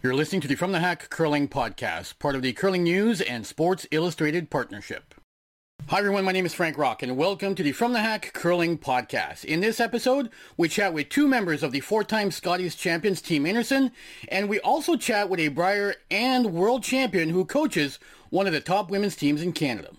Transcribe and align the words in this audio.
You're 0.00 0.14
listening 0.14 0.40
to 0.42 0.48
the 0.48 0.54
From 0.54 0.70
the 0.70 0.78
Hack 0.78 1.10
Curling 1.10 1.48
Podcast, 1.48 2.20
part 2.20 2.36
of 2.36 2.42
the 2.42 2.52
Curling 2.52 2.84
News 2.84 3.20
and 3.20 3.44
Sports 3.44 3.84
Illustrated 3.90 4.48
partnership. 4.48 5.12
Hi 5.88 5.98
everyone, 5.98 6.24
my 6.24 6.30
name 6.30 6.46
is 6.46 6.54
Frank 6.54 6.78
Rocque 6.78 7.02
and 7.02 7.16
welcome 7.16 7.56
to 7.56 7.64
the 7.64 7.72
From 7.72 7.94
the 7.94 7.98
Hack 7.98 8.30
Curling 8.32 8.78
Podcast. 8.78 9.44
In 9.44 9.58
this 9.58 9.80
episode, 9.80 10.30
we 10.56 10.68
chat 10.68 10.94
with 10.94 11.08
two 11.08 11.26
members 11.26 11.64
of 11.64 11.72
the 11.72 11.80
four-time 11.80 12.30
Scotties 12.30 12.76
champions 12.76 13.20
Team 13.20 13.42
Einarson, 13.42 13.90
and 14.28 14.48
we 14.48 14.60
also 14.60 14.94
chat 14.94 15.28
with 15.28 15.40
a 15.40 15.48
Brier 15.48 15.96
and 16.12 16.52
world 16.52 16.84
champion 16.84 17.30
who 17.30 17.44
coaches 17.44 17.98
one 18.30 18.46
of 18.46 18.52
the 18.52 18.60
top 18.60 18.92
women's 18.92 19.16
teams 19.16 19.42
in 19.42 19.52
Canada. 19.52 19.90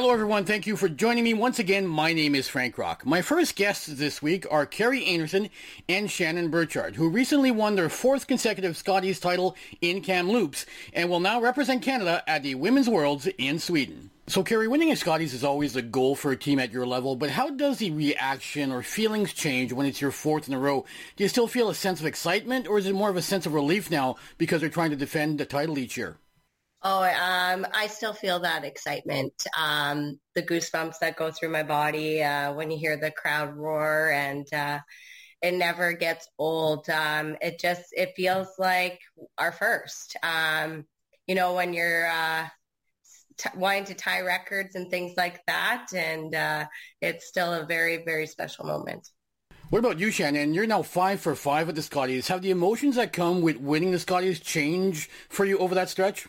Hello, 0.00 0.12
everyone. 0.12 0.44
Thank 0.44 0.68
you 0.68 0.76
for 0.76 0.88
joining 0.88 1.24
me 1.24 1.34
once 1.34 1.58
again. 1.58 1.84
My 1.84 2.12
name 2.12 2.36
is 2.36 2.46
Frank 2.46 2.78
Rocque. 2.78 3.04
My 3.04 3.20
first 3.20 3.56
guests 3.56 3.88
this 3.88 4.22
week 4.22 4.46
are 4.48 4.64
Kerri 4.64 5.04
Einarson 5.04 5.50
and 5.88 6.08
Shannon 6.08 6.52
Birchard, 6.52 6.94
who 6.94 7.08
recently 7.08 7.50
won 7.50 7.74
their 7.74 7.88
fourth 7.88 8.28
consecutive 8.28 8.76
Scotties 8.76 9.18
title 9.18 9.56
in 9.80 10.00
Kamloops 10.00 10.66
and 10.92 11.10
will 11.10 11.18
now 11.18 11.40
represent 11.40 11.82
Canada 11.82 12.22
at 12.28 12.44
the 12.44 12.54
Women's 12.54 12.88
Worlds 12.88 13.26
in 13.38 13.58
Sweden. 13.58 14.10
So, 14.28 14.44
Kerri, 14.44 14.68
winning 14.68 14.92
a 14.92 14.96
Scotties 14.96 15.34
is 15.34 15.42
always 15.42 15.74
a 15.74 15.82
goal 15.82 16.14
for 16.14 16.30
a 16.30 16.36
team 16.36 16.60
at 16.60 16.70
your 16.70 16.86
level, 16.86 17.16
but 17.16 17.30
how 17.30 17.50
does 17.50 17.78
the 17.78 17.90
reaction 17.90 18.70
or 18.70 18.84
feelings 18.84 19.32
change 19.32 19.72
when 19.72 19.84
it's 19.84 20.00
your 20.00 20.12
fourth 20.12 20.46
in 20.46 20.54
a 20.54 20.60
row? 20.60 20.84
Do 21.16 21.24
you 21.24 21.28
still 21.28 21.48
feel 21.48 21.70
a 21.70 21.74
sense 21.74 21.98
of 21.98 22.06
excitement, 22.06 22.68
or 22.68 22.78
is 22.78 22.86
it 22.86 22.94
more 22.94 23.10
of 23.10 23.16
a 23.16 23.22
sense 23.22 23.46
of 23.46 23.54
relief 23.54 23.90
now 23.90 24.14
because 24.36 24.60
they're 24.60 24.70
trying 24.70 24.90
to 24.90 24.96
defend 24.96 25.40
the 25.40 25.44
title 25.44 25.76
each 25.76 25.96
year? 25.96 26.18
Oh, 26.82 27.02
um, 27.02 27.66
I 27.74 27.88
still 27.88 28.12
feel 28.12 28.38
that 28.40 28.64
excitement, 28.64 29.32
um, 29.58 30.20
the 30.36 30.42
goosebumps 30.42 31.00
that 31.00 31.16
go 31.16 31.32
through 31.32 31.48
my 31.48 31.64
body 31.64 32.22
uh, 32.22 32.52
when 32.52 32.70
you 32.70 32.78
hear 32.78 32.96
the 32.96 33.10
crowd 33.10 33.56
roar, 33.56 34.12
and 34.12 34.46
uh, 34.54 34.78
it 35.42 35.54
never 35.54 35.92
gets 35.92 36.28
old. 36.38 36.88
Um, 36.88 37.36
it 37.40 37.58
just 37.58 37.86
it 37.92 38.12
feels 38.14 38.48
like 38.60 39.00
our 39.38 39.50
first. 39.50 40.16
Um, 40.22 40.84
you 41.26 41.34
know, 41.34 41.54
when 41.54 41.74
you're 41.74 42.08
uh, 42.08 42.46
t- 43.38 43.50
wanting 43.56 43.86
to 43.86 43.94
tie 43.94 44.20
records 44.20 44.76
and 44.76 44.88
things 44.88 45.14
like 45.16 45.44
that, 45.48 45.88
and 45.92 46.32
uh, 46.32 46.66
it's 47.00 47.26
still 47.26 47.54
a 47.54 47.66
very 47.66 48.04
very 48.04 48.28
special 48.28 48.66
moment. 48.66 49.10
What 49.70 49.80
about 49.80 49.98
you, 49.98 50.12
Shannon? 50.12 50.54
You're 50.54 50.66
now 50.68 50.82
five 50.82 51.20
for 51.20 51.34
five 51.34 51.68
at 51.68 51.74
the 51.74 51.82
Scotties. 51.82 52.28
Have 52.28 52.42
the 52.42 52.52
emotions 52.52 52.94
that 52.94 53.12
come 53.12 53.42
with 53.42 53.56
winning 53.56 53.90
the 53.90 53.98
Scotties 53.98 54.38
changed 54.38 55.10
for 55.28 55.44
you 55.44 55.58
over 55.58 55.74
that 55.74 55.90
stretch? 55.90 56.28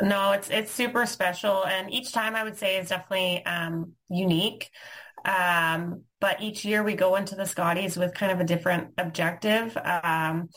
No, 0.00 0.32
it's 0.32 0.50
it's 0.50 0.72
super 0.72 1.06
special, 1.06 1.64
and 1.64 1.92
each 1.92 2.12
time 2.12 2.34
I 2.34 2.42
would 2.42 2.56
say 2.56 2.78
is 2.78 2.88
definitely 2.88 3.44
um, 3.46 3.92
unique. 4.08 4.70
Um, 5.24 6.02
but 6.20 6.42
each 6.42 6.64
year 6.64 6.82
we 6.82 6.94
go 6.94 7.16
into 7.16 7.34
the 7.34 7.46
Scotties 7.46 7.96
with 7.96 8.14
kind 8.14 8.32
of 8.32 8.40
a 8.40 8.44
different 8.44 8.92
objective. 8.98 9.76
Um, 9.76 10.48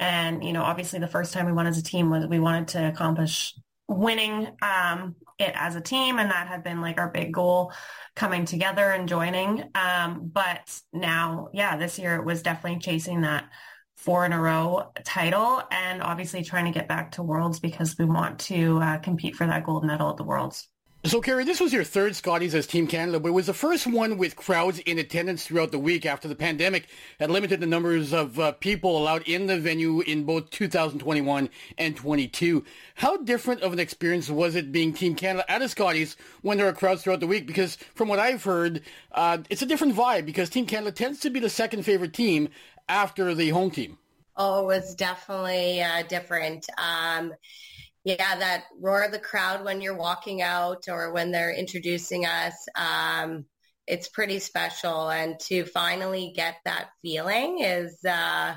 and 0.00 0.42
you 0.42 0.52
know, 0.52 0.62
obviously, 0.62 0.98
the 0.98 1.06
first 1.06 1.32
time 1.32 1.46
we 1.46 1.52
went 1.52 1.68
as 1.68 1.78
a 1.78 1.82
team 1.82 2.10
was 2.10 2.26
we 2.26 2.40
wanted 2.40 2.68
to 2.68 2.88
accomplish 2.88 3.54
winning 3.86 4.48
um, 4.62 5.14
it 5.38 5.52
as 5.54 5.76
a 5.76 5.80
team, 5.80 6.18
and 6.18 6.30
that 6.30 6.48
had 6.48 6.64
been 6.64 6.80
like 6.80 6.98
our 6.98 7.10
big 7.10 7.32
goal 7.32 7.72
coming 8.16 8.44
together 8.44 8.90
and 8.90 9.08
joining. 9.08 9.70
Um, 9.74 10.30
but 10.32 10.80
now, 10.92 11.48
yeah, 11.52 11.76
this 11.76 11.98
year 11.98 12.16
it 12.16 12.24
was 12.24 12.42
definitely 12.42 12.80
chasing 12.80 13.20
that 13.22 13.48
four 14.00 14.24
in 14.24 14.32
a 14.32 14.40
row 14.40 14.90
title 15.04 15.62
and 15.70 16.02
obviously 16.02 16.42
trying 16.42 16.64
to 16.64 16.70
get 16.70 16.88
back 16.88 17.12
to 17.12 17.22
Worlds 17.22 17.60
because 17.60 17.98
we 17.98 18.06
want 18.06 18.38
to 18.38 18.78
uh, 18.78 18.96
compete 18.96 19.36
for 19.36 19.46
that 19.46 19.62
gold 19.62 19.84
medal 19.84 20.08
at 20.08 20.16
the 20.16 20.24
Worlds. 20.24 20.68
So, 21.02 21.22
Kerri, 21.22 21.46
this 21.46 21.60
was 21.60 21.72
your 21.72 21.82
third 21.82 22.14
Scotties 22.14 22.54
as 22.54 22.66
Team 22.66 22.86
Canada, 22.86 23.18
but 23.18 23.28
it 23.28 23.32
was 23.32 23.46
the 23.46 23.54
first 23.54 23.86
one 23.86 24.18
with 24.18 24.36
crowds 24.36 24.80
in 24.80 24.98
attendance 24.98 25.46
throughout 25.46 25.72
the 25.72 25.78
week 25.78 26.04
after 26.04 26.28
the 26.28 26.34
pandemic 26.34 26.88
had 27.18 27.30
limited 27.30 27.58
the 27.58 27.66
numbers 27.66 28.12
of 28.12 28.38
uh, 28.38 28.52
people 28.52 28.98
allowed 28.98 29.22
in 29.22 29.46
the 29.46 29.58
venue 29.58 30.02
in 30.02 30.24
both 30.24 30.50
2021 30.50 31.48
and 31.78 31.96
22. 31.96 32.66
How 32.96 33.16
different 33.16 33.62
of 33.62 33.72
an 33.72 33.78
experience 33.78 34.28
was 34.28 34.54
it 34.54 34.72
being 34.72 34.92
Team 34.92 35.14
Canada 35.14 35.50
at 35.50 35.62
a 35.62 35.70
Scotties 35.70 36.16
when 36.42 36.58
there 36.58 36.68
are 36.68 36.72
crowds 36.74 37.02
throughout 37.02 37.20
the 37.20 37.26
week? 37.26 37.46
Because 37.46 37.76
from 37.94 38.08
what 38.08 38.18
I've 38.18 38.44
heard, 38.44 38.82
uh, 39.12 39.38
it's 39.48 39.62
a 39.62 39.66
different 39.66 39.96
vibe 39.96 40.26
because 40.26 40.50
Team 40.50 40.66
Canada 40.66 40.92
tends 40.92 41.20
to 41.20 41.30
be 41.30 41.40
the 41.40 41.48
second 41.48 41.82
favorite 41.84 42.12
team 42.12 42.50
after 42.90 43.34
the 43.34 43.50
home 43.50 43.70
team? 43.70 43.96
Oh, 44.36 44.62
it 44.62 44.66
was 44.66 44.94
definitely 44.94 45.82
uh, 45.82 46.02
different. 46.08 46.66
Um, 46.76 47.32
yeah, 48.04 48.36
that 48.36 48.64
roar 48.80 49.04
of 49.04 49.12
the 49.12 49.18
crowd 49.18 49.64
when 49.64 49.80
you're 49.80 49.96
walking 49.96 50.42
out 50.42 50.84
or 50.88 51.12
when 51.12 51.30
they're 51.30 51.54
introducing 51.54 52.26
us, 52.26 52.54
um, 52.74 53.44
it's 53.86 54.08
pretty 54.08 54.38
special. 54.38 55.10
And 55.10 55.38
to 55.40 55.64
finally 55.66 56.32
get 56.34 56.56
that 56.64 56.88
feeling 57.02 57.60
is 57.60 58.02
uh, 58.04 58.56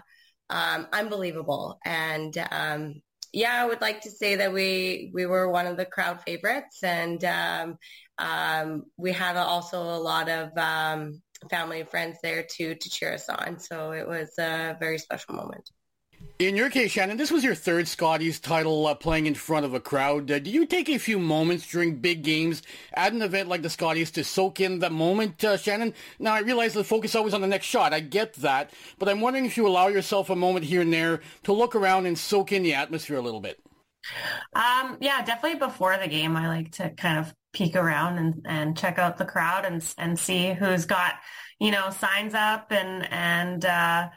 um, 0.49 0.87
unbelievable. 0.93 1.77
And 1.85 2.35
um, 2.51 3.01
yeah, 3.33 3.61
I 3.61 3.67
would 3.67 3.81
like 3.81 4.01
to 4.01 4.11
say 4.11 4.35
that 4.35 4.53
we 4.53 5.11
we 5.13 5.25
were 5.25 5.49
one 5.49 5.65
of 5.65 5.75
the 5.75 5.85
crowd 5.85 6.21
favorites, 6.21 6.83
and 6.83 7.23
um, 7.25 7.77
um, 8.19 8.83
we 8.95 9.11
had 9.11 9.35
also 9.37 9.81
a 9.81 9.97
lot 9.97 10.29
of 10.29 10.55
um, 10.55 11.22
family 11.49 11.81
and 11.81 11.89
friends 11.89 12.17
there 12.23 12.43
too 12.43 12.75
to 12.75 12.89
cheer 12.89 13.13
us 13.13 13.29
on. 13.29 13.59
So 13.59 13.91
it 13.91 14.07
was 14.07 14.37
a 14.37 14.75
very 14.79 14.97
special 14.97 15.35
moment. 15.35 15.69
In 16.39 16.55
your 16.55 16.69
case, 16.69 16.91
Shannon, 16.91 17.17
this 17.17 17.31
was 17.31 17.43
your 17.43 17.55
third 17.55 17.87
Scotties 17.87 18.39
title 18.39 18.87
uh, 18.87 18.95
playing 18.95 19.27
in 19.27 19.35
front 19.35 19.65
of 19.65 19.73
a 19.73 19.79
crowd. 19.79 20.31
Uh, 20.31 20.39
do 20.39 20.49
you 20.49 20.65
take 20.65 20.89
a 20.89 20.97
few 20.97 21.19
moments 21.19 21.69
during 21.69 21.97
big 21.97 22.23
games 22.23 22.63
at 22.93 23.13
an 23.13 23.21
event 23.21 23.49
like 23.49 23.61
the 23.61 23.69
Scotties 23.69 24.11
to 24.11 24.23
soak 24.23 24.59
in 24.59 24.79
the 24.79 24.89
moment, 24.89 25.43
uh, 25.43 25.57
Shannon? 25.57 25.93
Now, 26.19 26.33
I 26.33 26.39
realize 26.39 26.73
the 26.73 26.83
focus 26.83 27.11
is 27.11 27.15
always 27.15 27.33
on 27.33 27.41
the 27.41 27.47
next 27.47 27.67
shot. 27.67 27.93
I 27.93 27.99
get 27.99 28.33
that. 28.35 28.71
But 28.99 29.09
I'm 29.09 29.21
wondering 29.21 29.45
if 29.45 29.57
you 29.57 29.67
allow 29.67 29.87
yourself 29.87 30.29
a 30.29 30.35
moment 30.35 30.65
here 30.65 30.81
and 30.81 30.91
there 30.91 31.21
to 31.43 31.53
look 31.53 31.75
around 31.75 32.07
and 32.07 32.17
soak 32.17 32.51
in 32.51 32.63
the 32.63 32.73
atmosphere 32.73 33.17
a 33.17 33.21
little 33.21 33.41
bit. 33.41 33.59
Um, 34.53 34.97
yeah, 34.99 35.23
definitely 35.23 35.59
before 35.59 35.97
the 35.97 36.07
game, 36.07 36.35
I 36.35 36.47
like 36.47 36.71
to 36.73 36.89
kind 36.89 37.19
of 37.19 37.33
peek 37.53 37.75
around 37.75 38.17
and, 38.17 38.45
and 38.45 38.77
check 38.77 38.97
out 38.97 39.17
the 39.17 39.25
crowd 39.25 39.65
and 39.65 39.93
and 39.97 40.17
see 40.17 40.53
who's 40.53 40.85
got 40.85 41.13
you 41.59 41.71
know 41.71 41.89
signs 41.89 42.33
up 42.33 42.71
and 42.71 43.07
and 43.11 43.65
uh, 43.65 44.09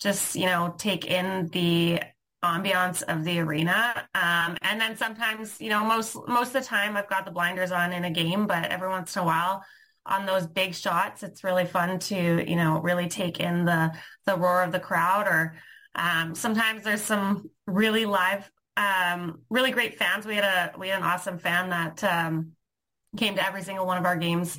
just 0.00 0.34
you 0.34 0.46
know 0.46 0.74
take 0.76 1.06
in 1.06 1.48
the 1.48 2.00
ambiance 2.42 3.02
of 3.02 3.22
the 3.24 3.38
arena. 3.38 4.08
Um, 4.14 4.56
and 4.62 4.80
then 4.80 4.96
sometimes 4.96 5.60
you 5.60 5.70
know 5.70 5.84
most 5.84 6.16
most 6.26 6.48
of 6.48 6.62
the 6.62 6.68
time 6.68 6.96
I've 6.96 7.08
got 7.08 7.24
the 7.24 7.30
blinders 7.30 7.72
on 7.72 7.92
in 7.92 8.04
a 8.04 8.10
game 8.10 8.46
but 8.46 8.70
every 8.70 8.88
once 8.88 9.16
in 9.16 9.22
a 9.22 9.24
while 9.24 9.64
on 10.06 10.24
those 10.24 10.46
big 10.46 10.74
shots 10.74 11.22
it's 11.22 11.44
really 11.44 11.66
fun 11.66 11.98
to 11.98 12.50
you 12.50 12.56
know 12.56 12.80
really 12.80 13.06
take 13.08 13.38
in 13.38 13.64
the 13.66 13.92
the 14.26 14.36
roar 14.36 14.62
of 14.62 14.72
the 14.72 14.80
crowd 14.80 15.26
or 15.26 15.54
um, 15.94 16.34
sometimes 16.34 16.84
there's 16.84 17.02
some 17.02 17.50
really 17.66 18.06
live 18.06 18.50
um, 18.76 19.40
really 19.50 19.70
great 19.70 19.98
fans. 19.98 20.26
We 20.26 20.36
had 20.36 20.44
a 20.44 20.78
we 20.78 20.88
had 20.88 20.98
an 20.98 21.04
awesome 21.04 21.38
fan 21.38 21.70
that 21.70 22.02
um, 22.04 22.52
came 23.16 23.34
to 23.36 23.46
every 23.46 23.62
single 23.62 23.86
one 23.86 23.98
of 23.98 24.04
our 24.04 24.16
games 24.16 24.58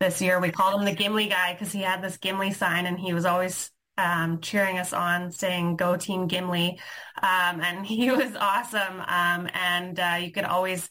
this 0.00 0.20
year. 0.20 0.40
We 0.40 0.50
called 0.50 0.80
him 0.80 0.86
the 0.86 0.94
Gimli 0.94 1.28
guy 1.28 1.52
because 1.52 1.72
he 1.72 1.82
had 1.82 2.02
this 2.02 2.16
Gimli 2.16 2.52
sign 2.52 2.86
and 2.86 2.98
he 2.98 3.12
was 3.12 3.24
always 3.24 3.70
um, 3.98 4.40
cheering 4.40 4.78
us 4.78 4.92
on, 4.92 5.30
saying 5.30 5.76
"Go 5.76 5.96
Team 5.96 6.26
Gimli," 6.26 6.78
um, 7.22 7.60
and 7.60 7.86
he 7.86 8.10
was 8.10 8.34
awesome. 8.36 9.00
Um, 9.00 9.48
and 9.52 9.98
uh, 9.98 10.18
you 10.20 10.32
could 10.32 10.44
always 10.44 10.88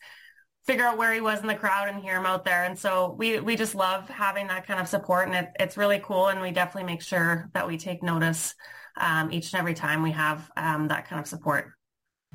figure 0.65 0.85
out 0.85 0.97
where 0.97 1.13
he 1.13 1.21
was 1.21 1.41
in 1.41 1.47
the 1.47 1.55
crowd 1.55 1.89
and 1.89 1.99
hear 1.99 2.17
him 2.17 2.27
out 2.27 2.45
there. 2.45 2.63
And 2.63 2.77
so 2.77 3.15
we 3.17 3.39
we 3.39 3.55
just 3.55 3.75
love 3.75 4.07
having 4.07 4.47
that 4.47 4.67
kind 4.67 4.79
of 4.79 4.87
support, 4.87 5.27
and 5.27 5.35
it, 5.35 5.49
it's 5.59 5.77
really 5.77 5.99
cool. 5.99 6.27
And 6.27 6.41
we 6.41 6.51
definitely 6.51 6.91
make 6.91 7.01
sure 7.01 7.49
that 7.53 7.67
we 7.67 7.77
take 7.77 8.03
notice 8.03 8.53
um, 8.97 9.31
each 9.31 9.53
and 9.53 9.59
every 9.59 9.73
time 9.73 10.03
we 10.03 10.11
have 10.11 10.49
um, 10.55 10.89
that 10.89 11.07
kind 11.07 11.19
of 11.19 11.27
support. 11.27 11.71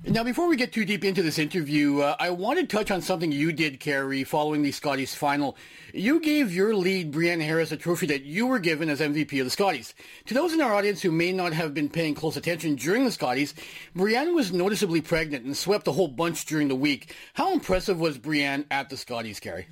Now, 0.07 0.23
before 0.23 0.49
we 0.49 0.57
get 0.57 0.71
too 0.71 0.85
deep 0.85 1.03
into 1.03 1.23
this 1.23 1.39
interview, 1.39 2.01
uh, 2.01 2.15
I 2.21 2.29
want 2.29 2.59
to 2.61 2.67
touch 2.67 2.91
on 2.91 3.01
something 3.01 3.33
you 3.33 3.53
did, 3.53 3.81
Kerri, 3.81 4.27
following 4.27 4.61
the 4.61 4.71
Scotties 4.71 5.15
final. 5.15 5.57
You 5.95 6.21
gave 6.21 6.55
your 6.55 6.75
lead, 6.75 7.11
Briane 7.11 7.41
Harris, 7.41 7.73
a 7.73 7.79
trophy 7.79 8.05
that 8.09 8.23
you 8.23 8.47
were 8.47 8.59
given 8.59 8.91
as 8.91 9.01
MVP 9.01 9.41
of 9.41 9.47
the 9.47 9.51
Scotties. 9.51 9.95
To 10.27 10.35
those 10.35 10.53
in 10.53 10.61
our 10.61 10.75
audience 10.75 11.01
who 11.01 11.11
may 11.11 11.33
not 11.33 11.55
have 11.55 11.73
been 11.73 11.89
paying 11.89 12.15
close 12.15 12.37
attention 12.37 12.75
during 12.75 13.07
the 13.07 13.11
Scotties, 13.11 13.55
Briane 13.97 14.35
was 14.35 14.53
noticeably 14.53 15.01
pregnant 15.01 15.47
and 15.47 15.57
swept 15.57 15.89
a 15.89 15.93
whole 15.93 16.09
bunch 16.09 16.45
during 16.45 16.69
the 16.69 16.77
week. 16.77 17.15
How 17.33 17.55
impressive 17.55 17.99
was 17.99 18.19
Briane 18.19 18.67
at 18.71 18.91
the 18.91 18.99
Scotties, 18.99 19.41
Kerri? 19.41 19.65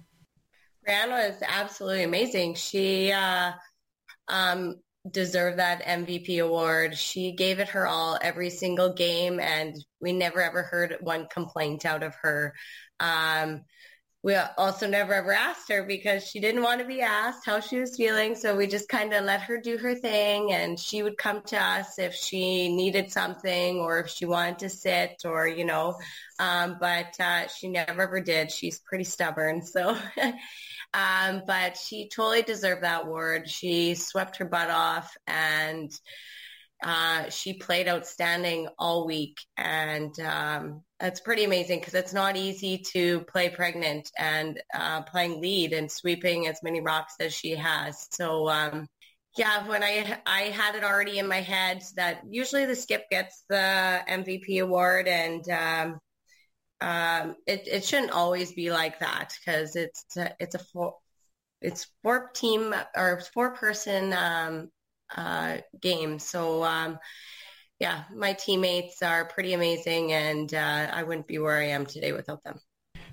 Briane 0.88 1.10
was 1.10 1.42
absolutely 1.46 2.04
amazing. 2.04 2.54
She 2.54 3.12
uh, 3.12 3.52
um, 4.28 4.76
deserve 5.10 5.56
that 5.56 5.84
MVP 5.84 6.42
award. 6.42 6.96
She 6.96 7.32
gave 7.32 7.58
it 7.58 7.68
her 7.68 7.86
all 7.86 8.18
every 8.22 8.50
single 8.50 8.92
game, 8.92 9.40
and 9.40 9.74
we 10.00 10.12
never 10.12 10.40
ever 10.40 10.62
heard 10.62 10.96
one 11.00 11.26
complaint 11.32 11.84
out 11.84 12.02
of 12.02 12.14
her. 12.22 12.54
Um, 13.00 13.62
we 14.24 14.36
also 14.36 14.86
never 14.86 15.14
ever 15.14 15.32
asked 15.32 15.68
her 15.68 15.82
because 15.82 16.24
she 16.24 16.38
didn't 16.38 16.62
want 16.62 16.80
to 16.80 16.86
be 16.86 17.00
asked 17.00 17.44
how 17.44 17.58
she 17.58 17.80
was 17.80 17.96
feeling. 17.96 18.36
So 18.36 18.56
we 18.56 18.68
just 18.68 18.88
kind 18.88 19.12
of 19.12 19.24
let 19.24 19.40
her 19.42 19.58
do 19.60 19.76
her 19.78 19.96
thing 19.96 20.52
and 20.52 20.78
she 20.78 21.02
would 21.02 21.18
come 21.18 21.42
to 21.46 21.60
us 21.60 21.98
if 21.98 22.14
she 22.14 22.72
needed 22.72 23.10
something 23.10 23.78
or 23.78 23.98
if 23.98 24.08
she 24.08 24.24
wanted 24.24 24.60
to 24.60 24.68
sit 24.68 25.22
or, 25.24 25.48
you 25.48 25.64
know, 25.64 25.96
um, 26.42 26.76
but 26.80 27.14
uh, 27.20 27.46
she 27.46 27.68
never 27.68 28.02
ever 28.02 28.20
did. 28.20 28.50
She's 28.50 28.80
pretty 28.80 29.04
stubborn. 29.04 29.62
So, 29.62 29.96
um, 30.94 31.42
but 31.46 31.76
she 31.76 32.08
totally 32.08 32.42
deserved 32.42 32.82
that 32.82 33.04
award. 33.04 33.48
She 33.48 33.94
swept 33.94 34.38
her 34.38 34.44
butt 34.44 34.70
off 34.70 35.14
and 35.26 35.90
uh, 36.82 37.30
she 37.30 37.52
played 37.52 37.86
outstanding 37.86 38.66
all 38.76 39.06
week, 39.06 39.38
and 39.56 40.18
um, 40.18 40.82
it's 40.98 41.20
pretty 41.20 41.44
amazing 41.44 41.78
because 41.78 41.94
it's 41.94 42.12
not 42.12 42.36
easy 42.36 42.78
to 42.92 43.20
play 43.20 43.48
pregnant 43.48 44.10
and 44.18 44.60
uh, 44.74 45.02
playing 45.02 45.40
lead 45.40 45.72
and 45.72 45.88
sweeping 45.88 46.48
as 46.48 46.58
many 46.64 46.80
rocks 46.80 47.14
as 47.20 47.32
she 47.32 47.52
has. 47.52 48.08
So 48.10 48.48
um, 48.48 48.88
yeah, 49.36 49.66
when 49.68 49.84
I 49.84 50.18
I 50.26 50.40
had 50.42 50.74
it 50.74 50.82
already 50.82 51.20
in 51.20 51.28
my 51.28 51.40
head 51.40 51.84
that 51.94 52.22
usually 52.28 52.64
the 52.64 52.74
skip 52.74 53.08
gets 53.10 53.44
the 53.48 54.00
MVP 54.08 54.60
award, 54.60 55.06
and 55.06 55.48
um, 55.50 56.00
um, 56.82 57.36
it 57.46 57.68
it 57.70 57.84
shouldn't 57.84 58.10
always 58.10 58.52
be 58.52 58.72
like 58.72 58.98
that 58.98 59.32
because 59.38 59.76
it's 59.76 60.04
it's 60.16 60.56
a 60.56 60.58
four 60.58 60.96
it's 61.60 61.86
four 62.02 62.30
team 62.34 62.74
or 62.96 63.22
four 63.32 63.54
person 63.54 64.12
um, 64.12 64.70
uh, 65.16 65.58
game. 65.80 66.18
So 66.18 66.64
um, 66.64 66.98
yeah, 67.78 68.02
my 68.14 68.32
teammates 68.32 69.00
are 69.00 69.24
pretty 69.24 69.54
amazing, 69.54 70.12
and 70.12 70.52
uh, 70.52 70.90
I 70.92 71.04
wouldn't 71.04 71.28
be 71.28 71.38
where 71.38 71.56
I 71.56 71.68
am 71.68 71.86
today 71.86 72.12
without 72.12 72.42
them. 72.42 72.58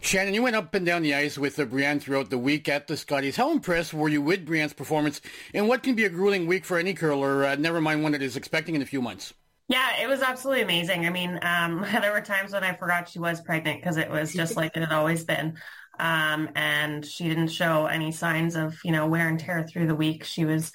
Shannon, 0.01 0.33
you 0.33 0.42
went 0.42 0.56
up 0.56 0.74
and 0.74 0.86
down 0.86 1.04
the 1.04 1.13
ice 1.13 1.38
with 1.38 1.60
uh, 1.60 1.65
Briane 1.65 2.01
throughout 2.01 2.30
the 2.30 2.38
week 2.38 2.69
at 2.69 2.88
the 2.88 2.98
Scotties. 2.98 3.36
How 3.36 3.51
impressed 3.51 3.94
were 3.94 4.10
you 4.10 4.22
with 4.22 4.48
Briane's 4.48 4.74
performance 4.74 5.19
and 5.54 5.68
what 5.68 5.83
can 5.83 5.94
be 5.94 6.06
a 6.06 6.10
grueling 6.10 6.48
week 6.48 6.63
for 6.63 6.80
any 6.80 6.94
curler, 6.94 7.45
uh, 7.45 7.56
never 7.56 7.81
mind 7.81 8.01
one 8.01 8.13
that 8.13 8.22
is 8.22 8.38
expecting 8.38 8.75
in 8.75 8.81
a 8.81 8.86
few 8.86 9.01
months? 9.01 9.33
Yeah, 9.69 10.01
it 10.01 10.07
was 10.10 10.21
absolutely 10.21 10.63
amazing. 10.63 11.06
I 11.06 11.12
mean, 11.12 11.39
um, 11.44 11.81
there 12.01 12.12
were 12.12 12.21
times 12.21 12.54
when 12.54 12.63
I 12.63 12.75
forgot 12.75 13.07
she 13.10 13.19
was 13.19 13.42
pregnant 13.42 13.80
because 13.81 13.98
it 13.98 14.10
was 14.10 14.33
just 14.33 14.57
like 14.57 14.75
it 14.75 14.81
had 14.81 14.92
always 14.92 15.24
been. 15.24 15.57
Um, 16.00 16.50
and 16.56 17.06
she 17.06 17.27
didn't 17.27 17.50
show 17.50 17.86
any 17.86 18.12
signs 18.12 18.56
of, 18.56 18.80
you 18.83 18.92
know, 18.92 19.07
wear 19.07 19.27
and 19.27 19.39
tear 19.39 19.63
through 19.68 19.88
the 19.88 19.95
week. 19.95 20.24
She 20.24 20.45
was 20.45 20.71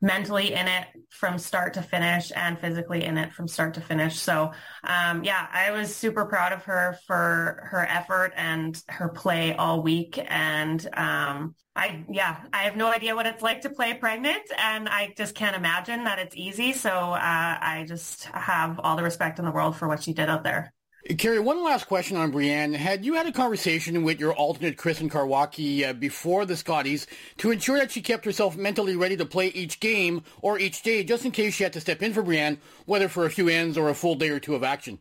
mentally 0.00 0.52
in 0.52 0.68
it 0.68 0.86
from 1.10 1.38
start 1.38 1.74
to 1.74 1.82
finish 1.82 2.30
and 2.34 2.58
physically 2.58 3.04
in 3.04 3.18
it 3.18 3.32
from 3.32 3.48
start 3.48 3.74
to 3.74 3.80
finish. 3.80 4.18
So, 4.18 4.52
um, 4.84 5.24
yeah, 5.24 5.46
I 5.52 5.70
was 5.70 5.94
super 5.94 6.26
proud 6.26 6.52
of 6.52 6.64
her 6.64 6.98
for 7.06 7.68
her 7.70 7.86
effort 7.88 8.32
and 8.36 8.80
her 8.88 9.08
play 9.08 9.54
all 9.54 9.82
week. 9.82 10.18
And 10.28 10.86
um, 10.94 11.54
I, 11.74 12.04
yeah, 12.10 12.40
I 12.52 12.64
have 12.64 12.76
no 12.76 12.90
idea 12.90 13.14
what 13.14 13.26
it's 13.26 13.42
like 13.42 13.62
to 13.62 13.70
play 13.70 13.94
pregnant, 13.94 14.42
and 14.58 14.88
I 14.88 15.14
just 15.16 15.34
can't 15.34 15.54
imagine 15.54 16.04
that 16.04 16.18
it's 16.18 16.36
easy. 16.36 16.72
So, 16.72 16.90
uh, 16.90 17.18
I 17.60 17.84
just 17.86 18.24
have 18.24 18.80
all 18.80 18.96
the 18.96 19.04
respect 19.04 19.38
in 19.38 19.44
the 19.44 19.52
world 19.52 19.76
for 19.76 19.86
what 19.86 20.02
she 20.02 20.12
did 20.12 20.28
out 20.28 20.42
there. 20.42 20.72
Kerri, 21.06 21.42
one 21.42 21.62
last 21.62 21.86
question 21.86 22.16
on 22.16 22.32
Briane. 22.32 22.74
Had 22.74 23.04
you 23.04 23.14
had 23.14 23.26
a 23.26 23.32
conversation 23.32 24.02
with 24.02 24.18
your 24.18 24.34
alternate 24.34 24.76
Krysten 24.76 25.08
Karwacki 25.08 25.88
uh, 25.88 25.92
before 25.92 26.44
the 26.44 26.56
Scotties 26.56 27.06
to 27.38 27.50
ensure 27.50 27.78
that 27.78 27.92
she 27.92 28.02
kept 28.02 28.24
herself 28.24 28.56
mentally 28.56 28.96
ready 28.96 29.16
to 29.16 29.24
play 29.24 29.46
each 29.48 29.80
game 29.80 30.22
or 30.42 30.58
each 30.58 30.82
day, 30.82 31.04
just 31.04 31.24
in 31.24 31.30
case 31.30 31.54
she 31.54 31.62
had 31.62 31.72
to 31.74 31.80
step 31.80 32.02
in 32.02 32.12
for 32.12 32.22
Briane, 32.22 32.58
whether 32.86 33.08
for 33.08 33.24
a 33.24 33.30
few 33.30 33.48
ends 33.48 33.78
or 33.78 33.88
a 33.88 33.94
full 33.94 34.16
day 34.16 34.28
or 34.28 34.40
two 34.40 34.54
of 34.54 34.64
action? 34.64 34.98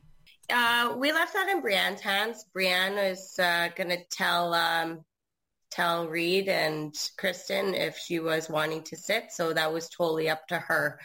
Uh, 0.49 0.95
we 0.97 1.11
left 1.11 1.33
that 1.33 1.49
in 1.49 1.61
Briane's 1.61 1.99
hands. 1.99 2.45
Briane 2.55 3.09
was 3.09 3.37
uh, 3.39 3.69
going 3.75 3.89
to 3.89 4.03
tell 4.11 4.53
um, 4.53 5.03
tell 5.71 6.07
Reid 6.07 6.47
and 6.47 6.93
Krysten 7.19 7.73
if 7.73 7.97
she 7.97 8.19
was 8.19 8.49
wanting 8.49 8.83
to 8.83 8.95
sit, 8.95 9.31
so 9.31 9.51
that 9.51 9.73
was 9.73 9.89
totally 9.89 10.29
up 10.29 10.47
to 10.47 10.59
her. 10.59 10.99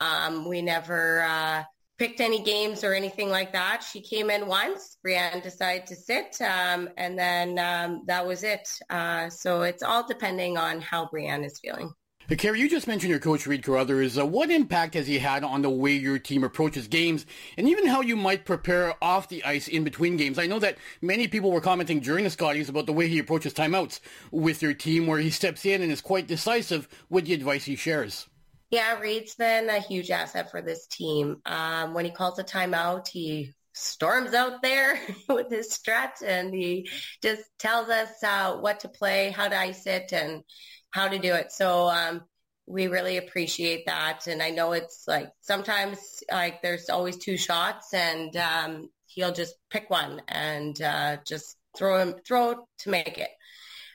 Um, 0.00 0.48
we 0.48 0.60
never 0.62 1.22
uh, 1.22 1.64
picked 1.98 2.20
any 2.20 2.42
games 2.42 2.84
or 2.84 2.92
anything 2.92 3.30
like 3.30 3.52
that. 3.52 3.82
She 3.82 4.00
came 4.00 4.30
in 4.30 4.46
once. 4.46 4.98
Briane 5.06 5.42
decided 5.42 5.86
to 5.86 5.96
sit, 5.96 6.40
um, 6.40 6.88
and 6.96 7.18
then 7.18 7.58
um, 7.58 8.02
that 8.06 8.26
was 8.26 8.42
it. 8.42 8.68
Uh, 8.90 9.28
so 9.30 9.62
it's 9.62 9.82
all 9.82 10.06
depending 10.06 10.56
on 10.56 10.80
how 10.80 11.06
Briane 11.06 11.44
is 11.44 11.58
feeling. 11.60 11.92
Hey, 12.26 12.36
Kerri, 12.36 12.58
you 12.58 12.70
just 12.70 12.86
mentioned 12.86 13.10
your 13.10 13.20
coach, 13.20 13.46
Reid 13.46 13.62
Carruthers. 13.62 14.16
Uh, 14.16 14.24
what 14.24 14.50
impact 14.50 14.94
has 14.94 15.06
he 15.06 15.18
had 15.18 15.44
on 15.44 15.60
the 15.60 15.68
way 15.68 15.92
your 15.92 16.18
team 16.18 16.42
approaches 16.42 16.88
games 16.88 17.26
and 17.58 17.68
even 17.68 17.86
how 17.86 18.00
you 18.00 18.16
might 18.16 18.46
prepare 18.46 18.94
off 19.04 19.28
the 19.28 19.44
ice 19.44 19.68
in 19.68 19.84
between 19.84 20.16
games? 20.16 20.38
I 20.38 20.46
know 20.46 20.58
that 20.60 20.78
many 21.02 21.28
people 21.28 21.52
were 21.52 21.60
commenting 21.60 22.00
during 22.00 22.24
the 22.24 22.30
Scotties 22.30 22.70
about 22.70 22.86
the 22.86 22.94
way 22.94 23.08
he 23.08 23.18
approaches 23.18 23.52
timeouts 23.52 24.00
with 24.30 24.62
your 24.62 24.72
team, 24.72 25.06
where 25.06 25.18
he 25.18 25.28
steps 25.28 25.66
in 25.66 25.82
and 25.82 25.92
is 25.92 26.00
quite 26.00 26.26
decisive 26.26 26.88
with 27.10 27.26
the 27.26 27.34
advice 27.34 27.66
he 27.66 27.76
shares. 27.76 28.26
Yeah, 28.74 28.98
Reid's 28.98 29.36
been 29.36 29.70
a 29.70 29.78
huge 29.78 30.10
asset 30.10 30.50
for 30.50 30.60
this 30.60 30.88
team. 30.88 31.36
Um, 31.46 31.94
when 31.94 32.04
he 32.04 32.10
calls 32.10 32.40
a 32.40 32.42
timeout, 32.42 33.06
he 33.06 33.52
storms 33.72 34.34
out 34.34 34.62
there 34.62 34.98
with 35.28 35.48
his 35.48 35.70
strut 35.70 36.20
and 36.26 36.52
he 36.52 36.90
just 37.22 37.44
tells 37.60 37.88
us 37.88 38.10
uh, 38.24 38.56
what 38.56 38.80
to 38.80 38.88
play, 38.88 39.30
how 39.30 39.46
to 39.46 39.56
ice 39.56 39.86
it, 39.86 40.12
and 40.12 40.42
how 40.90 41.06
to 41.06 41.20
do 41.20 41.34
it. 41.34 41.52
So 41.52 41.88
um, 41.88 42.22
we 42.66 42.88
really 42.88 43.16
appreciate 43.16 43.86
that. 43.86 44.26
And 44.26 44.42
I 44.42 44.50
know 44.50 44.72
it's 44.72 45.04
like 45.06 45.30
sometimes 45.40 46.00
like 46.28 46.60
there's 46.60 46.88
always 46.88 47.16
two 47.16 47.36
shots, 47.36 47.94
and 47.94 48.36
um, 48.36 48.88
he'll 49.06 49.32
just 49.32 49.54
pick 49.70 49.88
one 49.88 50.20
and 50.26 50.82
uh, 50.82 51.18
just 51.24 51.58
throw 51.76 52.00
him 52.00 52.16
throw 52.26 52.66
to 52.80 52.90
make 52.90 53.18
it. 53.18 53.30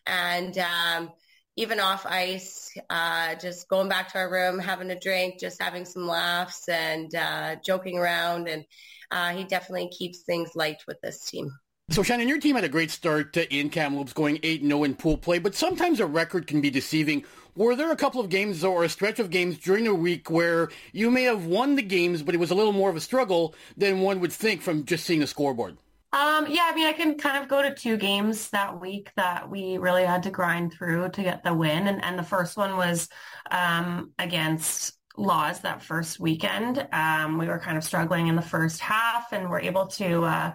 And 0.05 0.57
um, 0.57 1.11
even 1.59 1.77
off 1.81 2.05
ice, 2.05 2.73
uh, 2.89 3.35
just 3.35 3.67
going 3.67 3.89
back 3.89 4.09
to 4.13 4.17
our 4.17 4.31
room, 4.31 4.59
having 4.59 4.91
a 4.91 4.99
drink, 4.99 5.37
just 5.41 5.61
having 5.61 5.83
some 5.83 6.07
laughs 6.07 6.69
and 6.69 7.13
uh, 7.13 7.57
joking 7.65 7.97
around. 7.97 8.47
And 8.47 8.63
uh, 9.11 9.31
he 9.31 9.43
definitely 9.43 9.89
keeps 9.89 10.21
things 10.21 10.55
light 10.55 10.77
with 10.87 11.01
this 11.01 11.25
team. 11.25 11.51
So 11.89 12.01
Shannon, 12.01 12.29
your 12.29 12.39
team 12.39 12.55
had 12.55 12.63
a 12.63 12.69
great 12.69 12.91
start 12.91 13.35
in 13.35 13.69
Kamloops, 13.69 14.13
going 14.13 14.37
8-0 14.37 14.85
in 14.85 14.95
pool 14.95 15.17
play, 15.17 15.39
but 15.39 15.53
sometimes 15.53 15.99
a 15.99 16.05
record 16.05 16.47
can 16.47 16.61
be 16.61 16.69
deceiving. 16.69 17.25
Were 17.55 17.75
there 17.75 17.91
a 17.91 17.97
couple 17.97 18.21
of 18.21 18.29
games 18.29 18.63
or 18.63 18.85
a 18.85 18.89
stretch 18.89 19.19
of 19.19 19.29
games 19.29 19.57
during 19.57 19.83
the 19.83 19.93
week 19.93 20.29
where 20.29 20.69
you 20.93 21.11
may 21.11 21.23
have 21.23 21.45
won 21.45 21.75
the 21.75 21.81
games, 21.81 22.23
but 22.23 22.35
it 22.35 22.37
was 22.37 22.51
a 22.51 22.55
little 22.55 22.71
more 22.71 22.89
of 22.89 22.95
a 22.95 23.01
struggle 23.01 23.53
than 23.75 23.99
one 23.99 24.21
would 24.21 24.31
think 24.31 24.61
from 24.61 24.85
just 24.85 25.05
seeing 25.05 25.19
the 25.19 25.27
scoreboard? 25.27 25.77
Um, 26.11 26.47
yeah, 26.49 26.67
I 26.71 26.75
mean, 26.75 26.87
I 26.87 26.93
can 26.93 27.17
kind 27.19 27.41
of 27.41 27.47
go 27.47 27.61
to 27.61 27.73
two 27.73 27.95
games 27.95 28.49
that 28.49 28.81
week 28.81 29.11
that 29.15 29.47
we 29.47 29.77
really 29.77 30.03
had 30.03 30.23
to 30.23 30.31
grind 30.31 30.73
through 30.73 31.09
to 31.09 31.21
get 31.21 31.43
the 31.43 31.53
win. 31.53 31.87
And, 31.87 32.03
and 32.03 32.17
the 32.17 32.23
first 32.23 32.57
one 32.57 32.77
was 32.77 33.09
um, 33.51 34.11
against 34.17 34.97
Lawes 35.17 35.59
that 35.59 35.83
first 35.83 36.19
weekend. 36.19 36.87
Um, 36.91 37.37
we 37.37 37.45
were 37.45 37.59
kind 37.59 37.77
of 37.77 37.83
struggling 37.83 38.27
in 38.27 38.35
the 38.35 38.41
first 38.41 38.79
half 38.79 39.33
and 39.33 39.49
were 39.49 39.59
able 39.59 39.85
to 39.87 40.23
uh, 40.23 40.53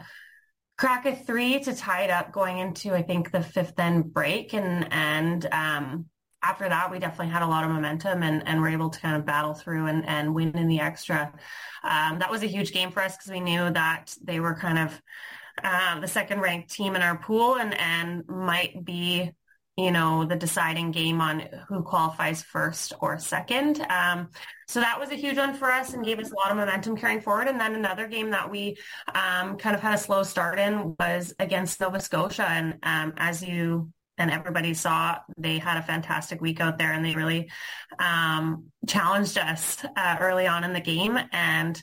crack 0.77 1.07
a 1.07 1.15
three 1.15 1.61
to 1.61 1.75
tie 1.75 2.03
it 2.03 2.11
up 2.11 2.33
going 2.33 2.59
into, 2.59 2.93
I 2.93 3.03
think, 3.03 3.31
the 3.31 3.43
fifth 3.43 3.79
end 3.79 4.13
break. 4.13 4.55
And, 4.55 4.93
and 4.93 5.47
um, 5.53 6.07
after 6.43 6.69
that, 6.69 6.91
we 6.91 6.99
definitely 6.99 7.33
had 7.33 7.43
a 7.43 7.47
lot 7.47 7.63
of 7.63 7.71
momentum 7.71 8.25
and, 8.25 8.43
and 8.49 8.61
were 8.61 8.69
able 8.69 8.91
to 8.91 9.01
kind 9.01 9.17
of 9.17 9.25
battle 9.25 9.55
through 9.55 9.87
and, 9.87 10.05
and 10.09 10.35
win 10.35 10.57
in 10.57 10.67
the 10.67 10.81
extra. 10.81 11.33
Um, 11.85 12.19
that 12.19 12.31
was 12.31 12.43
a 12.43 12.47
huge 12.49 12.73
game 12.73 12.91
for 12.91 13.03
us 13.03 13.17
because 13.17 13.31
we 13.31 13.39
knew 13.39 13.71
that 13.71 14.17
they 14.21 14.41
were 14.41 14.57
kind 14.57 14.79
of 14.81 15.01
uh, 15.63 16.01
the 16.01 16.09
second 16.09 16.41
ranked 16.41 16.71
team 16.71 16.97
in 16.97 17.03
our 17.03 17.17
pool 17.17 17.57
and, 17.57 17.79
and 17.79 18.27
might 18.29 18.85
be, 18.85 19.31
you 19.77 19.91
know, 19.91 20.25
the 20.25 20.37
deciding 20.37 20.91
game 20.91 21.21
on 21.21 21.45
who 21.69 21.83
qualifies 21.83 22.43
first 22.43 22.93
or 23.01 23.19
second. 23.19 23.81
Um, 23.89 24.31
so 24.69 24.81
that 24.81 24.99
was 24.99 25.11
a 25.11 25.17
huge 25.17 25.37
one 25.37 25.55
for 25.55 25.71
us 25.71 25.93
and 25.93 26.05
gave 26.05 26.19
us 26.19 26.31
a 26.31 26.35
lot 26.35 26.51
of 26.51 26.57
momentum 26.57 26.97
carrying 26.97 27.21
forward. 27.21 27.49
And 27.49 27.61
then 27.61 27.75
another 27.75 28.07
game 28.07 28.31
that 28.31 28.51
we 28.51 28.77
um, 29.15 29.57
kind 29.57 29.75
of 29.77 29.83
had 29.83 29.95
a 29.95 29.99
slow 29.99 30.23
start 30.23 30.59
in 30.59 30.97
was 30.99 31.35
against 31.39 31.81
Nova 31.81 32.01
Scotia. 32.01 32.47
And 32.49 32.79
um, 32.83 33.15
as 33.17 33.43
you 33.43 33.93
and 34.19 34.31
everybody 34.31 34.75
saw 34.75 35.19
they 35.37 35.59
had 35.59 35.77
a 35.77 35.83
fantastic 35.83 36.41
week 36.41 36.61
out 36.61 36.79
there 36.79 36.93
and 36.93 37.05
they 37.05 37.15
really 37.15 37.51
um, 37.99 38.67
challenged 38.87 39.39
us 39.39 39.85
uh, 39.97 40.17
early 40.21 40.47
on 40.47 40.65
in 40.65 40.73
the 40.73 40.81
game 40.81 41.19
and 41.33 41.83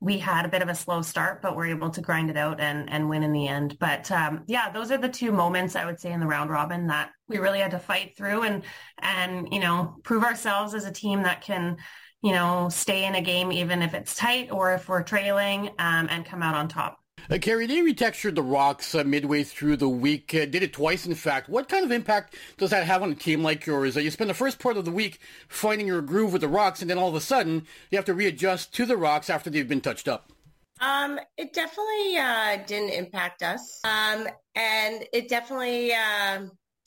we 0.00 0.18
had 0.18 0.44
a 0.44 0.48
bit 0.48 0.62
of 0.62 0.68
a 0.68 0.74
slow 0.74 1.02
start, 1.02 1.42
but 1.42 1.56
we're 1.56 1.66
able 1.66 1.90
to 1.90 2.00
grind 2.00 2.30
it 2.30 2.36
out 2.36 2.60
and, 2.60 2.88
and 2.90 3.08
win 3.08 3.24
in 3.24 3.32
the 3.32 3.48
end. 3.48 3.76
But 3.80 4.10
um, 4.12 4.44
yeah, 4.46 4.70
those 4.70 4.92
are 4.92 4.98
the 4.98 5.08
two 5.08 5.32
moments 5.32 5.74
I 5.74 5.84
would 5.84 5.98
say 5.98 6.12
in 6.12 6.20
the 6.20 6.26
round 6.26 6.50
robin 6.50 6.86
that 6.86 7.10
we 7.26 7.38
really 7.38 7.58
had 7.58 7.72
to 7.72 7.78
fight 7.78 8.16
through 8.16 8.42
and 8.42 8.62
and 8.98 9.48
you 9.52 9.60
know 9.60 9.96
prove 10.04 10.22
ourselves 10.22 10.74
as 10.74 10.84
a 10.84 10.92
team 10.92 11.22
that 11.24 11.42
can 11.42 11.76
you 12.22 12.32
know 12.32 12.68
stay 12.70 13.04
in 13.04 13.14
a 13.16 13.22
game 13.22 13.50
even 13.50 13.82
if 13.82 13.94
it's 13.94 14.14
tight 14.14 14.50
or 14.50 14.72
if 14.72 14.88
we're 14.88 15.02
trailing 15.02 15.68
um, 15.78 16.08
and 16.10 16.24
come 16.24 16.42
out 16.42 16.54
on 16.54 16.68
top. 16.68 16.98
Uh, 17.30 17.34
Kerri, 17.34 17.68
they 17.68 17.78
retextured 17.78 18.34
the 18.34 18.42
rocks 18.42 18.94
uh, 18.94 19.04
midway 19.04 19.44
through 19.44 19.76
the 19.76 19.88
week. 19.88 20.34
Uh, 20.34 20.46
did 20.46 20.62
it 20.62 20.72
twice, 20.72 21.06
in 21.06 21.14
fact. 21.14 21.48
What 21.48 21.68
kind 21.68 21.84
of 21.84 21.92
impact 21.92 22.34
does 22.56 22.70
that 22.70 22.86
have 22.86 23.02
on 23.02 23.12
a 23.12 23.14
team 23.14 23.42
like 23.42 23.66
yours? 23.66 23.96
Uh, 23.96 24.00
you 24.00 24.10
spend 24.10 24.30
the 24.30 24.34
first 24.34 24.58
part 24.58 24.76
of 24.76 24.84
the 24.84 24.90
week 24.90 25.18
finding 25.48 25.86
your 25.86 26.02
groove 26.02 26.32
with 26.32 26.40
the 26.40 26.48
rocks, 26.48 26.80
and 26.80 26.90
then 26.90 26.98
all 26.98 27.08
of 27.08 27.14
a 27.14 27.20
sudden 27.20 27.66
you 27.90 27.98
have 27.98 28.04
to 28.06 28.14
readjust 28.14 28.72
to 28.74 28.86
the 28.86 28.96
rocks 28.96 29.28
after 29.28 29.50
they've 29.50 29.68
been 29.68 29.80
touched 29.80 30.08
up. 30.08 30.32
Um, 30.80 31.18
it 31.36 31.52
definitely 31.52 32.16
uh, 32.18 32.58
didn't 32.66 32.90
impact 32.90 33.42
us. 33.42 33.80
Um, 33.84 34.28
and 34.54 35.04
it 35.12 35.28
definitely, 35.28 35.92
uh, 35.92 36.46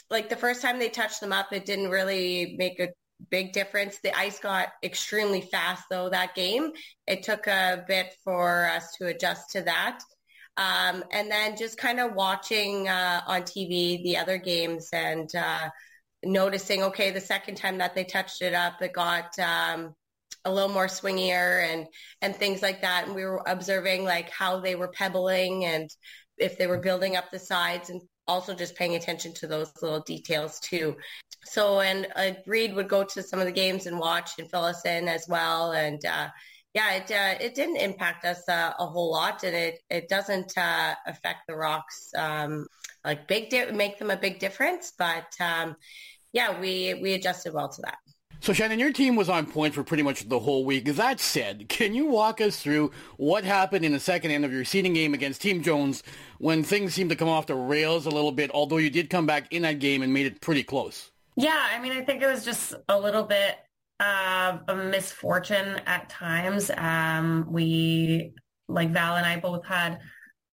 like 0.09 0.29
the 0.29 0.35
first 0.35 0.61
time 0.61 0.79
they 0.79 0.89
touched 0.89 1.21
them 1.21 1.33
up, 1.33 1.51
it 1.51 1.65
didn't 1.65 1.89
really 1.89 2.55
make 2.57 2.79
a 2.79 2.89
big 3.29 3.53
difference. 3.53 3.99
The 3.99 4.17
ice 4.17 4.39
got 4.39 4.69
extremely 4.83 5.41
fast 5.41 5.83
though 5.89 6.09
that 6.09 6.35
game. 6.35 6.71
It 7.07 7.23
took 7.23 7.47
a 7.47 7.83
bit 7.87 8.15
for 8.23 8.67
us 8.67 8.95
to 8.97 9.07
adjust 9.07 9.51
to 9.51 9.61
that. 9.63 9.99
Um, 10.57 11.03
and 11.11 11.31
then 11.31 11.55
just 11.57 11.77
kind 11.77 11.99
of 11.99 12.13
watching 12.13 12.87
uh, 12.87 13.21
on 13.25 13.43
TV 13.43 14.03
the 14.03 14.17
other 14.17 14.37
games 14.37 14.89
and 14.93 15.33
uh, 15.35 15.69
noticing, 16.23 16.83
okay, 16.83 17.11
the 17.11 17.21
second 17.21 17.55
time 17.55 17.77
that 17.79 17.95
they 17.95 18.03
touched 18.03 18.41
it 18.41 18.53
up, 18.53 18.81
it 18.81 18.93
got 18.93 19.37
um, 19.39 19.95
a 20.45 20.51
little 20.51 20.69
more 20.69 20.87
swingier 20.87 21.63
and 21.71 21.87
and 22.21 22.35
things 22.35 22.61
like 22.61 22.81
that. 22.81 23.05
And 23.05 23.15
we 23.15 23.23
were 23.23 23.41
observing 23.45 24.03
like 24.03 24.29
how 24.29 24.59
they 24.59 24.75
were 24.75 24.89
pebbling 24.89 25.65
and 25.65 25.89
if 26.37 26.57
they 26.57 26.67
were 26.67 26.79
building 26.79 27.15
up 27.15 27.31
the 27.31 27.39
sides 27.39 27.89
and 27.89 28.01
also 28.27 28.53
just 28.53 28.75
paying 28.75 28.95
attention 28.95 29.33
to 29.35 29.47
those 29.47 29.71
little 29.81 29.99
details 30.01 30.59
too. 30.59 30.95
So 31.45 31.79
and 31.81 32.07
uh, 32.15 32.31
Reid 32.45 32.75
would 32.75 32.89
go 32.89 33.03
to 33.03 33.23
some 33.23 33.39
of 33.39 33.45
the 33.45 33.51
games 33.51 33.85
and 33.85 33.99
watch 33.99 34.31
and 34.37 34.49
fill 34.49 34.65
us 34.65 34.85
in 34.85 35.07
as 35.07 35.25
well. 35.27 35.71
And 35.71 36.03
uh, 36.05 36.29
yeah, 36.73 36.93
it 36.93 37.11
uh, 37.11 37.43
it 37.43 37.53
didn't 37.53 37.77
impact 37.77 38.25
us 38.25 38.47
uh, 38.47 38.73
a 38.79 38.85
whole 38.85 39.11
lot, 39.11 39.43
and 39.43 39.55
it 39.55 39.79
it 39.89 40.07
doesn't 40.07 40.57
uh, 40.57 40.95
affect 41.05 41.47
the 41.47 41.55
Rocks 41.55 42.11
um, 42.17 42.67
like 43.03 43.27
big 43.27 43.49
di- 43.49 43.71
make 43.71 43.99
them 43.99 44.09
a 44.09 44.17
big 44.17 44.39
difference. 44.39 44.93
But 44.97 45.33
um, 45.39 45.75
yeah, 46.31 46.59
we 46.59 46.93
we 47.01 47.13
adjusted 47.13 47.53
well 47.53 47.69
to 47.69 47.81
that. 47.81 47.97
So 48.39 48.53
Shannon, 48.53 48.79
your 48.79 48.91
team 48.91 49.15
was 49.15 49.29
on 49.29 49.45
point 49.45 49.75
for 49.75 49.83
pretty 49.83 50.01
much 50.01 50.27
the 50.27 50.39
whole 50.39 50.65
week. 50.65 50.85
That 50.85 51.19
said, 51.19 51.69
can 51.69 51.93
you 51.93 52.07
walk 52.07 52.41
us 52.41 52.57
through 52.57 52.89
what 53.17 53.43
happened 53.43 53.85
in 53.85 53.91
the 53.91 53.99
second 53.99 54.31
end 54.31 54.45
of 54.45 54.51
your 54.51 54.65
seeding 54.65 54.93
game 54.93 55.13
against 55.13 55.43
Team 55.43 55.61
Jones 55.61 56.01
when 56.39 56.63
things 56.63 56.95
seemed 56.95 57.11
to 57.11 57.15
come 57.15 57.29
off 57.29 57.45
the 57.45 57.53
rails 57.53 58.07
a 58.07 58.09
little 58.09 58.31
bit, 58.31 58.49
although 58.51 58.77
you 58.77 58.89
did 58.89 59.11
come 59.11 59.27
back 59.27 59.53
in 59.53 59.61
that 59.61 59.77
game 59.77 60.01
and 60.01 60.11
made 60.11 60.25
it 60.25 60.41
pretty 60.41 60.63
close? 60.63 61.11
Yeah, 61.35 61.67
I 61.71 61.79
mean, 61.79 61.91
I 61.91 62.01
think 62.01 62.23
it 62.23 62.27
was 62.27 62.43
just 62.43 62.73
a 62.89 62.99
little 62.99 63.23
bit 63.23 63.57
a 64.01 64.75
misfortune 64.75 65.79
at 65.85 66.09
times. 66.09 66.71
Um, 66.75 67.45
we, 67.49 68.33
like 68.67 68.91
Val 68.91 69.15
and 69.15 69.25
I 69.25 69.39
both 69.39 69.65
had 69.65 69.99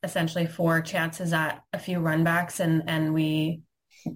essentially 0.03 0.47
four 0.47 0.81
chances 0.81 1.33
at 1.33 1.63
a 1.73 1.79
few 1.79 1.99
runbacks 1.99 2.61
and, 2.61 2.85
and 2.87 3.13
we 3.13 3.63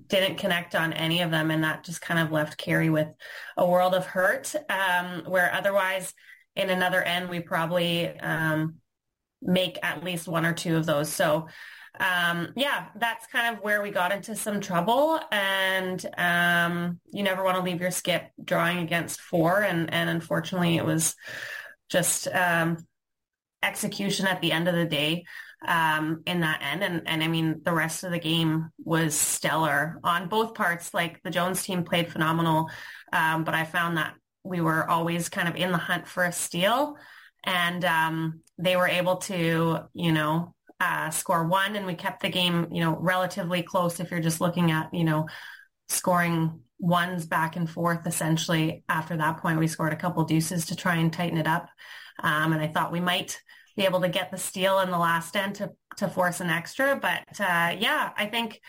didn't 0.06 0.38
connect 0.38 0.74
on 0.74 0.92
any 0.92 1.22
of 1.22 1.30
them. 1.30 1.50
And 1.50 1.64
that 1.64 1.84
just 1.84 2.00
kind 2.00 2.20
of 2.20 2.30
left 2.30 2.58
Kerri 2.58 2.90
with 2.90 3.08
a 3.56 3.66
world 3.66 3.94
of 3.94 4.06
hurt, 4.06 4.54
um, 4.68 5.24
where 5.26 5.52
otherwise 5.52 6.14
in 6.54 6.70
another 6.70 7.02
end, 7.02 7.28
we 7.28 7.40
probably 7.40 8.08
um, 8.20 8.76
make 9.40 9.78
at 9.82 10.04
least 10.04 10.28
one 10.28 10.46
or 10.46 10.52
two 10.52 10.76
of 10.76 10.86
those. 10.86 11.12
So 11.12 11.48
um, 12.00 12.52
yeah, 12.56 12.86
that's 12.96 13.26
kind 13.26 13.54
of 13.54 13.62
where 13.62 13.82
we 13.82 13.90
got 13.90 14.12
into 14.12 14.34
some 14.34 14.60
trouble. 14.60 15.20
And 15.30 16.04
um, 16.16 17.00
you 17.12 17.22
never 17.22 17.44
want 17.44 17.56
to 17.56 17.62
leave 17.62 17.80
your 17.80 17.90
skip 17.90 18.30
drawing 18.42 18.78
against 18.78 19.20
four. 19.20 19.62
And, 19.62 19.92
and 19.92 20.08
unfortunately, 20.08 20.76
it 20.76 20.86
was 20.86 21.14
just 21.88 22.28
um, 22.28 22.78
execution 23.62 24.26
at 24.26 24.40
the 24.40 24.52
end 24.52 24.68
of 24.68 24.74
the 24.74 24.86
day 24.86 25.24
um, 25.66 26.22
in 26.26 26.40
that 26.40 26.62
end. 26.62 26.82
And, 26.82 27.02
and 27.06 27.22
I 27.22 27.28
mean, 27.28 27.60
the 27.64 27.72
rest 27.72 28.04
of 28.04 28.10
the 28.10 28.18
game 28.18 28.70
was 28.82 29.14
stellar 29.14 29.98
on 30.02 30.28
both 30.28 30.54
parts. 30.54 30.92
Like 30.94 31.22
the 31.22 31.30
Jones 31.30 31.62
team 31.62 31.84
played 31.84 32.10
phenomenal, 32.10 32.70
um, 33.12 33.44
but 33.44 33.54
I 33.54 33.64
found 33.64 33.98
that 33.98 34.14
we 34.44 34.60
were 34.60 34.88
always 34.88 35.28
kind 35.28 35.48
of 35.48 35.56
in 35.56 35.70
the 35.70 35.78
hunt 35.78 36.08
for 36.08 36.24
a 36.24 36.32
steal. 36.32 36.96
And 37.44 37.84
um, 37.84 38.40
they 38.58 38.76
were 38.76 38.88
able 38.88 39.16
to, 39.16 39.80
you 39.94 40.12
know, 40.12 40.54
uh, 40.82 41.10
score 41.10 41.46
one, 41.46 41.76
and 41.76 41.86
we 41.86 41.94
kept 41.94 42.22
the 42.22 42.28
game, 42.28 42.66
you 42.72 42.82
know, 42.82 42.98
relatively 42.98 43.62
close. 43.62 44.00
If 44.00 44.10
you're 44.10 44.20
just 44.20 44.40
looking 44.40 44.72
at, 44.72 44.92
you 44.92 45.04
know, 45.04 45.28
scoring 45.88 46.60
ones 46.80 47.24
back 47.24 47.54
and 47.54 47.70
forth, 47.70 48.06
essentially. 48.06 48.82
After 48.88 49.16
that 49.16 49.38
point, 49.38 49.60
we 49.60 49.68
scored 49.68 49.92
a 49.92 49.96
couple 49.96 50.24
deuces 50.24 50.66
to 50.66 50.76
try 50.76 50.96
and 50.96 51.12
tighten 51.12 51.38
it 51.38 51.46
up. 51.46 51.68
Um, 52.20 52.52
and 52.52 52.60
I 52.60 52.66
thought 52.66 52.90
we 52.90 53.00
might 53.00 53.40
be 53.76 53.84
able 53.84 54.00
to 54.00 54.08
get 54.08 54.30
the 54.30 54.36
steal 54.36 54.80
in 54.80 54.90
the 54.90 54.98
last 54.98 55.36
end 55.36 55.54
to, 55.56 55.70
to 55.98 56.08
force 56.08 56.40
an 56.40 56.50
extra. 56.50 56.98
But 57.00 57.40
uh, 57.40 57.76
yeah, 57.78 58.10
I 58.16 58.26
think 58.26 58.60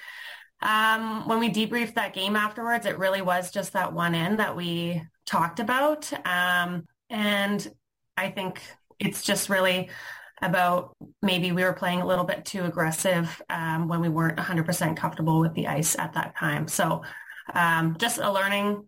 um, 0.61 1.27
when 1.27 1.39
we 1.39 1.49
debriefed 1.49 1.95
that 1.95 2.13
game 2.13 2.35
afterwards, 2.35 2.85
it 2.85 2.99
really 2.99 3.21
was 3.23 3.51
just 3.51 3.73
that 3.73 3.93
one 3.93 4.13
end 4.13 4.37
that 4.37 4.55
we 4.55 5.01
talked 5.25 5.59
about. 5.59 6.11
Um, 6.27 6.85
and 7.09 7.67
I 8.15 8.29
think 8.29 8.61
it's 8.99 9.23
just 9.23 9.49
really 9.49 9.89
about 10.43 10.95
maybe 11.21 11.51
we 11.51 11.63
were 11.63 11.73
playing 11.73 12.01
a 12.01 12.05
little 12.05 12.25
bit 12.25 12.45
too 12.45 12.63
aggressive 12.63 13.41
um, 13.49 13.87
when 13.87 14.01
we 14.01 14.09
weren't 14.09 14.37
100% 14.37 14.95
comfortable 14.95 15.39
with 15.39 15.53
the 15.53 15.67
ice 15.67 15.97
at 15.97 16.13
that 16.13 16.35
time. 16.35 16.67
So 16.67 17.01
um, 17.53 17.97
just 17.97 18.19
a 18.19 18.31
learning 18.31 18.87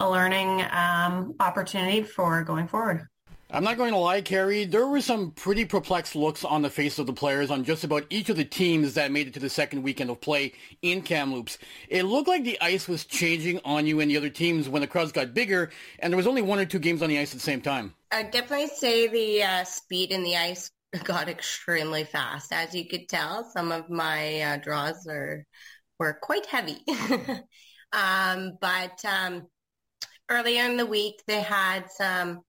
a 0.00 0.10
learning 0.10 0.64
um, 0.72 1.34
opportunity 1.38 2.02
for 2.02 2.42
going 2.42 2.66
forward. 2.66 3.06
I'm 3.50 3.62
not 3.62 3.76
going 3.76 3.92
to 3.92 3.98
lie, 3.98 4.20
Kerri, 4.20 4.68
There 4.68 4.86
were 4.86 5.00
some 5.00 5.30
pretty 5.30 5.64
perplexed 5.64 6.16
looks 6.16 6.44
on 6.44 6.62
the 6.62 6.70
face 6.70 6.98
of 6.98 7.06
the 7.06 7.12
players 7.12 7.52
on 7.52 7.62
just 7.62 7.84
about 7.84 8.04
each 8.10 8.28
of 8.28 8.36
the 8.36 8.44
teams 8.44 8.94
that 8.94 9.12
made 9.12 9.28
it 9.28 9.34
to 9.34 9.40
the 9.40 9.48
second 9.48 9.84
weekend 9.84 10.10
of 10.10 10.20
play 10.20 10.54
in 10.82 11.02
Kamloops. 11.02 11.58
It 11.88 12.02
looked 12.02 12.26
like 12.26 12.42
the 12.42 12.60
ice 12.60 12.88
was 12.88 13.04
changing 13.04 13.60
on 13.64 13.86
you 13.86 14.00
and 14.00 14.10
the 14.10 14.16
other 14.16 14.28
teams 14.28 14.68
when 14.68 14.82
the 14.82 14.88
crowds 14.88 15.12
got 15.12 15.34
bigger, 15.34 15.70
and 16.00 16.12
there 16.12 16.16
was 16.16 16.26
only 16.26 16.42
one 16.42 16.58
or 16.58 16.64
two 16.64 16.80
games 16.80 17.00
on 17.00 17.10
the 17.10 17.18
ice 17.18 17.30
at 17.30 17.38
the 17.38 17.44
same 17.44 17.60
time. 17.60 17.94
I'd 18.10 18.32
definitely 18.32 18.68
say 18.68 19.06
the 19.06 19.44
uh, 19.44 19.64
speed 19.64 20.10
in 20.10 20.24
the 20.24 20.36
ice 20.36 20.72
got 21.02 21.28
extremely 21.28 22.04
fast. 22.04 22.52
As 22.52 22.74
you 22.74 22.86
could 22.86 23.08
tell, 23.08 23.50
some 23.50 23.72
of 23.72 23.90
my 23.90 24.40
uh, 24.40 24.56
draws 24.58 25.06
are 25.08 25.44
were 25.98 26.18
quite 26.20 26.46
heavy. 26.46 26.78
um, 27.92 28.58
but 28.60 29.04
um, 29.04 29.46
earlier 30.28 30.64
in 30.64 30.76
the 30.76 30.86
week, 30.86 31.22
they 31.26 31.40
had 31.40 31.90
some 31.90 32.40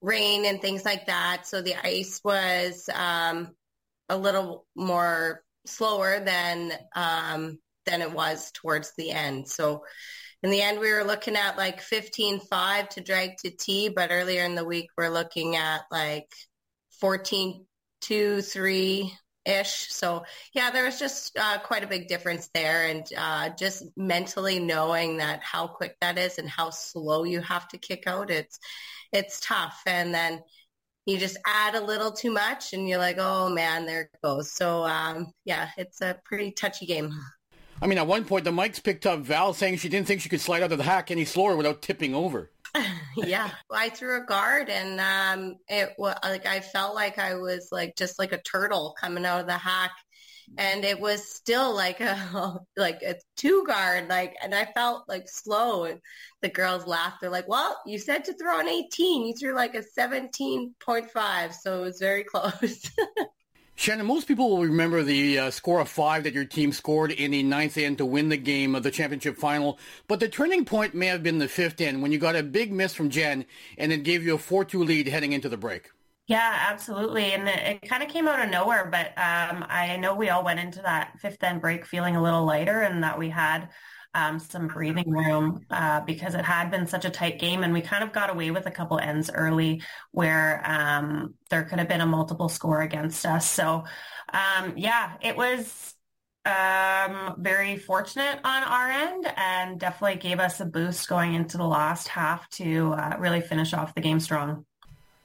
rain 0.00 0.44
and 0.44 0.60
things 0.60 0.84
like 0.84 1.06
that. 1.06 1.46
So 1.46 1.62
the 1.62 1.76
ice 1.86 2.20
was 2.24 2.88
um, 2.94 3.50
a 4.08 4.16
little 4.16 4.66
more 4.74 5.42
slower 5.66 6.20
than 6.20 6.72
um, 6.94 7.58
than 7.86 8.02
it 8.02 8.12
was 8.12 8.50
towards 8.52 8.92
the 8.96 9.10
end. 9.10 9.48
So 9.48 9.84
in 10.42 10.50
the 10.50 10.62
end, 10.62 10.80
we 10.80 10.92
were 10.92 11.04
looking 11.04 11.36
at 11.36 11.56
like 11.56 11.80
15-5 11.80 12.88
to 12.90 13.00
drag 13.00 13.36
to 13.38 13.50
T, 13.50 13.88
but 13.88 14.10
earlier 14.10 14.44
in 14.44 14.54
the 14.54 14.64
week, 14.64 14.88
we're 14.96 15.08
looking 15.08 15.56
at 15.56 15.82
like 15.90 16.28
14-2, 18.02 18.44
3 18.44 19.12
ish. 19.44 19.88
So 19.90 20.24
yeah, 20.54 20.70
there 20.70 20.84
was 20.84 20.98
just 20.98 21.36
uh, 21.38 21.58
quite 21.58 21.84
a 21.84 21.88
big 21.88 22.08
difference 22.08 22.48
there, 22.54 22.86
and 22.86 23.06
uh, 23.16 23.50
just 23.50 23.84
mentally 23.96 24.58
knowing 24.58 25.18
that 25.18 25.42
how 25.42 25.66
quick 25.66 25.96
that 26.00 26.18
is 26.18 26.38
and 26.38 26.48
how 26.48 26.70
slow 26.70 27.24
you 27.24 27.40
have 27.40 27.68
to 27.68 27.78
kick 27.78 28.04
out. 28.06 28.30
It's 28.30 28.58
it's 29.12 29.40
tough. 29.40 29.80
And 29.86 30.14
then 30.14 30.40
you 31.06 31.18
just 31.18 31.36
add 31.46 31.74
a 31.74 31.84
little 31.84 32.12
too 32.12 32.30
much 32.30 32.72
and 32.72 32.88
you're 32.88 32.98
like, 32.98 33.16
oh 33.18 33.48
man, 33.48 33.86
there 33.86 34.02
it 34.02 34.18
goes. 34.22 34.52
So 34.52 34.84
um, 34.84 35.32
yeah, 35.44 35.70
it's 35.76 36.00
a 36.00 36.18
pretty 36.24 36.52
touchy 36.52 36.86
game. 36.86 37.12
I 37.80 37.88
mean, 37.88 37.98
at 37.98 38.06
one 38.06 38.24
point, 38.24 38.44
the 38.44 38.52
mics 38.52 38.82
picked 38.82 39.06
up 39.06 39.20
Val 39.20 39.52
saying 39.54 39.78
she 39.78 39.88
didn't 39.88 40.06
think 40.06 40.20
she 40.20 40.28
could 40.28 40.40
slide 40.40 40.62
out 40.62 40.70
of 40.70 40.78
the 40.78 40.84
hack 40.84 41.10
any 41.10 41.24
slower 41.24 41.56
without 41.56 41.82
tipping 41.82 42.14
over. 42.14 42.50
yeah, 43.16 43.50
well, 43.68 43.80
I 43.80 43.90
threw 43.90 44.22
a 44.22 44.24
guard, 44.24 44.70
and 44.70 45.00
um, 45.00 45.56
it 45.68 45.90
was 45.98 46.16
like 46.22 46.46
I 46.46 46.60
felt 46.60 46.94
like 46.94 47.18
I 47.18 47.34
was 47.34 47.68
like 47.70 47.96
just 47.96 48.18
like 48.18 48.32
a 48.32 48.42
turtle 48.42 48.94
coming 48.98 49.26
out 49.26 49.40
of 49.40 49.46
the 49.46 49.58
hack, 49.58 49.92
and 50.58 50.84
it 50.84 51.00
was 51.00 51.26
still 51.28 51.74
like 51.74 52.00
a 52.00 52.58
like 52.76 53.02
a 53.02 53.16
two 53.36 53.64
guard 53.66 54.08
like 54.08 54.34
and 54.42 54.54
i 54.54 54.64
felt 54.64 55.08
like 55.08 55.28
slow. 55.28 55.84
And 55.84 56.00
the 56.40 56.48
girls 56.48 56.86
laughed. 56.86 57.20
They're 57.20 57.30
like 57.30 57.48
well 57.48 57.80
you 57.86 57.98
said 57.98 58.24
to 58.24 58.34
throw 58.34 58.58
an 58.60 58.68
18 58.68 59.26
you 59.26 59.34
threw 59.34 59.54
like 59.54 59.74
a 59.74 59.82
17.5 59.98 61.54
so 61.54 61.78
it 61.78 61.82
was 61.82 61.98
very 62.00 62.24
close 62.32 62.82
Shannon, 63.74 64.06
most 64.06 64.28
people 64.28 64.50
will 64.50 64.62
remember 64.62 65.02
the 65.02 65.38
uh, 65.38 65.50
score 65.50 65.80
of 65.80 65.88
five 65.88 66.24
that 66.24 66.34
your 66.34 66.44
team 66.44 66.72
scored 66.72 67.10
in 67.10 67.30
the 67.30 67.42
ninth 67.42 67.76
end 67.76 67.98
to 67.98 68.06
win 68.06 68.28
the 68.28 68.36
game 68.36 68.74
of 68.74 68.82
the 68.82 68.90
championship 68.90 69.36
final, 69.36 69.78
but 70.08 70.20
the 70.20 70.28
turning 70.28 70.64
point 70.64 70.94
may 70.94 71.06
have 71.06 71.22
been 71.22 71.38
the 71.38 71.48
fifth 71.48 71.80
end 71.80 72.02
when 72.02 72.12
you 72.12 72.18
got 72.18 72.36
a 72.36 72.42
big 72.42 72.72
miss 72.72 72.94
from 72.94 73.10
Jen 73.10 73.44
and 73.78 73.92
it 73.92 74.04
gave 74.04 74.24
you 74.24 74.34
a 74.34 74.38
4-2 74.38 74.86
lead 74.86 75.08
heading 75.08 75.32
into 75.32 75.48
the 75.48 75.56
break. 75.56 75.90
Yeah, 76.28 76.66
absolutely. 76.70 77.32
And 77.32 77.48
it, 77.48 77.82
it 77.82 77.88
kind 77.88 78.02
of 78.02 78.08
came 78.08 78.28
out 78.28 78.44
of 78.44 78.50
nowhere, 78.50 78.88
but 78.90 79.08
um, 79.18 79.64
I 79.68 79.96
know 80.00 80.14
we 80.14 80.28
all 80.28 80.44
went 80.44 80.60
into 80.60 80.80
that 80.82 81.18
fifth 81.18 81.42
end 81.42 81.60
break 81.60 81.84
feeling 81.84 82.14
a 82.14 82.22
little 82.22 82.44
lighter 82.44 82.82
and 82.82 83.02
that 83.02 83.18
we 83.18 83.28
had 83.28 83.68
um, 84.14 84.38
some 84.38 84.68
breathing 84.68 85.10
room 85.10 85.64
uh, 85.70 86.00
because 86.00 86.34
it 86.34 86.44
had 86.44 86.70
been 86.70 86.86
such 86.86 87.04
a 87.04 87.10
tight 87.10 87.38
game 87.38 87.62
and 87.62 87.72
we 87.72 87.80
kind 87.80 88.04
of 88.04 88.12
got 88.12 88.30
away 88.30 88.50
with 88.50 88.66
a 88.66 88.70
couple 88.70 88.98
ends 88.98 89.30
early 89.32 89.82
where 90.10 90.62
um, 90.64 91.34
there 91.50 91.64
could 91.64 91.78
have 91.78 91.88
been 91.88 92.00
a 92.00 92.06
multiple 92.06 92.48
score 92.48 92.82
against 92.82 93.24
us. 93.24 93.50
So 93.50 93.84
um, 94.32 94.74
yeah, 94.76 95.12
it 95.22 95.36
was 95.36 95.94
um, 96.44 97.36
very 97.38 97.76
fortunate 97.76 98.40
on 98.44 98.62
our 98.64 98.90
end 98.90 99.32
and 99.36 99.78
definitely 99.78 100.18
gave 100.18 100.40
us 100.40 100.60
a 100.60 100.64
boost 100.64 101.08
going 101.08 101.34
into 101.34 101.56
the 101.56 101.66
last 101.66 102.08
half 102.08 102.48
to 102.50 102.92
uh, 102.92 103.16
really 103.18 103.40
finish 103.40 103.72
off 103.72 103.94
the 103.94 104.00
game 104.00 104.20
strong. 104.20 104.64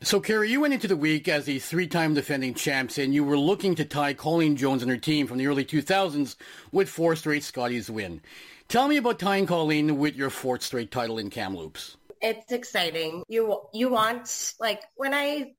So, 0.02 0.22
Kerri, 0.22 0.50
you 0.50 0.62
went 0.62 0.76
into 0.76 0.88
the 0.88 0.96
week 0.96 1.28
as 1.28 1.46
the 1.46 1.58
three-time 1.58 2.14
defending 2.14 2.54
champs, 2.54 3.00
and 3.00 3.16
you 3.16 3.24
were 3.24 3.38
looking 3.38 3.74
to 3.76 3.84
tie 3.84 4.14
Colleen 4.14 4.56
Jones 4.56 4.84
and 4.84 4.92
her 4.92 4.98
team 4.98 5.26
from 5.26 5.40
the 5.40 5.48
early 5.48 5.66
2000s 5.66 6.36
with 6.72 6.88
four 6.88 7.16
straight 7.16 7.44
Scotties 7.44 7.90
win. 7.90 8.22
Tell 8.68 8.90
me 8.90 8.98
about 8.98 9.18
tying 9.20 9.46
Colleen 9.46 9.98
with 9.98 10.16
your 10.16 10.30
fourth 10.30 10.62
straight 10.62 10.92
title 10.92 11.18
in 11.20 11.30
Kamloops. 11.30 11.96
It's 12.22 12.52
exciting. 12.52 13.24
You 13.30 13.62
you 13.74 13.90
want 13.90 14.54
like 14.60 14.82
when 14.96 15.14
I 15.14 15.54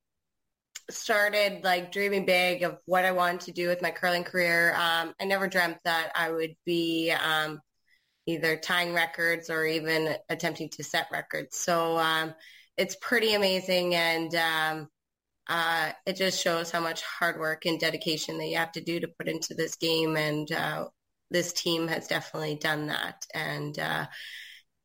started 0.91 1.63
like 1.63 1.91
dreaming 1.91 2.25
big 2.25 2.63
of 2.63 2.77
what 2.85 3.05
I 3.05 3.11
wanted 3.11 3.41
to 3.41 3.51
do 3.51 3.67
with 3.67 3.81
my 3.81 3.91
curling 3.91 4.23
career. 4.23 4.73
Um, 4.75 5.13
I 5.19 5.25
never 5.25 5.47
dreamt 5.47 5.77
that 5.85 6.11
I 6.15 6.31
would 6.31 6.55
be 6.65 7.11
um, 7.11 7.61
either 8.27 8.57
tying 8.57 8.93
records 8.93 9.49
or 9.49 9.65
even 9.65 10.15
attempting 10.29 10.69
to 10.69 10.83
set 10.83 11.07
records. 11.11 11.57
So 11.57 11.97
um, 11.97 12.33
it's 12.77 12.95
pretty 13.01 13.33
amazing, 13.33 13.95
and 13.95 14.35
um, 14.35 14.87
uh, 15.47 15.91
it 16.05 16.15
just 16.15 16.43
shows 16.43 16.69
how 16.69 16.79
much 16.79 17.01
hard 17.01 17.39
work 17.39 17.65
and 17.65 17.79
dedication 17.79 18.37
that 18.37 18.47
you 18.47 18.57
have 18.57 18.71
to 18.73 18.81
do 18.81 18.99
to 18.99 19.07
put 19.07 19.27
into 19.27 19.55
this 19.55 19.75
game. 19.75 20.15
And 20.15 20.51
uh, 20.51 20.85
this 21.31 21.53
team 21.53 21.87
has 21.87 22.07
definitely 22.07 22.55
done 22.55 22.87
that. 22.87 23.25
And 23.33 23.77
uh, 23.77 24.07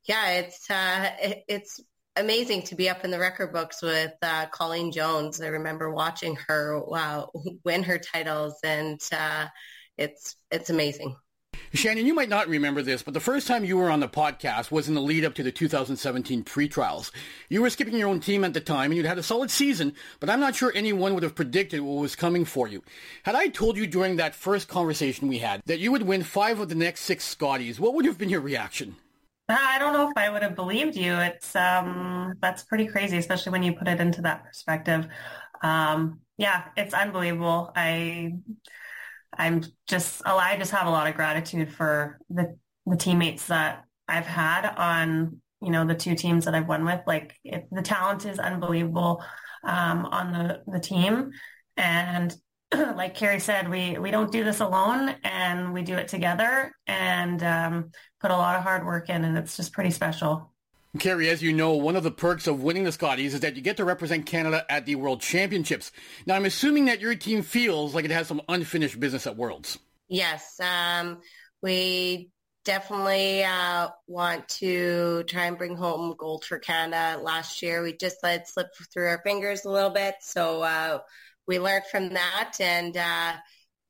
yeah, 0.06 0.30
it's 0.32 0.70
uh, 0.70 1.10
it, 1.20 1.44
it's 1.48 1.80
amazing 2.16 2.62
to 2.62 2.74
be 2.74 2.88
up 2.88 3.04
in 3.04 3.10
the 3.10 3.18
record 3.18 3.52
books 3.52 3.82
with 3.82 4.12
uh, 4.22 4.46
Colleen 4.46 4.92
Jones. 4.92 5.40
I 5.40 5.48
remember 5.48 5.90
watching 5.90 6.36
her 6.48 6.80
wow, 6.84 7.30
win 7.64 7.82
her 7.84 7.98
titles, 7.98 8.56
and 8.62 9.00
uh, 9.12 9.46
it's 9.96 10.36
it's 10.50 10.70
amazing. 10.70 11.16
Shannon, 11.74 12.06
you 12.06 12.14
might 12.14 12.28
not 12.28 12.46
remember 12.46 12.82
this, 12.82 13.02
but 13.02 13.14
the 13.14 13.20
first 13.20 13.48
time 13.48 13.64
you 13.64 13.76
were 13.76 13.90
on 13.90 13.98
the 13.98 14.08
podcast 14.08 14.70
was 14.70 14.86
in 14.86 14.94
the 14.94 15.00
lead 15.00 15.24
up 15.24 15.34
to 15.34 15.42
the 15.42 15.50
2017 15.50 16.44
pre-trials. 16.44 17.10
You 17.48 17.62
were 17.62 17.70
skipping 17.70 17.96
your 17.96 18.08
own 18.08 18.20
team 18.20 18.44
at 18.44 18.54
the 18.54 18.60
time, 18.60 18.92
and 18.92 18.96
you'd 18.96 19.06
had 19.06 19.18
a 19.18 19.24
solid 19.24 19.50
season, 19.50 19.92
but 20.20 20.30
I'm 20.30 20.38
not 20.38 20.54
sure 20.54 20.70
anyone 20.72 21.14
would 21.14 21.24
have 21.24 21.34
predicted 21.34 21.80
what 21.80 22.00
was 22.00 22.14
coming 22.14 22.44
for 22.44 22.68
you. 22.68 22.84
Had 23.24 23.34
I 23.34 23.48
told 23.48 23.76
you 23.76 23.88
during 23.88 24.14
that 24.16 24.36
first 24.36 24.68
conversation 24.68 25.26
we 25.26 25.38
had 25.38 25.62
that 25.66 25.80
you 25.80 25.90
would 25.90 26.02
win 26.02 26.22
five 26.22 26.60
of 26.60 26.68
the 26.68 26.76
next 26.76 27.00
six 27.00 27.24
Scotties, 27.24 27.80
what 27.80 27.94
would 27.94 28.04
have 28.04 28.18
been 28.18 28.28
your 28.28 28.40
reaction? 28.40 28.94
I 29.48 29.80
don't 29.80 29.94
know 29.94 30.08
if 30.08 30.16
I 30.16 30.30
would 30.30 30.44
have 30.44 30.54
believed 30.54 30.94
you. 30.94 31.12
It's 31.12 31.56
um, 31.56 32.34
that's 32.40 32.62
pretty 32.62 32.86
crazy, 32.86 33.18
especially 33.18 33.50
when 33.50 33.64
you 33.64 33.72
put 33.72 33.88
it 33.88 34.00
into 34.00 34.22
that 34.22 34.44
perspective. 34.44 35.08
Um, 35.60 36.20
yeah, 36.38 36.66
it's 36.76 36.94
unbelievable. 36.94 37.72
I 37.74 38.36
I'm 39.38 39.62
just 39.86 40.22
I 40.26 40.56
just 40.58 40.72
have 40.72 40.86
a 40.86 40.90
lot 40.90 41.08
of 41.08 41.14
gratitude 41.14 41.72
for 41.72 42.18
the 42.30 42.56
the 42.86 42.96
teammates 42.96 43.46
that 43.46 43.84
I've 44.08 44.26
had 44.26 44.66
on 44.76 45.40
you 45.60 45.70
know 45.70 45.86
the 45.86 45.94
two 45.94 46.14
teams 46.14 46.44
that 46.44 46.54
I've 46.54 46.68
won 46.68 46.84
with. 46.84 47.00
Like 47.06 47.34
it, 47.44 47.66
the 47.70 47.82
talent 47.82 48.26
is 48.26 48.38
unbelievable 48.38 49.22
um, 49.64 50.06
on 50.06 50.32
the 50.32 50.62
the 50.66 50.80
team, 50.80 51.32
and 51.76 52.34
like 52.74 53.16
Kerri 53.16 53.40
said, 53.40 53.68
we 53.68 53.98
we 53.98 54.10
don't 54.10 54.32
do 54.32 54.44
this 54.44 54.60
alone, 54.60 55.14
and 55.24 55.72
we 55.72 55.82
do 55.82 55.96
it 55.96 56.08
together, 56.08 56.72
and 56.86 57.42
um, 57.42 57.90
put 58.20 58.30
a 58.30 58.36
lot 58.36 58.56
of 58.56 58.62
hard 58.62 58.84
work 58.86 59.08
in, 59.10 59.24
and 59.24 59.36
it's 59.36 59.56
just 59.56 59.72
pretty 59.72 59.90
special. 59.90 60.53
Kerri, 60.98 61.28
as 61.28 61.42
you 61.42 61.52
know, 61.52 61.72
one 61.72 61.96
of 61.96 62.04
the 62.04 62.10
perks 62.12 62.46
of 62.46 62.62
winning 62.62 62.84
the 62.84 62.92
Scotties 62.92 63.34
is 63.34 63.40
that 63.40 63.56
you 63.56 63.62
get 63.62 63.78
to 63.78 63.84
represent 63.84 64.26
Canada 64.26 64.64
at 64.68 64.86
the 64.86 64.94
World 64.94 65.20
Championships. 65.20 65.90
Now, 66.24 66.36
I'm 66.36 66.44
assuming 66.44 66.84
that 66.84 67.00
your 67.00 67.16
team 67.16 67.42
feels 67.42 67.96
like 67.96 68.04
it 68.04 68.12
has 68.12 68.28
some 68.28 68.40
unfinished 68.48 69.00
business 69.00 69.26
at 69.26 69.36
Worlds. 69.36 69.78
Yes, 70.08 70.60
um, 70.60 71.20
we 71.62 72.30
definitely 72.64 73.42
uh, 73.42 73.88
want 74.06 74.48
to 74.48 75.24
try 75.24 75.46
and 75.46 75.58
bring 75.58 75.76
home 75.76 76.14
gold 76.16 76.44
for 76.44 76.60
Canada. 76.60 77.20
Last 77.20 77.60
year, 77.60 77.82
we 77.82 77.96
just 77.96 78.18
let 78.22 78.48
slip 78.48 78.68
through 78.92 79.08
our 79.08 79.20
fingers 79.24 79.64
a 79.64 79.70
little 79.70 79.90
bit, 79.90 80.14
so 80.20 80.62
uh, 80.62 80.98
we 81.48 81.58
learned 81.58 81.86
from 81.90 82.14
that, 82.14 82.54
and 82.60 82.96
uh, 82.96 83.32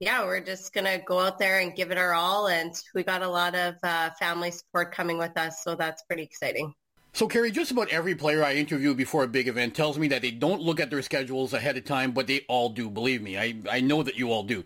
yeah, 0.01 0.25
we're 0.25 0.41
just 0.41 0.73
gonna 0.73 0.99
go 1.05 1.21
out 1.21 1.39
there 1.39 1.61
and 1.61 1.77
give 1.77 1.91
it 1.91 1.99
our 1.99 2.15
all. 2.15 2.49
And 2.49 2.73
we 2.95 3.05
got 3.05 3.23
a 3.23 3.29
lot 3.29 3.55
of 3.55 3.75
uh, 3.83 4.11
family 4.19 4.51
support 4.51 4.95
coming 4.95 5.19
with 5.19 5.37
us, 5.37 5.63
so 5.63 5.75
that's 5.75 6.03
pretty 6.05 6.23
exciting. 6.23 6.73
So, 7.17 7.29
Kerri, 7.29 7.53
just 7.53 7.71
about 7.71 7.91
every 7.91 8.17
player 8.17 8.43
I 8.43 8.55
interview 8.55 8.93
before 8.93 9.23
a 9.23 9.29
big 9.29 9.47
event 9.47 9.77
tells 9.77 9.97
me 9.97 10.09
that 10.09 10.21
they 10.21 10.33
don't 10.33 10.61
look 10.61 10.81
at 10.81 10.91
their 10.91 11.01
schedules 11.01 11.53
ahead 11.53 11.77
of 11.77 11.85
time, 11.85 12.11
but 12.11 12.27
they 12.27 12.45
all 12.49 12.71
do. 12.71 12.91
Believe 12.91 13.23
me, 13.23 13.39
I, 13.39 13.55
I 13.71 13.81
know 13.83 14.03
that 14.03 14.17
you 14.17 14.33
all 14.33 14.43
do. 14.43 14.65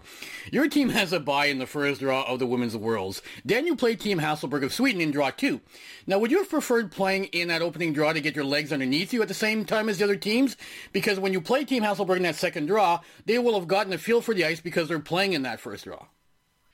Your 0.50 0.66
team 0.66 0.88
has 0.88 1.12
a 1.12 1.20
bye 1.20 1.44
in 1.44 1.58
the 1.58 1.66
first 1.66 2.00
draw 2.00 2.22
of 2.22 2.38
the 2.38 2.46
Women's 2.46 2.74
Worlds. 2.74 3.20
Then 3.44 3.66
you 3.66 3.76
play 3.76 3.96
Team 3.96 4.18
Hasselborg 4.18 4.64
of 4.64 4.72
Sweden 4.72 5.02
in 5.02 5.10
draw 5.10 5.28
two. 5.28 5.60
Now, 6.06 6.18
would 6.18 6.30
you 6.30 6.38
have 6.38 6.48
preferred 6.48 6.90
playing 6.90 7.24
in 7.26 7.48
that 7.48 7.60
opening 7.60 7.92
draw 7.92 8.14
to 8.14 8.20
get 8.22 8.34
your 8.34 8.46
legs 8.46 8.72
underneath 8.72 9.12
you 9.12 9.20
at 9.20 9.28
the 9.28 9.34
same 9.34 9.66
time 9.66 9.90
as 9.90 9.98
the 9.98 10.04
other 10.04 10.16
teams? 10.16 10.56
Because 10.94 11.20
when 11.20 11.34
you 11.34 11.42
play 11.42 11.66
Team 11.66 11.82
Hasselborg 11.82 12.16
in 12.16 12.22
that 12.22 12.36
second 12.36 12.64
draw, 12.64 13.00
they 13.26 13.38
will 13.38 13.58
have 13.58 13.68
gotten 13.68 13.92
a 13.92 13.98
feel 13.98 14.22
for 14.22 14.32
the 14.32 14.46
ice 14.46 14.60
because 14.60 14.88
they're 14.88 15.00
playing 15.00 15.34
in 15.34 15.42
that 15.42 15.60
first 15.60 15.84
draw. 15.84 16.06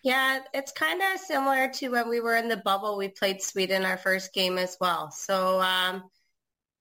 Yeah, 0.05 0.41
it's 0.53 0.71
kind 0.73 1.01
of 1.01 1.19
similar 1.19 1.69
to 1.69 1.89
when 1.89 2.11
we 2.11 2.21
were 2.21 2.37
in 2.37 2.49
the 2.49 2.59
bubble. 2.59 2.99
We 2.99 3.09
played 3.09 3.41
Sweden 3.41 3.87
our 3.87 3.97
first 3.97 4.35
game 4.35 4.59
as 4.59 4.77
well. 4.79 5.11
So 5.11 5.63
um, 5.63 6.05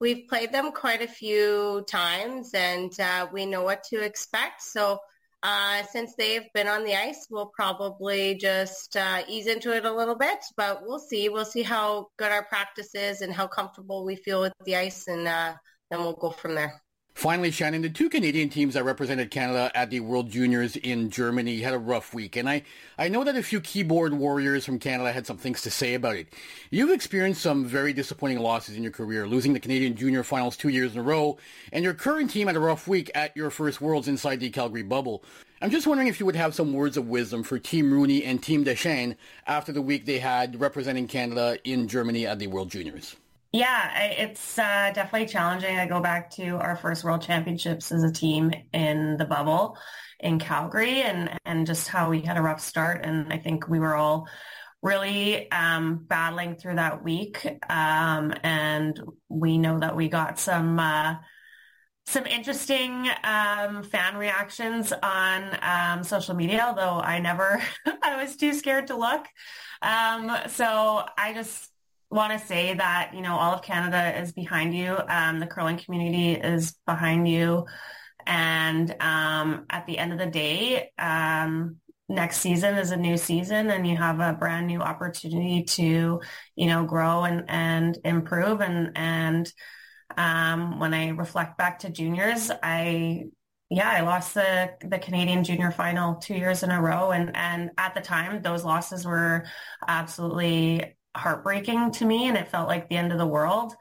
we've 0.01 0.27
played 0.27 0.51
them 0.51 0.73
quite 0.73 1.01
a 1.01 1.07
few 1.07 1.85
times 1.87 2.51
and 2.53 2.91
uh, 2.99 3.27
we 3.31 3.45
know 3.45 3.63
what 3.63 3.85
to 3.91 4.03
expect. 4.03 4.61
So 4.61 4.99
uh, 5.41 5.83
since 5.83 6.15
they've 6.17 6.51
been 6.53 6.67
on 6.67 6.83
the 6.83 6.95
ice, 6.95 7.27
we'll 7.31 7.51
probably 7.55 8.35
just 8.35 8.97
uh, 8.97 9.23
ease 9.29 9.47
into 9.47 9.73
it 9.73 9.85
a 9.85 9.95
little 9.95 10.15
bit, 10.15 10.39
but 10.57 10.81
we'll 10.83 10.99
see. 10.99 11.29
We'll 11.29 11.45
see 11.45 11.63
how 11.63 12.07
good 12.17 12.31
our 12.31 12.43
practice 12.45 12.93
is 12.93 13.21
and 13.21 13.33
how 13.33 13.47
comfortable 13.47 14.05
we 14.05 14.17
feel 14.17 14.41
with 14.41 14.53
the 14.65 14.75
ice, 14.75 15.07
and 15.07 15.27
uh, 15.27 15.53
then 15.89 15.99
we'll 15.99 16.13
go 16.13 16.29
from 16.29 16.55
there. 16.55 16.82
Finally, 17.23 17.51
Shannon, 17.51 17.83
the 17.83 17.89
two 17.89 18.09
Canadian 18.09 18.49
teams 18.49 18.73
that 18.73 18.83
represented 18.83 19.31
Canada 19.31 19.71
at 19.75 19.89
the 19.89 20.01
World 20.01 20.29
Juniors 20.29 20.75
in 20.75 21.09
Germany 21.09 21.61
had 21.61 21.73
a 21.73 21.77
rough 21.77 22.13
week, 22.13 22.35
and 22.35 22.49
I, 22.49 22.63
I 22.97 23.07
know 23.07 23.23
that 23.23 23.37
a 23.37 23.43
few 23.43 23.61
keyboard 23.61 24.13
warriors 24.13 24.65
from 24.65 24.77
Canada 24.77 25.13
had 25.13 25.25
some 25.25 25.37
things 25.37 25.61
to 25.61 25.71
say 25.71 25.93
about 25.93 26.17
it. 26.17 26.27
You've 26.69 26.89
experienced 26.89 27.41
some 27.41 27.65
very 27.65 27.93
disappointing 27.93 28.39
losses 28.39 28.75
in 28.75 28.83
your 28.83 28.91
career, 28.91 29.25
losing 29.25 29.53
the 29.53 29.61
Canadian 29.61 29.95
Junior 29.95 30.23
Finals 30.23 30.57
two 30.57 30.67
years 30.67 30.93
in 30.93 30.99
a 30.99 31.03
row, 31.03 31.37
and 31.71 31.81
your 31.81 31.93
current 31.93 32.29
team 32.29 32.47
had 32.47 32.57
a 32.57 32.59
rough 32.59 32.89
week 32.89 33.09
at 33.15 33.37
your 33.37 33.51
first 33.51 33.79
Worlds 33.79 34.09
inside 34.09 34.41
the 34.41 34.49
Calgary 34.49 34.83
bubble. 34.83 35.23
I'm 35.61 35.71
just 35.71 35.87
wondering 35.87 36.09
if 36.09 36.19
you 36.19 36.25
would 36.25 36.35
have 36.35 36.53
some 36.53 36.73
words 36.73 36.97
of 36.97 37.07
wisdom 37.07 37.43
for 37.43 37.57
Team 37.57 37.93
Rooney 37.93 38.25
and 38.25 38.43
Team 38.43 38.65
Deschênes 38.65 39.15
after 39.47 39.71
the 39.71 39.81
week 39.81 40.05
they 40.05 40.19
had 40.19 40.59
representing 40.59 41.07
Canada 41.07 41.57
in 41.63 41.87
Germany 41.87 42.27
at 42.27 42.39
the 42.39 42.47
World 42.47 42.69
Juniors. 42.69 43.15
Yeah, 43.55 43.99
it's 44.13 44.57
uh, 44.57 44.91
definitely 44.95 45.27
challenging. 45.27 45.77
I 45.77 45.85
go 45.85 46.01
back 46.01 46.31
to 46.31 46.57
our 46.57 46.75
first 46.75 47.03
World 47.03 47.21
Championships 47.21 47.91
as 47.91 48.03
a 48.03 48.11
team 48.11 48.51
in 48.73 49.15
the 49.17 49.25
bubble 49.25 49.77
in 50.19 50.39
Calgary, 50.39 51.03
and 51.03 51.37
and 51.45 51.67
just 51.67 51.87
how 51.87 52.09
we 52.09 52.21
had 52.21 52.37
a 52.37 52.41
rough 52.41 52.59
start, 52.61 53.05
and 53.05 53.31
I 53.31 53.37
think 53.37 53.67
we 53.67 53.79
were 53.79 53.93
all 53.93 54.27
really 54.81 55.51
um, 55.51 56.03
battling 56.07 56.55
through 56.55 56.75
that 56.75 57.03
week, 57.03 57.45
um, 57.69 58.33
and 58.43 58.99
we 59.29 59.59
know 59.59 59.79
that 59.79 59.95
we 59.95 60.09
got 60.09 60.39
some. 60.39 60.79
Uh, 60.79 61.15
some 62.05 62.25
interesting 62.25 63.09
um, 63.23 63.81
fan 63.83 64.17
reactions 64.17 64.91
on 64.91 65.57
um, 65.61 66.03
social 66.03 66.35
media, 66.35 66.65
although 66.67 66.99
I 66.99 67.19
never, 67.19 67.61
I 68.03 68.21
was 68.21 68.35
too 68.35 68.53
scared 68.53 68.87
to 68.87 68.97
look. 68.97 69.25
Um, 69.81 70.35
so 70.49 71.05
I 71.17 71.33
just 71.33 71.69
want 72.13 72.39
to 72.39 72.45
say 72.45 72.73
that, 72.75 73.11
you 73.13 73.21
know, 73.21 73.35
all 73.35 73.53
of 73.53 73.63
Canada 73.63 74.19
is 74.21 74.31
behind 74.31 74.75
you. 74.75 74.97
Um, 75.07 75.39
the 75.39 75.47
curling 75.47 75.77
community 75.77 76.33
is 76.33 76.75
behind 76.85 77.27
you. 77.27 77.65
And 78.25 78.95
um, 79.01 79.65
at 79.69 79.85
the 79.87 79.97
end 79.97 80.13
of 80.13 80.19
the 80.19 80.27
day, 80.27 80.91
um, 80.97 81.77
next 82.07 82.37
season 82.37 82.75
is 82.75 82.91
a 82.91 82.97
new 82.97 83.17
season 83.17 83.69
and 83.71 83.87
you 83.87 83.97
have 83.97 84.19
a 84.19 84.33
brand 84.33 84.67
new 84.67 84.79
opportunity 84.79 85.63
to, 85.63 86.21
you 86.55 86.67
know, 86.67 86.85
grow 86.85 87.23
and, 87.23 87.45
and 87.47 87.97
improve. 88.05 88.61
And, 88.61 88.91
and 88.95 89.51
um, 90.15 90.79
when 90.79 90.93
I 90.93 91.09
reflect 91.09 91.57
back 91.57 91.79
to 91.79 91.89
juniors, 91.89 92.51
I 92.61 93.25
yeah, 93.69 93.89
I 93.89 94.01
lost 94.01 94.35
the 94.35 94.71
the 94.81 94.99
Canadian 94.99 95.43
junior 95.43 95.71
final 95.71 96.15
two 96.15 96.35
years 96.35 96.61
in 96.61 96.69
a 96.69 96.79
row, 96.79 97.09
and 97.09 97.35
and 97.35 97.71
at 97.75 97.95
the 97.95 98.01
time, 98.01 98.43
those 98.43 98.63
losses 98.63 99.03
were 99.03 99.45
absolutely 99.87 100.95
heartbreaking 101.15 101.91
to 101.91 102.05
me 102.05 102.27
and 102.27 102.37
it 102.37 102.47
felt 102.47 102.67
like 102.67 102.89
the 102.89 102.97
end 102.97 103.11
of 103.11 103.17
the 103.17 103.27
world 103.27 103.73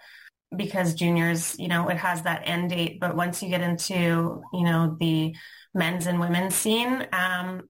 because 0.55 0.95
juniors, 0.95 1.59
you 1.59 1.69
know, 1.69 1.89
it 1.89 1.97
has 1.97 2.23
that 2.23 2.43
end 2.45 2.71
date. 2.71 3.01
But 3.01 3.17
once 3.17 3.43
you 3.43 3.49
get 3.49 3.63
into, 3.63 4.43
you 4.53 4.65
know, 4.65 4.97
the 5.01 5.35
men's 5.75 6.07
and 6.07 6.21
women's 6.21 6.55
scene, 6.55 7.07
um, 7.13 7.63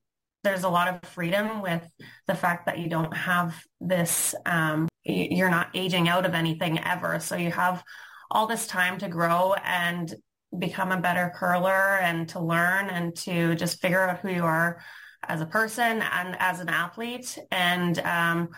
there's 0.44 0.64
a 0.64 0.68
lot 0.68 0.88
of 0.88 1.08
freedom 1.10 1.62
with 1.62 1.88
the 2.26 2.34
fact 2.34 2.66
that 2.66 2.78
you 2.78 2.88
don't 2.88 3.16
have 3.16 3.62
this, 3.80 4.34
um, 4.44 4.88
you're 5.04 5.50
not 5.50 5.68
aging 5.74 6.08
out 6.08 6.26
of 6.26 6.34
anything 6.34 6.80
ever. 6.80 7.20
So 7.20 7.36
you 7.36 7.52
have 7.52 7.84
all 8.30 8.46
this 8.46 8.66
time 8.66 8.98
to 8.98 9.08
grow 9.08 9.54
and 9.64 10.12
become 10.58 10.90
a 10.90 11.00
better 11.00 11.32
curler 11.34 11.98
and 11.98 12.28
to 12.30 12.40
learn 12.40 12.90
and 12.90 13.14
to 13.16 13.54
just 13.54 13.80
figure 13.80 14.08
out 14.08 14.18
who 14.18 14.30
you 14.30 14.44
are 14.44 14.82
as 15.28 15.40
a 15.40 15.46
person 15.46 16.02
and 16.02 16.36
as 16.40 16.58
an 16.58 16.68
athlete. 16.68 17.38
And, 17.52 17.98
um, 18.00 18.48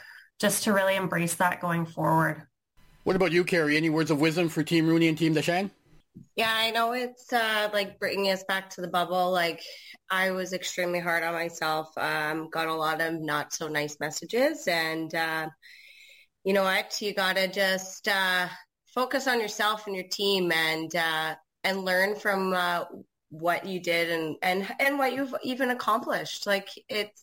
just 0.41 0.65
to 0.65 0.73
really 0.73 0.97
embrace 0.97 1.35
that 1.37 1.61
going 1.61 1.87
forward. 1.87 2.43
What 3.05 3.17
about 3.17 3.33
you, 3.33 3.45
Kerri? 3.45 3.77
Any 3.77 3.91
words 3.91 4.11
of 4.11 4.21
wisdom 4.21 4.49
for 4.49 4.63
Team 4.63 4.87
Rooney 4.87 5.09
and 5.09 5.19
Team 5.19 5.35
Deschênes? 5.35 5.71
Yeah, 6.37 6.53
I 6.53 6.71
know 6.71 6.93
it's 6.93 7.33
uh, 7.33 7.71
like 7.73 7.99
bringing 7.99 8.31
us 8.31 8.45
back 8.45 8.71
to 8.71 8.81
the 8.81 8.89
bubble. 8.89 9.31
Like 9.31 9.63
I 10.11 10.31
was 10.31 10.53
extremely 10.53 11.01
hard 11.01 11.23
on 11.23 11.33
myself. 11.33 11.89
Um, 11.97 12.49
got 12.51 12.69
a 12.69 12.75
lot 12.75 13.01
of 13.01 13.21
not 13.21 13.53
so 13.53 13.69
nice 13.69 13.99
messages, 14.01 14.67
and 14.67 15.15
uh, 15.15 15.49
you 16.45 16.53
know 16.53 16.63
what? 16.63 17.01
You 17.01 17.15
gotta 17.15 17.49
just 17.49 18.09
uh, 18.09 18.49
focus 18.95 19.27
on 19.27 19.41
yourself 19.41 19.87
and 19.87 19.95
your 19.95 20.07
team, 20.09 20.53
and 20.53 20.95
uh, 20.95 21.35
and 21.63 21.85
learn 21.85 22.17
from 22.17 22.53
uh, 22.53 22.85
what 23.31 23.67
you 23.67 23.81
did 23.81 24.11
and 24.11 24.37
and 24.43 24.73
and 24.79 24.99
what 24.99 25.13
you've 25.13 25.35
even 25.43 25.71
accomplished. 25.71 26.47
Like 26.47 26.69
it's 26.89 27.23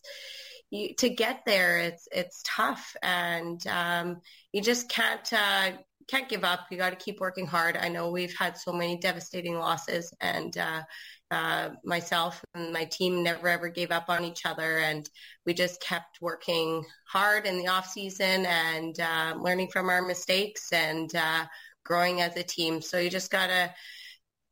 you, 0.72 0.94
to 0.94 1.10
get 1.10 1.42
there, 1.44 1.78
it's 1.78 2.08
it's 2.10 2.42
tough, 2.46 2.96
and 3.02 3.64
um, 3.66 4.22
you 4.52 4.62
just 4.62 4.88
can't 4.88 5.30
uh, 5.32 5.72
can't 6.08 6.30
give 6.30 6.44
up. 6.44 6.60
You 6.70 6.78
got 6.78 6.90
to 6.90 6.96
keep 6.96 7.20
working 7.20 7.46
hard. 7.46 7.76
I 7.76 7.88
know 7.88 8.10
we've 8.10 8.34
had 8.36 8.56
so 8.56 8.72
many 8.72 8.96
devastating 8.96 9.58
losses, 9.58 10.14
and 10.22 10.56
uh, 10.56 10.82
uh, 11.30 11.70
myself 11.84 12.42
and 12.54 12.72
my 12.72 12.86
team 12.86 13.22
never 13.22 13.48
ever 13.48 13.68
gave 13.68 13.90
up 13.90 14.06
on 14.08 14.24
each 14.24 14.46
other, 14.46 14.78
and 14.78 15.08
we 15.44 15.52
just 15.52 15.82
kept 15.82 16.22
working 16.22 16.82
hard 17.06 17.44
in 17.46 17.58
the 17.58 17.68
off 17.68 17.86
season 17.86 18.46
and 18.46 18.98
uh, 18.98 19.34
learning 19.38 19.68
from 19.68 19.90
our 19.90 20.00
mistakes 20.00 20.72
and 20.72 21.14
uh, 21.14 21.44
growing 21.84 22.22
as 22.22 22.34
a 22.38 22.42
team. 22.42 22.80
So 22.80 22.98
you 22.98 23.10
just 23.10 23.30
gotta 23.30 23.74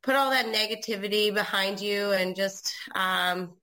put 0.03 0.15
all 0.15 0.29
that 0.29 0.45
negativity 0.45 1.33
behind 1.33 1.81
you 1.81 2.11
and 2.11 2.35
just 2.35 2.75
um, 2.93 3.53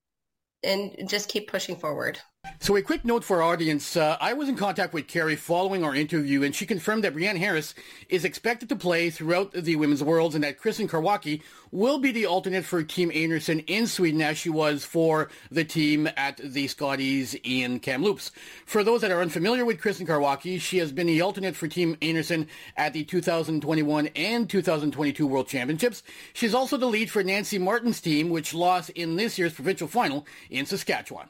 and 0.64 1.08
just 1.08 1.28
keep 1.28 1.48
pushing 1.48 1.76
forward. 1.76 2.18
So 2.60 2.76
a 2.76 2.82
quick 2.82 3.04
note 3.04 3.24
for 3.24 3.42
our 3.42 3.54
audience. 3.54 3.96
Uh, 3.96 4.18
I 4.20 4.34
was 4.34 4.48
in 4.48 4.54
contact 4.54 4.92
with 4.92 5.06
Kerri 5.06 5.38
following 5.38 5.82
our 5.82 5.94
interview, 5.94 6.42
and 6.42 6.54
she 6.54 6.66
confirmed 6.66 7.02
that 7.02 7.14
Briane 7.14 7.38
Harris 7.38 7.74
is 8.10 8.26
expected 8.26 8.68
to 8.68 8.76
play 8.76 9.08
throughout 9.08 9.52
the 9.52 9.76
Women's 9.76 10.02
Worlds 10.02 10.34
and 10.34 10.44
that 10.44 10.58
Krysten 10.58 10.86
Karwacki 10.86 11.40
will 11.70 11.98
be 11.98 12.12
the 12.12 12.26
alternate 12.26 12.66
for 12.66 12.82
Team 12.82 13.10
Einarson 13.10 13.64
in 13.66 13.86
Sweden 13.86 14.20
as 14.20 14.36
she 14.36 14.50
was 14.50 14.84
for 14.84 15.30
the 15.50 15.64
team 15.64 16.10
at 16.16 16.40
the 16.44 16.68
Scotties 16.68 17.34
in 17.42 17.80
Kamloops. 17.80 18.32
For 18.66 18.84
those 18.84 19.00
that 19.00 19.12
are 19.12 19.22
unfamiliar 19.22 19.64
with 19.64 19.80
Krysten 19.80 20.06
Karwacki, 20.06 20.60
she 20.60 20.76
has 20.76 20.92
been 20.92 21.06
the 21.06 21.22
alternate 21.22 21.56
for 21.56 21.68
Team 21.68 21.96
Einarson 22.02 22.48
at 22.76 22.92
the 22.92 23.02
2021 23.02 24.08
and 24.14 24.50
2022 24.50 25.26
World 25.26 25.48
Championships. 25.48 26.02
She's 26.34 26.54
also 26.54 26.76
the 26.76 26.86
lead 26.86 27.10
for 27.10 27.24
Nancy 27.24 27.58
Martin's 27.58 28.00
team, 28.00 28.28
which 28.28 28.52
lost 28.52 28.90
in 28.90 29.16
this 29.16 29.38
year's 29.38 29.54
provincial 29.54 29.88
final 29.88 30.26
in 30.50 30.66
Saskatchewan. 30.66 31.28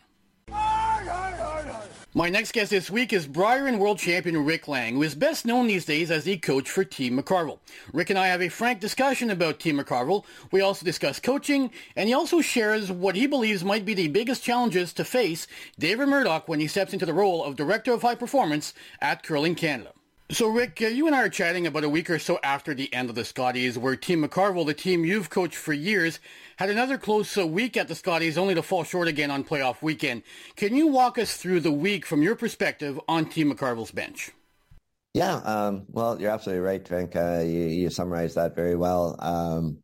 My 2.14 2.30
next 2.30 2.52
guest 2.52 2.70
this 2.70 2.90
week 2.90 3.12
is 3.12 3.28
Brier 3.28 3.66
and 3.66 3.78
world 3.78 3.98
champion 3.98 4.44
Rick 4.44 4.66
Lang, 4.66 4.94
who 4.94 5.02
is 5.04 5.14
best 5.14 5.46
known 5.46 5.68
these 5.68 5.84
days 5.84 6.10
as 6.10 6.24
the 6.24 6.36
coach 6.36 6.68
for 6.68 6.82
Team 6.82 7.16
McCarville. 7.16 7.60
Rick 7.92 8.10
and 8.10 8.18
I 8.18 8.26
have 8.26 8.42
a 8.42 8.48
frank 8.48 8.80
discussion 8.80 9.30
about 9.30 9.60
Team 9.60 9.78
McCarville. 9.78 10.24
We 10.50 10.60
also 10.60 10.84
discuss 10.84 11.20
coaching, 11.20 11.70
and 11.94 12.08
he 12.08 12.14
also 12.14 12.40
shares 12.40 12.90
what 12.90 13.14
he 13.14 13.28
believes 13.28 13.62
might 13.62 13.84
be 13.84 13.94
the 13.94 14.08
biggest 14.08 14.42
challenges 14.42 14.92
to 14.94 15.04
face 15.04 15.46
David 15.78 16.08
Murdoch 16.08 16.48
when 16.48 16.58
he 16.58 16.66
steps 16.66 16.92
into 16.92 17.06
the 17.06 17.14
role 17.14 17.44
of 17.44 17.54
Director 17.54 17.92
of 17.92 18.02
High 18.02 18.16
Performance 18.16 18.74
at 19.00 19.22
Curling 19.22 19.54
Canada. 19.54 19.92
So, 20.30 20.48
Rick, 20.48 20.82
uh, 20.82 20.88
you 20.88 21.06
and 21.06 21.16
I 21.16 21.22
are 21.22 21.30
chatting 21.30 21.66
about 21.66 21.84
a 21.84 21.88
week 21.88 22.10
or 22.10 22.18
so 22.18 22.38
after 22.44 22.74
the 22.74 22.92
end 22.92 23.08
of 23.08 23.14
the 23.14 23.24
Scotties, 23.24 23.78
where 23.78 23.96
Team 23.96 24.22
McCarville, 24.22 24.66
the 24.66 24.74
team 24.74 25.02
you've 25.02 25.30
coached 25.30 25.56
for 25.56 25.72
years, 25.72 26.20
had 26.56 26.68
another 26.68 26.98
close 26.98 27.38
uh, 27.38 27.46
week 27.46 27.78
at 27.78 27.88
the 27.88 27.94
Scotties, 27.94 28.36
only 28.36 28.54
to 28.54 28.62
fall 28.62 28.84
short 28.84 29.08
again 29.08 29.30
on 29.30 29.42
playoff 29.42 29.80
weekend. 29.80 30.22
Can 30.54 30.76
you 30.76 30.88
walk 30.88 31.16
us 31.16 31.38
through 31.38 31.60
the 31.60 31.72
week 31.72 32.04
from 32.04 32.20
your 32.20 32.36
perspective 32.36 33.00
on 33.08 33.24
Team 33.24 33.50
McCarville's 33.50 33.90
bench? 33.90 34.30
Yeah, 35.14 35.36
um, 35.36 35.86
well, 35.88 36.20
you're 36.20 36.30
absolutely 36.30 36.60
right, 36.60 36.86
Frank. 36.86 37.16
Uh, 37.16 37.40
you, 37.42 37.64
you, 37.64 37.88
summarized 37.88 38.34
that 38.34 38.54
very 38.54 38.76
well. 38.76 39.16
Um, 39.20 39.78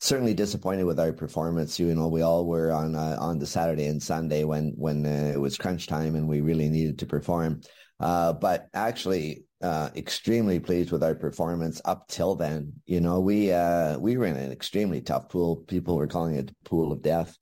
certainly 0.00 0.32
disappointed 0.32 0.84
with 0.84 0.98
our 0.98 1.12
performance. 1.12 1.78
You 1.78 1.94
know, 1.94 2.08
we 2.08 2.22
all 2.22 2.46
were 2.46 2.72
on 2.72 2.94
uh, 2.94 3.18
on 3.20 3.38
the 3.38 3.46
Saturday 3.46 3.88
and 3.88 4.02
Sunday 4.02 4.44
when 4.44 4.72
when 4.78 5.04
uh, 5.04 5.32
it 5.34 5.38
was 5.38 5.58
crunch 5.58 5.86
time 5.86 6.14
and 6.14 6.26
we 6.26 6.40
really 6.40 6.70
needed 6.70 7.00
to 7.00 7.06
perform. 7.06 7.60
Uh, 8.00 8.32
but 8.32 8.68
actually, 8.72 9.44
uh, 9.60 9.90
extremely 9.96 10.60
pleased 10.60 10.92
with 10.92 11.02
our 11.02 11.14
performance 11.14 11.80
up 11.84 12.08
till 12.08 12.34
then. 12.34 12.72
You 12.86 13.00
know, 13.00 13.20
we 13.20 13.52
uh, 13.52 13.98
we 13.98 14.16
were 14.16 14.26
in 14.26 14.36
an 14.36 14.52
extremely 14.52 15.00
tough 15.00 15.28
pool. 15.28 15.56
People 15.56 15.96
were 15.96 16.06
calling 16.06 16.36
it 16.36 16.48
the 16.48 16.54
pool 16.64 16.92
of 16.92 17.02
death, 17.02 17.36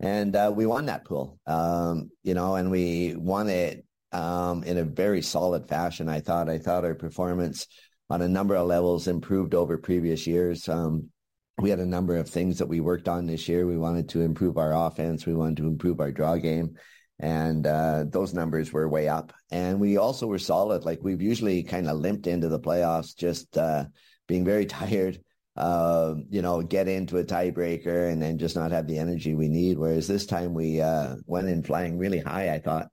and 0.00 0.34
uh, 0.34 0.52
we 0.54 0.66
won 0.66 0.86
that 0.86 1.04
pool. 1.04 1.38
Um, 1.46 2.10
you 2.22 2.34
know, 2.34 2.54
and 2.54 2.70
we 2.70 3.16
won 3.16 3.48
it 3.48 3.84
um, 4.12 4.62
in 4.64 4.78
a 4.78 4.84
very 4.84 5.22
solid 5.22 5.68
fashion. 5.68 6.08
I 6.08 6.20
thought. 6.20 6.48
I 6.48 6.58
thought 6.58 6.84
our 6.84 6.94
performance 6.94 7.66
on 8.08 8.22
a 8.22 8.28
number 8.28 8.54
of 8.54 8.68
levels 8.68 9.08
improved 9.08 9.54
over 9.54 9.78
previous 9.78 10.26
years. 10.26 10.68
Um, 10.68 11.10
we 11.58 11.70
had 11.70 11.80
a 11.80 11.86
number 11.86 12.16
of 12.16 12.28
things 12.28 12.58
that 12.58 12.68
we 12.68 12.80
worked 12.80 13.08
on 13.08 13.26
this 13.26 13.48
year. 13.48 13.66
We 13.66 13.78
wanted 13.78 14.10
to 14.10 14.20
improve 14.20 14.58
our 14.58 14.74
offense. 14.74 15.26
We 15.26 15.34
wanted 15.34 15.56
to 15.56 15.66
improve 15.66 16.00
our 16.00 16.12
draw 16.12 16.36
game 16.36 16.76
and 17.18 17.66
uh, 17.66 18.04
those 18.08 18.34
numbers 18.34 18.72
were 18.72 18.88
way 18.88 19.08
up. 19.08 19.32
And 19.50 19.80
we 19.80 19.96
also 19.96 20.26
were 20.26 20.38
solid. 20.38 20.84
Like 20.84 21.00
we've 21.02 21.22
usually 21.22 21.62
kind 21.62 21.88
of 21.88 21.98
limped 21.98 22.26
into 22.26 22.48
the 22.48 22.60
playoffs, 22.60 23.16
just 23.16 23.56
uh, 23.56 23.84
being 24.26 24.44
very 24.44 24.66
tired. 24.66 25.20
Uh, 25.56 26.16
you 26.28 26.42
know, 26.42 26.60
get 26.60 26.86
into 26.86 27.16
a 27.16 27.24
tiebreaker 27.24 28.12
and 28.12 28.20
then 28.20 28.36
just 28.36 28.56
not 28.56 28.72
have 28.72 28.86
the 28.86 28.98
energy 28.98 29.34
we 29.34 29.48
need. 29.48 29.78
Whereas 29.78 30.06
this 30.06 30.26
time 30.26 30.52
we 30.52 30.82
uh, 30.82 31.16
went 31.24 31.48
in 31.48 31.62
flying 31.62 31.96
really 31.96 32.18
high, 32.18 32.52
I 32.52 32.58
thought, 32.58 32.88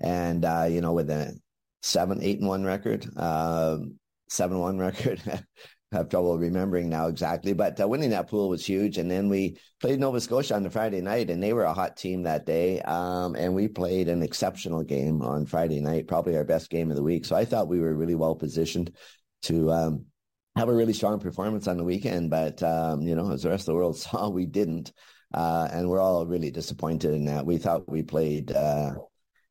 and 0.00 0.42
uh, 0.42 0.66
you 0.70 0.80
know, 0.80 0.94
with 0.94 1.10
a 1.10 1.38
seven, 1.82 2.22
eight 2.22 2.38
and 2.38 2.48
one 2.48 2.64
record, 2.64 3.06
um, 3.18 3.98
seven 4.30 4.58
one 4.58 4.78
record. 4.88 5.20
Have 5.92 6.08
trouble 6.08 6.36
remembering 6.36 6.90
now 6.90 7.06
exactly, 7.06 7.54
but 7.54 7.80
uh, 7.80 7.88
winning 7.88 8.10
that 8.10 8.28
pool 8.28 8.48
was 8.48 8.64
huge. 8.64 8.98
And 8.98 9.10
then 9.10 9.28
we 9.28 9.58
played 9.80 9.98
Nova 9.98 10.20
Scotia 10.20 10.54
on 10.54 10.62
the 10.62 10.70
Friday 10.70 11.00
night, 11.00 11.30
and 11.30 11.42
they 11.42 11.54
were 11.54 11.64
a 11.64 11.72
hot 11.72 11.96
team 11.96 12.22
that 12.24 12.44
day. 12.44 12.80
Um, 12.82 13.34
and 13.36 13.54
we 13.54 13.68
played 13.68 14.08
an 14.08 14.22
exceptional 14.22 14.82
game 14.82 15.22
on 15.22 15.46
Friday 15.46 15.80
night, 15.80 16.06
probably 16.06 16.36
our 16.36 16.44
best 16.44 16.68
game 16.68 16.90
of 16.90 16.96
the 16.96 17.02
week. 17.02 17.24
So 17.24 17.36
I 17.36 17.44
thought 17.46 17.68
we 17.68 17.80
were 17.80 17.94
really 17.94 18.14
well 18.14 18.34
positioned 18.34 18.94
to 19.42 19.70
um, 19.72 20.04
have 20.56 20.68
a 20.68 20.74
really 20.74 20.92
strong 20.92 21.20
performance 21.20 21.66
on 21.66 21.78
the 21.78 21.84
weekend. 21.84 22.28
But 22.28 22.62
um, 22.62 23.00
you 23.02 23.14
know, 23.14 23.32
as 23.32 23.42
the 23.42 23.50
rest 23.50 23.62
of 23.62 23.72
the 23.72 23.76
world 23.76 23.96
saw, 23.98 24.28
we 24.28 24.44
didn't, 24.44 24.92
uh, 25.32 25.68
and 25.72 25.88
we're 25.88 26.00
all 26.00 26.26
really 26.26 26.50
disappointed 26.50 27.14
in 27.14 27.24
that. 27.26 27.46
We 27.46 27.56
thought 27.56 27.88
we 27.88 28.02
played. 28.02 28.52
Uh, 28.52 28.92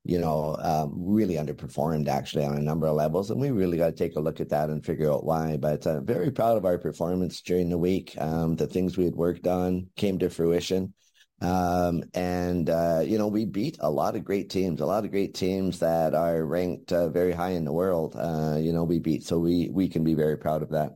you 0.08 0.18
know, 0.18 0.56
um, 0.60 0.94
really 0.96 1.36
underperformed 1.36 2.08
actually 2.08 2.46
on 2.46 2.56
a 2.56 2.62
number 2.62 2.88
of 2.88 2.96
levels. 2.96 3.30
And 3.30 3.42
we 3.42 3.52
really 3.52 3.78
got 3.78 3.88
to 3.88 3.92
take 3.92 4.16
a 4.16 4.22
look 4.22 4.40
at 4.40 4.50
that 4.50 4.70
and 4.70 4.86
figure 4.86 5.12
out 5.12 5.26
why. 5.26 5.58
But 5.58 5.86
uh, 5.86 6.00
very 6.00 6.32
proud 6.32 6.56
of 6.56 6.64
our 6.64 6.78
performance 6.78 7.42
during 7.42 7.70
the 7.70 7.78
week. 7.78 8.16
Um, 8.18 8.56
the 8.56 8.68
things 8.68 8.96
we 8.96 9.04
had 9.04 9.16
worked 9.16 9.48
on 9.48 9.88
came 9.98 10.18
to 10.20 10.30
fruition. 10.30 10.94
Um, 11.42 12.04
and, 12.14 12.70
uh, 12.70 13.02
you 13.06 13.18
know, 13.18 13.28
we 13.28 13.44
beat 13.44 13.78
a 13.82 13.92
lot 13.92 14.16
of 14.16 14.24
great 14.24 14.50
teams, 14.50 14.80
a 14.80 14.86
lot 14.86 15.04
of 15.04 15.12
great 15.12 15.36
teams 15.36 15.80
that 15.80 16.16
are 16.16 16.46
ranked 16.46 16.94
uh, 16.94 17.10
very 17.10 17.34
high 17.34 17.52
in 17.52 17.66
the 17.66 17.74
world. 17.74 18.16
Uh, 18.18 18.58
you 18.58 18.72
know, 18.72 18.86
we 18.86 19.00
beat. 19.00 19.26
So 19.26 19.38
we, 19.40 19.70
we 19.74 19.90
can 19.90 20.06
be 20.06 20.14
very 20.14 20.38
proud 20.38 20.64
of 20.64 20.70
that. 20.70 20.94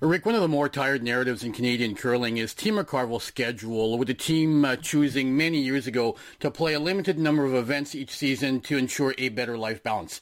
Rick, 0.00 0.26
one 0.26 0.34
of 0.34 0.40
the 0.40 0.48
more 0.48 0.68
tired 0.68 1.04
narratives 1.04 1.44
in 1.44 1.52
Canadian 1.52 1.94
curling 1.94 2.36
is 2.36 2.52
Team 2.52 2.74
McCarville's 2.74 3.22
schedule, 3.22 3.96
with 3.96 4.08
the 4.08 4.14
team 4.14 4.64
uh, 4.64 4.74
choosing 4.76 5.36
many 5.36 5.60
years 5.60 5.86
ago 5.86 6.16
to 6.40 6.50
play 6.50 6.74
a 6.74 6.80
limited 6.80 7.16
number 7.16 7.44
of 7.44 7.54
events 7.54 7.94
each 7.94 8.10
season 8.10 8.60
to 8.62 8.76
ensure 8.76 9.14
a 9.18 9.28
better 9.28 9.56
life 9.56 9.84
balance. 9.84 10.20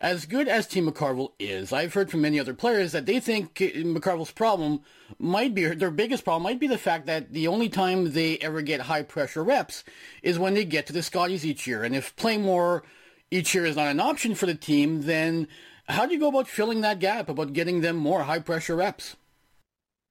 As 0.00 0.24
good 0.24 0.48
as 0.48 0.66
Team 0.66 0.90
McCarville 0.90 1.32
is, 1.38 1.72
I've 1.72 1.92
heard 1.92 2.10
from 2.10 2.22
many 2.22 2.40
other 2.40 2.54
players 2.54 2.92
that 2.92 3.04
they 3.04 3.20
think 3.20 3.54
McCarville's 3.54 4.32
problem 4.32 4.80
might 5.18 5.54
be, 5.54 5.66
their 5.66 5.90
biggest 5.90 6.24
problem 6.24 6.42
might 6.42 6.58
be 6.58 6.66
the 6.66 6.78
fact 6.78 7.06
that 7.06 7.32
the 7.32 7.48
only 7.48 7.68
time 7.68 8.12
they 8.12 8.38
ever 8.38 8.62
get 8.62 8.80
high 8.80 9.02
pressure 9.02 9.44
reps 9.44 9.84
is 10.22 10.38
when 10.38 10.54
they 10.54 10.64
get 10.64 10.86
to 10.86 10.92
the 10.92 11.02
Scotties 11.02 11.44
each 11.44 11.66
year. 11.66 11.84
And 11.84 11.94
if 11.94 12.16
playing 12.16 12.42
more 12.42 12.82
each 13.30 13.54
year 13.54 13.66
is 13.66 13.76
not 13.76 13.88
an 13.88 14.00
option 14.00 14.34
for 14.34 14.46
the 14.46 14.54
team, 14.54 15.02
then 15.02 15.48
how 15.88 16.06
do 16.06 16.14
you 16.14 16.20
go 16.20 16.28
about 16.28 16.48
filling 16.48 16.82
that 16.82 16.98
gap, 16.98 17.28
about 17.28 17.52
getting 17.52 17.80
them 17.80 17.96
more 17.96 18.22
high 18.22 18.38
pressure 18.38 18.76
reps? 18.76 19.16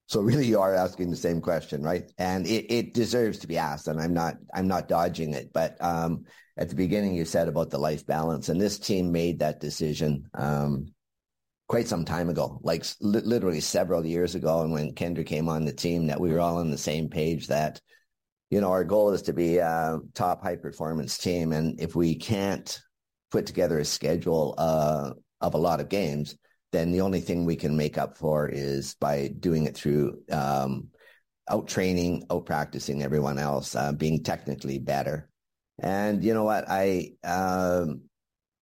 So 0.08 0.20
really, 0.20 0.46
you 0.46 0.60
are 0.60 0.76
asking 0.76 1.10
the 1.10 1.16
same 1.16 1.40
question, 1.40 1.84
right? 1.84 2.12
And 2.18 2.46
it, 2.46 2.70
it 2.70 2.94
deserves 2.94 3.40
to 3.40 3.48
be 3.48 3.58
asked, 3.58 3.88
and 3.88 3.98
I'm 4.00 4.14
not 4.14 4.36
I'm 4.54 4.68
not 4.68 4.90
dodging 4.90 5.34
it. 5.34 5.54
But 5.54 5.82
um, 5.82 6.26
at 6.58 6.68
the 6.68 6.76
beginning, 6.76 7.16
you 7.16 7.24
said 7.24 7.48
about 7.48 7.70
the 7.70 7.78
life 7.78 8.06
balance, 8.06 8.50
and 8.50 8.60
this 8.60 8.78
team 8.78 9.14
made 9.14 9.40
that 9.40 9.62
decision 9.62 10.26
um, 10.34 10.94
quite 11.70 11.88
some 11.88 12.04
time 12.04 12.28
ago, 12.28 12.60
like 12.62 12.84
li- 13.00 13.22
literally 13.22 13.62
several 13.62 14.06
years 14.06 14.36
ago. 14.36 14.64
And 14.64 14.74
when 14.74 14.96
Kendra 14.96 15.26
came 15.26 15.48
on 15.48 15.64
the 15.64 15.72
team, 15.72 16.08
that 16.08 16.20
we 16.20 16.30
were 16.34 16.42
all 16.42 16.58
on 16.58 16.72
the 16.72 16.78
same 16.78 17.08
page 17.08 17.48
that 17.48 17.80
you 18.50 18.60
know 18.60 18.72
our 18.72 18.84
goal 18.84 19.14
is 19.14 19.22
to 19.24 19.34
be 19.34 19.60
a 19.60 20.00
top 20.14 20.44
high 20.44 20.58
performance 20.58 21.18
team, 21.18 21.54
and 21.54 21.80
if 21.80 21.96
we 21.96 22.16
can't 22.16 22.82
put 23.32 23.46
together 23.46 23.80
a 23.80 23.86
schedule 23.86 24.56
uh, 24.58 25.12
of 25.42 25.54
a 25.54 25.60
lot 25.60 25.80
of 25.80 25.90
games, 25.90 26.36
then 26.72 26.92
the 26.92 27.02
only 27.02 27.20
thing 27.20 27.46
we 27.46 27.56
can 27.56 27.76
make 27.76 27.98
up 27.98 28.18
for 28.18 28.48
is 28.48 28.96
by 28.96 29.30
doing 29.40 29.66
it 29.66 29.76
through 29.76 30.22
um, 30.32 30.88
out 31.50 31.68
training, 31.68 32.26
out 32.32 32.46
practicing 32.46 33.04
everyone 33.04 33.38
else, 33.38 33.76
uh, 33.76 33.92
being 33.92 34.24
technically 34.24 34.80
better. 34.80 35.30
And 35.80 36.24
you 36.24 36.34
know 36.34 36.44
what? 36.44 36.66
I 36.70 37.14
um, 37.24 38.04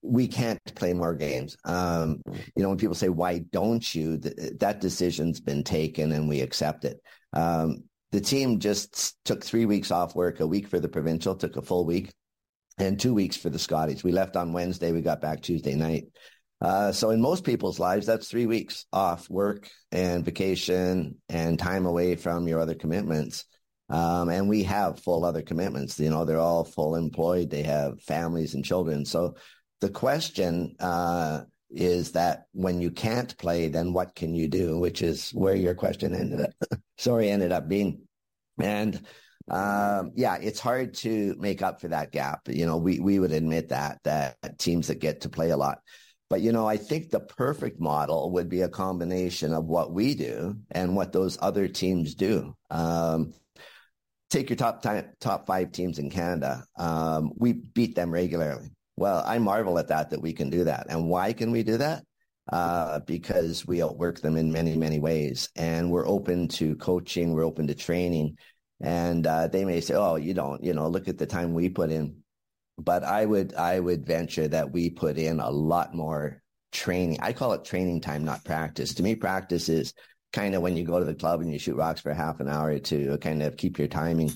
we 0.02 0.28
can't 0.28 0.60
play 0.76 0.94
more 0.94 1.14
games. 1.14 1.58
Um, 1.66 2.22
you 2.56 2.64
know, 2.64 2.70
when 2.70 2.78
people 2.78 2.96
say, 2.96 3.10
why 3.10 3.40
don't 3.40 3.94
you? 3.94 4.18
Th- 4.18 4.54
that 4.60 4.82
decision's 4.82 5.40
been 5.40 5.64
taken 5.64 6.12
and 6.14 6.30
we 6.30 6.42
accept 6.42 6.86
it. 6.86 7.02
Um, 7.34 7.84
the 8.12 8.22
team 8.22 8.60
just 8.60 9.24
took 9.24 9.44
three 9.44 9.66
weeks 9.66 9.92
off 9.92 10.16
work, 10.16 10.40
a 10.40 10.48
week 10.48 10.68
for 10.68 10.80
the 10.80 10.90
provincial, 10.90 11.36
took 11.36 11.58
a 11.58 11.62
full 11.62 11.86
week, 11.86 12.12
and 12.80 13.00
two 13.00 13.14
weeks 13.14 13.38
for 13.38 13.50
the 13.50 13.60
Scotties. 13.60 14.04
We 14.04 14.12
left 14.12 14.36
on 14.36 14.54
Wednesday. 14.54 14.92
We 14.92 15.02
got 15.02 15.22
back 15.22 15.42
Tuesday 15.42 15.76
night. 15.76 16.06
Uh, 16.62 16.92
so 16.92 17.12
in 17.12 17.22
most 17.22 17.44
people's 17.44 17.80
lives, 17.80 18.06
that's 18.06 18.28
three 18.28 18.46
weeks 18.46 18.86
off 18.92 19.30
work 19.30 19.70
and 19.92 20.26
vacation 20.26 21.16
and 21.30 21.58
time 21.58 21.86
away 21.86 22.16
from 22.16 22.48
your 22.48 22.60
other 22.60 22.76
commitments. 22.76 23.46
Um, 23.90 24.30
and 24.30 24.50
we 24.50 24.64
have 24.64 25.00
full 25.00 25.26
other 25.26 25.42
commitments. 25.42 26.00
You 26.00 26.10
know, 26.10 26.26
they're 26.26 26.40
all 26.40 26.64
full 26.64 26.96
employed. 26.96 27.50
They 27.50 27.64
have 27.64 28.02
families 28.02 28.54
and 28.54 28.64
children. 28.64 29.06
So 29.06 29.36
the 29.82 29.90
question 29.90 30.76
uh, 30.80 31.44
is 31.72 32.12
that 32.12 32.46
when 32.52 32.82
you 32.82 32.92
can't 32.92 33.36
play, 33.38 33.70
then 33.70 33.94
what 33.94 34.14
can 34.14 34.36
you 34.36 34.48
do? 34.48 34.78
Which 34.78 35.02
is 35.02 35.32
where 35.32 35.56
your 35.56 35.76
question 35.76 36.14
ended 36.14 36.42
up. 36.42 36.80
sorry, 36.98 37.30
ended 37.30 37.52
up 37.52 37.68
being. 37.68 38.02
And 38.60 39.02
um, 39.50 40.12
yeah, 40.16 40.38
it's 40.40 40.60
hard 40.60 40.94
to 40.96 41.36
make 41.40 41.62
up 41.62 41.82
for 41.82 41.88
that 41.88 42.12
gap. 42.12 42.42
You 42.48 42.66
know, 42.66 42.78
we 42.78 43.00
we 43.00 43.20
would 43.20 43.32
admit 43.32 43.70
that 43.70 44.00
that 44.04 44.38
teams 44.60 44.88
that 44.88 45.00
get 45.00 45.22
to 45.22 45.30
play 45.30 45.50
a 45.50 45.58
lot. 45.58 45.80
But 46.30 46.42
you 46.42 46.52
know, 46.52 46.68
I 46.68 46.78
think 46.78 47.10
the 47.10 47.20
perfect 47.20 47.80
model 47.80 48.32
would 48.34 48.50
be 48.50 48.62
a 48.62 48.70
combination 48.70 49.54
of 49.54 49.66
what 49.66 49.92
we 49.92 50.14
do 50.14 50.56
and 50.72 50.96
what 50.96 51.12
those 51.12 51.38
other 51.42 51.68
teams 51.68 52.14
do. 52.14 52.56
Um, 52.70 53.34
take 54.30 54.50
your 54.50 54.58
top 54.58 54.82
time, 54.82 55.06
top 55.20 55.48
five 55.48 55.72
teams 55.72 55.98
in 55.98 56.10
Canada. 56.10 56.64
Um, 56.78 57.32
we 57.36 57.54
beat 57.54 57.96
them 57.96 58.12
regularly. 58.12 58.70
Well, 58.96 59.24
I 59.26 59.40
marvel 59.40 59.80
at 59.80 59.88
that 59.88 60.12
that 60.12 60.22
we 60.22 60.34
can 60.34 60.50
do 60.50 60.66
that. 60.66 60.88
And 60.90 61.10
why 61.10 61.34
can 61.34 61.52
we 61.52 61.64
do 61.64 61.78
that? 61.78 62.04
Uh, 62.52 63.00
because 63.00 63.66
we 63.66 63.82
outwork 63.82 64.22
them 64.22 64.36
in 64.36 64.52
many, 64.52 64.76
many 64.76 65.00
ways, 65.00 65.50
and 65.56 65.92
we're 65.92 66.08
open 66.08 66.48
to 66.48 66.76
coaching, 66.78 67.32
we're 67.32 67.46
open 67.46 67.68
to 67.68 67.76
training, 67.76 68.36
and 68.82 69.28
uh, 69.28 69.48
they 69.48 69.64
may 69.66 69.80
say, 69.80 69.94
"Oh, 69.94 70.16
you 70.16 70.34
don't, 70.34 70.64
you 70.64 70.74
know, 70.74 70.88
look 70.88 71.08
at 71.08 71.20
the 71.20 71.28
time 71.28 71.54
we 71.54 71.70
put 71.70 71.92
in." 71.92 72.24
But 72.80 73.04
I 73.04 73.26
would, 73.26 73.54
I 73.54 73.80
would 73.80 74.06
venture 74.06 74.48
that 74.48 74.72
we 74.72 74.90
put 74.90 75.18
in 75.18 75.40
a 75.40 75.50
lot 75.50 75.94
more 75.94 76.42
training. 76.72 77.20
I 77.22 77.34
call 77.34 77.54
it 77.54 77.66
training 77.66 78.02
time, 78.02 78.24
not 78.24 78.46
practice. 78.46 78.94
To 78.96 79.04
me, 79.04 79.16
practice 79.16 79.70
is 79.70 79.94
kind 80.32 80.56
of 80.56 80.62
when 80.62 80.78
you 80.78 80.84
go 80.84 81.00
to 81.00 81.06
the 81.06 81.16
club 81.16 81.42
and 81.42 81.52
you 81.52 81.60
shoot 81.60 81.76
rocks 81.76 82.02
for 82.02 82.14
half 82.14 82.40
an 82.40 82.48
hour 82.48 82.78
to 82.80 83.18
kind 83.18 83.42
of 83.42 83.58
keep 83.58 83.80
your 83.80 83.88
timing. 83.88 84.32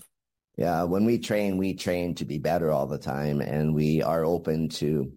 Yeah, 0.57 0.83
when 0.83 1.05
we 1.05 1.17
train, 1.17 1.57
we 1.57 1.73
train 1.73 2.15
to 2.15 2.25
be 2.25 2.37
better 2.37 2.71
all 2.71 2.85
the 2.85 2.99
time, 2.99 3.41
and 3.41 3.73
we 3.73 4.03
are 4.03 4.23
open 4.23 4.69
to 4.69 5.11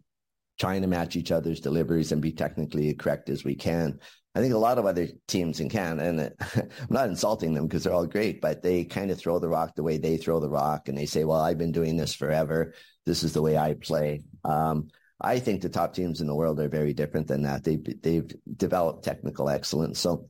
trying 0.59 0.81
to 0.81 0.89
match 0.89 1.17
each 1.17 1.31
other's 1.31 1.61
deliveries 1.61 2.13
and 2.13 2.23
be 2.23 2.33
technically 2.33 2.95
correct 2.95 3.29
as 3.29 3.45
we 3.45 3.55
can. 3.55 3.99
I 4.35 4.41
think 4.41 4.55
a 4.55 4.59
lot 4.59 4.79
of 4.79 4.87
other 4.87 5.09
teams 5.29 5.61
in 5.61 5.69
Canada, 5.69 6.09
and 6.09 6.71
I'm 6.81 6.87
not 6.89 7.09
insulting 7.09 7.53
them 7.53 7.67
because 7.67 7.85
they're 7.85 7.93
all 7.93 8.07
great, 8.07 8.41
but 8.41 8.63
they 8.63 8.85
kind 8.85 9.11
of 9.11 9.19
throw 9.19 9.39
the 9.39 9.49
rock 9.49 9.75
the 9.75 9.83
way 9.83 9.99
they 9.99 10.17
throw 10.17 10.41
the 10.41 10.49
rock, 10.49 10.89
and 10.89 10.97
they 10.97 11.07
say, 11.07 11.25
"Well, 11.25 11.41
I've 11.41 11.59
been 11.59 11.73
doing 11.73 11.97
this 11.97 12.15
forever. 12.15 12.75
This 13.07 13.23
is 13.23 13.33
the 13.33 13.43
way 13.43 13.57
I 13.57 13.75
play." 13.75 14.23
Um, 14.45 14.89
I 15.21 15.39
think 15.39 15.63
the 15.63 15.69
top 15.69 15.95
teams 15.95 16.21
in 16.21 16.27
the 16.27 16.35
world 16.35 16.61
are 16.61 16.69
very 16.69 16.93
different 16.93 17.27
than 17.29 17.43
that. 17.43 17.65
They 17.65 17.77
they've 17.77 18.31
developed 18.57 19.05
technical 19.05 19.49
excellence. 19.49 19.99
So, 19.99 20.29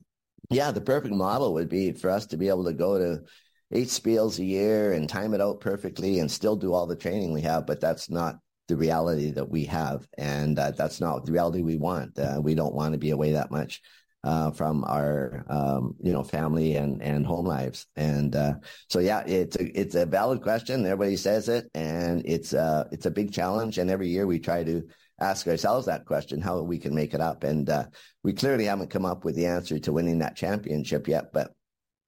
yeah, 0.49 0.71
the 0.71 0.81
perfect 0.81 1.13
model 1.13 1.53
would 1.55 1.69
be 1.69 1.91
for 1.91 2.09
us 2.09 2.25
to 2.27 2.37
be 2.37 2.47
able 2.47 2.65
to 2.65 2.73
go 2.73 2.97
to 2.97 3.23
eight 3.71 3.87
spiels 3.87 4.39
a 4.39 4.45
year 4.45 4.93
and 4.93 5.09
time 5.09 5.33
it 5.33 5.41
out 5.41 5.59
perfectly 5.59 6.19
and 6.19 6.31
still 6.31 6.55
do 6.55 6.73
all 6.73 6.87
the 6.87 6.95
training 6.95 7.33
we 7.33 7.41
have, 7.41 7.65
but 7.65 7.81
that's 7.81 8.09
not 8.09 8.39
the 8.67 8.77
reality 8.77 9.31
that 9.31 9.49
we 9.49 9.65
have. 9.65 10.07
And 10.17 10.57
uh, 10.57 10.71
that's 10.71 11.01
not 11.01 11.25
the 11.25 11.31
reality 11.31 11.61
we 11.61 11.77
want. 11.77 12.17
Uh, 12.17 12.39
we 12.41 12.55
don't 12.55 12.75
want 12.75 12.93
to 12.93 12.97
be 12.97 13.11
away 13.11 13.33
that 13.33 13.51
much. 13.51 13.81
Uh, 14.27 14.51
from 14.51 14.83
our, 14.83 15.45
um, 15.47 15.95
you 16.03 16.11
know, 16.11 16.21
family 16.21 16.75
and, 16.75 17.01
and 17.01 17.25
home 17.25 17.45
lives. 17.45 17.87
And, 17.95 18.35
uh, 18.35 18.55
so 18.89 18.99
yeah, 18.99 19.23
it's 19.25 19.55
a, 19.55 19.79
it's 19.79 19.95
a 19.95 20.05
valid 20.05 20.41
question. 20.41 20.85
Everybody 20.85 21.15
says 21.15 21.47
it 21.47 21.71
and 21.73 22.21
it's, 22.25 22.51
uh, 22.53 22.83
it's 22.91 23.05
a 23.05 23.17
big 23.19 23.31
challenge. 23.31 23.77
And 23.77 23.89
every 23.89 24.09
year 24.09 24.27
we 24.27 24.39
try 24.39 24.65
to 24.65 24.83
ask 25.21 25.47
ourselves 25.47 25.85
that 25.85 26.05
question, 26.05 26.41
how 26.41 26.59
we 26.59 26.77
can 26.77 26.93
make 26.93 27.13
it 27.13 27.21
up. 27.21 27.45
And, 27.45 27.69
uh, 27.69 27.85
we 28.21 28.33
clearly 28.33 28.65
haven't 28.65 28.89
come 28.89 29.05
up 29.05 29.23
with 29.23 29.35
the 29.35 29.45
answer 29.45 29.79
to 29.79 29.93
winning 29.93 30.19
that 30.19 30.35
championship 30.35 31.07
yet, 31.07 31.31
but 31.31 31.53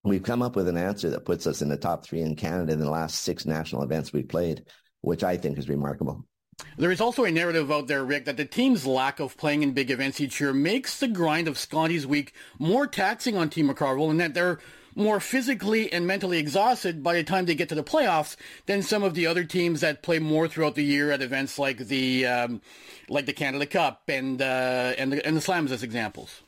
we've 0.03 0.29
come 0.29 0.41
up 0.41 0.57
with 0.57 0.67
an 0.67 0.75
answer 0.75 1.09
that 1.11 1.23
puts 1.23 1.47
us 1.47 1.61
in 1.61 1.69
the 1.69 1.77
top 1.77 2.03
three 2.03 2.21
in 2.21 2.35
Canada 2.35 2.73
in 2.73 2.79
the 2.79 2.91
last 2.91 3.21
six 3.21 3.45
national 3.45 3.83
events 3.83 4.11
we 4.11 4.23
played, 4.23 4.65
which 4.99 5.23
I 5.23 5.37
think 5.37 5.57
is 5.57 5.69
remarkable. 5.69 6.25
There 6.77 6.91
is 6.91 7.01
also 7.01 7.25
a 7.25 7.31
narrative 7.31 7.71
out 7.71 7.87
there, 7.87 8.03
Rick, 8.03 8.25
that 8.25 8.37
the 8.37 8.45
team's 8.45 8.85
lack 8.85 9.19
of 9.19 9.37
playing 9.37 9.63
in 9.63 9.73
big 9.73 9.91
events 9.91 10.19
each 10.19 10.39
year 10.39 10.53
makes 10.53 10.99
the 10.99 11.07
grind 11.07 11.47
of 11.47 11.57
Scotties 11.57 12.07
Week 12.07 12.33
more 12.57 12.87
taxing 12.87 13.35
on 13.37 13.49
Team 13.49 13.69
McCarville 13.69 14.09
and 14.09 14.19
that 14.19 14.33
they're 14.33 14.59
more 14.95 15.19
physically 15.19 15.91
and 15.91 16.05
mentally 16.05 16.37
exhausted 16.37 17.03
by 17.03 17.13
the 17.13 17.23
time 17.23 17.45
they 17.45 17.55
get 17.55 17.69
to 17.69 17.75
the 17.75 17.83
playoffs 17.83 18.35
than 18.65 18.81
some 18.81 19.03
of 19.03 19.13
the 19.13 19.27
other 19.27 19.43
teams 19.43 19.81
that 19.81 20.03
play 20.03 20.19
more 20.19 20.47
throughout 20.47 20.75
the 20.75 20.83
year 20.83 21.11
at 21.11 21.21
events 21.21 21.57
like 21.57 21.77
the 21.77 22.25
um, 22.25 22.61
like 23.07 23.25
the 23.25 23.33
Canada 23.33 23.65
Cup 23.65 24.03
and 24.07 24.41
uh, 24.41 24.93
and 24.97 25.13
the, 25.13 25.25
and 25.25 25.37
the 25.37 25.41
Slams 25.41 25.71
as 25.71 25.83
examples. 25.83 26.41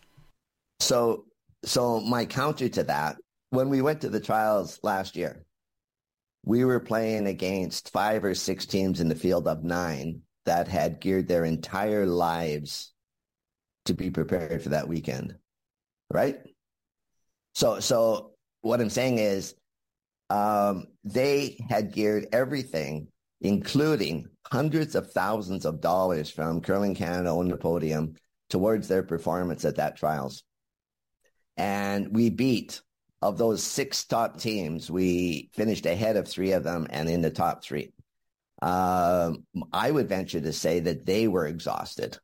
So, 0.80 1.26
so 1.64 2.00
my 2.02 2.26
counter 2.26 2.68
to 2.70 2.84
that 2.84 3.18
when 3.52 3.70
we 3.70 3.82
went 3.82 4.02
to 4.02 4.10
the 4.10 4.20
trials 4.20 4.80
last 4.82 5.16
year, 5.16 5.46
we 6.44 6.66
were 6.66 6.80
playing 6.80 7.28
against 7.28 7.92
five 7.92 8.24
or 8.24 8.36
six 8.36 8.66
teams 8.66 9.00
in 9.00 9.08
the 9.08 9.16
field 9.16 9.48
of 9.48 9.64
nine 9.64 10.22
that 10.46 10.68
had 10.68 11.00
geared 11.00 11.28
their 11.28 11.46
entire 11.46 12.06
lives 12.06 12.94
to 13.86 13.94
be 13.94 14.10
prepared 14.10 14.62
for 14.62 14.70
that 14.70 14.88
weekend. 14.88 15.36
Right? 16.10 16.40
So 17.54 17.80
so 17.80 18.32
what 18.62 18.82
I'm 18.82 18.90
saying 18.90 19.20
is 19.20 19.56
um, 20.30 20.86
they 21.04 21.58
had 21.70 21.94
geared 21.94 22.28
everything, 22.32 23.08
including 23.42 24.28
hundreds 24.52 24.96
of 24.96 25.12
thousands 25.12 25.66
of 25.66 25.82
dollars 25.82 26.30
from 26.30 26.62
Curling 26.62 26.96
Canada 26.96 27.30
on 27.30 27.48
the 27.50 27.58
podium 27.58 28.16
towards 28.50 28.88
their 28.88 29.04
performance 29.04 29.66
at 29.66 29.78
that 29.78 29.98
trials. 29.98 30.44
And 31.58 32.16
we 32.16 32.30
beat 32.30 32.82
of 33.22 33.38
those 33.38 33.64
six 33.64 34.04
top 34.06 34.40
teams, 34.40 34.90
we 34.90 35.50
finished 35.54 35.86
ahead 35.86 36.18
of 36.18 36.28
three 36.28 36.54
of 36.54 36.64
them 36.64 36.88
and 36.90 37.10
in 37.10 37.22
the 37.22 37.30
top 37.30 37.64
three. 37.64 37.94
Um, 38.62 39.46
I 39.74 39.90
would 39.90 40.10
venture 40.10 40.42
to 40.42 40.54
say 40.54 40.80
that 40.82 41.06
they 41.06 41.28
were 41.28 41.48
exhausted. 41.48 42.18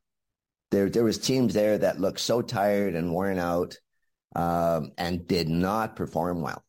There, 0.70 0.90
there 0.90 1.04
was 1.04 1.18
teams 1.18 1.54
there 1.54 1.78
that 1.78 2.00
looked 2.00 2.20
so 2.20 2.42
tired 2.42 2.94
and 2.94 3.12
worn 3.12 3.38
out, 3.38 3.78
um, 4.36 4.92
and 4.98 5.26
did 5.26 5.48
not 5.48 5.96
perform 5.96 6.42
well. 6.42 6.62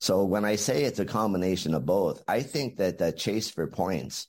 So 0.00 0.24
when 0.24 0.44
I 0.44 0.56
say 0.56 0.84
it's 0.84 0.98
a 0.98 1.06
combination 1.06 1.74
of 1.74 1.86
both, 1.86 2.22
I 2.28 2.42
think 2.42 2.76
that 2.76 2.98
the 2.98 3.10
chase 3.10 3.50
for 3.50 3.66
points 3.66 4.28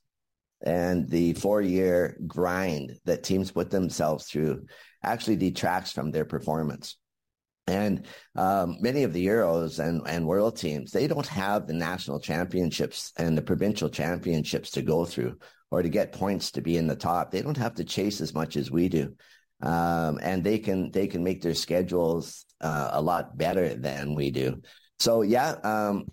and 0.61 1.09
the 1.09 1.33
four-year 1.33 2.17
grind 2.25 2.97
that 3.03 3.23
teams 3.23 3.51
put 3.51 3.71
themselves 3.71 4.25
through 4.25 4.67
actually 5.03 5.35
detracts 5.35 5.91
from 5.91 6.11
their 6.11 6.25
performance. 6.25 6.95
And 7.67 8.05
um, 8.35 8.77
many 8.79 9.03
of 9.03 9.13
the 9.13 9.25
Euros 9.25 9.79
and, 9.79 10.01
and 10.07 10.27
world 10.27 10.57
teams, 10.57 10.91
they 10.91 11.07
don't 11.07 11.25
have 11.27 11.65
the 11.65 11.73
national 11.73 12.19
championships 12.19 13.11
and 13.17 13.35
the 13.35 13.41
provincial 13.41 13.89
championships 13.89 14.71
to 14.71 14.83
go 14.83 15.05
through 15.05 15.37
or 15.71 15.81
to 15.81 15.89
get 15.89 16.11
points 16.11 16.51
to 16.51 16.61
be 16.61 16.77
in 16.77 16.87
the 16.87 16.95
top. 16.95 17.31
They 17.31 17.41
don't 17.41 17.57
have 17.57 17.75
to 17.75 17.83
chase 17.83 18.21
as 18.21 18.33
much 18.33 18.55
as 18.55 18.69
we 18.69 18.87
do. 18.87 19.15
Um, 19.61 20.19
and 20.21 20.43
they 20.43 20.59
can 20.59 20.91
they 20.91 21.07
can 21.07 21.23
make 21.23 21.41
their 21.41 21.55
schedules 21.55 22.45
uh, 22.61 22.89
a 22.91 23.01
lot 23.01 23.37
better 23.37 23.73
than 23.73 24.13
we 24.13 24.29
do. 24.29 24.61
So 24.99 25.21
yeah, 25.21 25.51
um, 25.63 26.05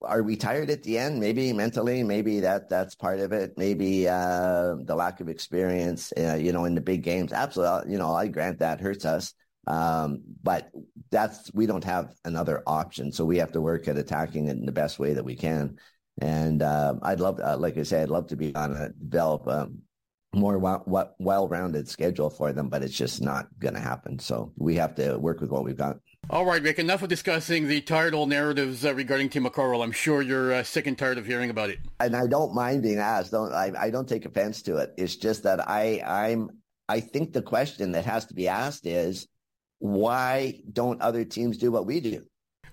are 0.00 0.22
we 0.22 0.36
tired 0.36 0.70
at 0.70 0.82
the 0.84 0.98
end? 0.98 1.20
Maybe 1.20 1.52
mentally, 1.52 2.02
maybe 2.02 2.40
that 2.40 2.68
that's 2.68 2.94
part 2.94 3.20
of 3.20 3.32
it. 3.32 3.54
Maybe 3.56 4.08
uh, 4.08 4.76
the 4.84 4.94
lack 4.94 5.20
of 5.20 5.28
experience, 5.28 6.12
uh, 6.16 6.34
you 6.34 6.52
know, 6.52 6.64
in 6.64 6.74
the 6.74 6.80
big 6.80 7.02
games. 7.02 7.32
Absolutely, 7.32 7.92
you 7.92 7.98
know, 7.98 8.14
I 8.14 8.28
grant 8.28 8.60
that 8.60 8.80
hurts 8.80 9.04
us. 9.04 9.34
Um, 9.66 10.22
but 10.42 10.70
that's 11.10 11.52
we 11.54 11.66
don't 11.66 11.84
have 11.84 12.14
another 12.24 12.62
option, 12.66 13.12
so 13.12 13.24
we 13.24 13.38
have 13.38 13.52
to 13.52 13.60
work 13.60 13.88
at 13.88 13.96
attacking 13.96 14.48
it 14.48 14.56
in 14.56 14.66
the 14.66 14.72
best 14.72 14.98
way 14.98 15.14
that 15.14 15.24
we 15.24 15.36
can. 15.36 15.78
And 16.20 16.62
uh, 16.62 16.94
I'd 17.02 17.20
love, 17.20 17.40
uh, 17.40 17.56
like 17.56 17.76
I 17.76 17.82
said, 17.82 18.04
I'd 18.04 18.08
love 18.08 18.28
to 18.28 18.36
be 18.36 18.54
on 18.54 18.72
a 18.72 18.90
develop 18.90 19.46
a 19.46 19.68
more 20.34 20.58
well, 20.58 21.14
well-rounded 21.18 21.88
schedule 21.88 22.30
for 22.30 22.52
them, 22.52 22.68
but 22.68 22.82
it's 22.82 22.96
just 22.96 23.22
not 23.22 23.46
going 23.58 23.74
to 23.74 23.80
happen. 23.80 24.18
So 24.18 24.52
we 24.56 24.76
have 24.76 24.94
to 24.96 25.16
work 25.18 25.40
with 25.40 25.50
what 25.50 25.64
we've 25.64 25.76
got. 25.76 25.98
All 26.30 26.44
right, 26.44 26.62
Rick. 26.62 26.78
Enough 26.78 27.02
of 27.02 27.08
discussing 27.08 27.68
the 27.68 27.80
tired 27.80 28.14
old 28.14 28.30
narratives 28.30 28.84
uh, 28.84 28.94
regarding 28.94 29.28
Team 29.28 29.44
McCarville. 29.44 29.84
I'm 29.84 29.92
sure 29.92 30.22
you're 30.22 30.52
uh, 30.52 30.62
sick 30.62 30.86
and 30.86 30.96
tired 30.96 31.18
of 31.18 31.26
hearing 31.26 31.50
about 31.50 31.70
it. 31.70 31.78
And 32.00 32.16
I 32.16 32.26
don't 32.26 32.54
mind 32.54 32.82
being 32.82 32.98
asked. 32.98 33.32
Don't 33.32 33.52
I? 33.52 33.72
I 33.78 33.90
don't 33.90 34.08
take 34.08 34.24
offense 34.24 34.62
to 34.62 34.78
it. 34.78 34.94
It's 34.96 35.16
just 35.16 35.42
that 35.42 35.68
I, 35.68 36.02
I'm. 36.04 36.50
I 36.88 37.00
think 37.00 37.32
the 37.32 37.42
question 37.42 37.92
that 37.92 38.04
has 38.06 38.26
to 38.26 38.34
be 38.34 38.48
asked 38.48 38.86
is, 38.86 39.26
why 39.84 40.62
don't 40.72 41.02
other 41.02 41.26
teams 41.26 41.58
do 41.58 41.70
what 41.70 41.84
we 41.84 42.00
do? 42.00 42.24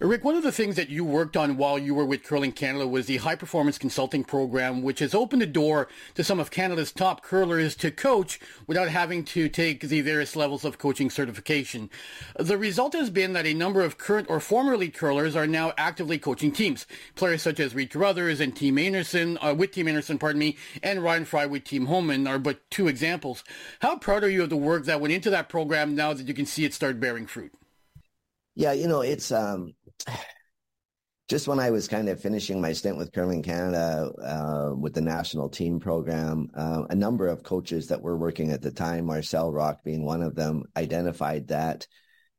Rick, 0.03 0.23
one 0.23 0.33
of 0.33 0.41
the 0.41 0.51
things 0.51 0.77
that 0.77 0.89
you 0.89 1.05
worked 1.05 1.37
on 1.37 1.57
while 1.57 1.77
you 1.77 1.93
were 1.93 2.07
with 2.07 2.23
Curling 2.23 2.53
Canada 2.53 2.87
was 2.87 3.05
the 3.05 3.17
high 3.17 3.35
performance 3.35 3.77
consulting 3.77 4.23
program, 4.23 4.81
which 4.81 4.97
has 4.97 5.13
opened 5.13 5.43
the 5.43 5.45
door 5.45 5.87
to 6.15 6.23
some 6.23 6.39
of 6.39 6.49
Canada's 6.49 6.91
top 6.91 7.21
curlers 7.21 7.75
to 7.75 7.91
coach 7.91 8.39
without 8.65 8.89
having 8.89 9.23
to 9.25 9.47
take 9.47 9.81
the 9.81 10.01
various 10.01 10.35
levels 10.35 10.65
of 10.65 10.79
coaching 10.79 11.11
certification. 11.11 11.87
The 12.35 12.57
result 12.57 12.93
has 12.93 13.11
been 13.11 13.33
that 13.33 13.45
a 13.45 13.53
number 13.53 13.81
of 13.81 13.99
current 13.99 14.27
or 14.27 14.39
former 14.39 14.73
elite 14.73 14.95
curlers 14.95 15.35
are 15.35 15.45
now 15.45 15.71
actively 15.77 16.17
coaching 16.17 16.51
teams. 16.51 16.87
Players 17.13 17.43
such 17.43 17.59
as 17.59 17.75
Reid 17.75 17.91
Carruthers 17.91 18.39
and 18.39 18.55
Team 18.55 18.77
Einarson, 18.77 19.37
uh, 19.39 19.53
with 19.53 19.71
Team 19.71 19.85
Einarson, 19.85 20.19
pardon 20.19 20.39
me, 20.39 20.57
and 20.81 21.03
Ryan 21.03 21.25
Fry 21.25 21.45
with 21.45 21.63
Team 21.63 21.85
Homan 21.85 22.25
are 22.25 22.39
but 22.39 22.67
two 22.71 22.87
examples. 22.87 23.43
How 23.81 23.99
proud 23.99 24.23
are 24.23 24.29
you 24.31 24.41
of 24.41 24.49
the 24.49 24.57
work 24.57 24.85
that 24.85 24.99
went 24.99 25.13
into 25.13 25.29
that 25.29 25.47
program 25.47 25.93
now 25.93 26.11
that 26.13 26.27
you 26.27 26.33
can 26.33 26.47
see 26.47 26.65
it 26.65 26.73
start 26.73 26.99
bearing 26.99 27.27
fruit? 27.27 27.53
Yeah, 28.55 28.73
you 28.73 28.87
know, 28.87 29.01
it's 29.01 29.31
um, 29.31 29.75
just 31.31 31.47
when 31.47 31.59
I 31.59 31.71
was 31.71 31.87
kind 31.87 32.09
of 32.09 32.19
finishing 32.19 32.59
my 32.59 32.73
stint 32.73 32.97
with 32.97 33.13
Curling 33.13 33.41
Canada 33.41 34.11
uh, 34.21 34.75
with 34.75 34.93
the 34.93 35.01
national 35.01 35.47
team 35.47 35.79
program, 35.79 36.49
uh, 36.55 36.83
a 36.89 36.95
number 36.95 37.27
of 37.27 37.41
coaches 37.41 37.87
that 37.87 38.01
were 38.01 38.17
working 38.17 38.51
at 38.51 38.61
the 38.61 38.69
time, 38.69 39.05
Marcel 39.05 39.49
Rocque 39.49 39.81
being 39.83 40.03
one 40.03 40.23
of 40.23 40.35
them, 40.35 40.63
identified 40.75 41.47
that 41.47 41.87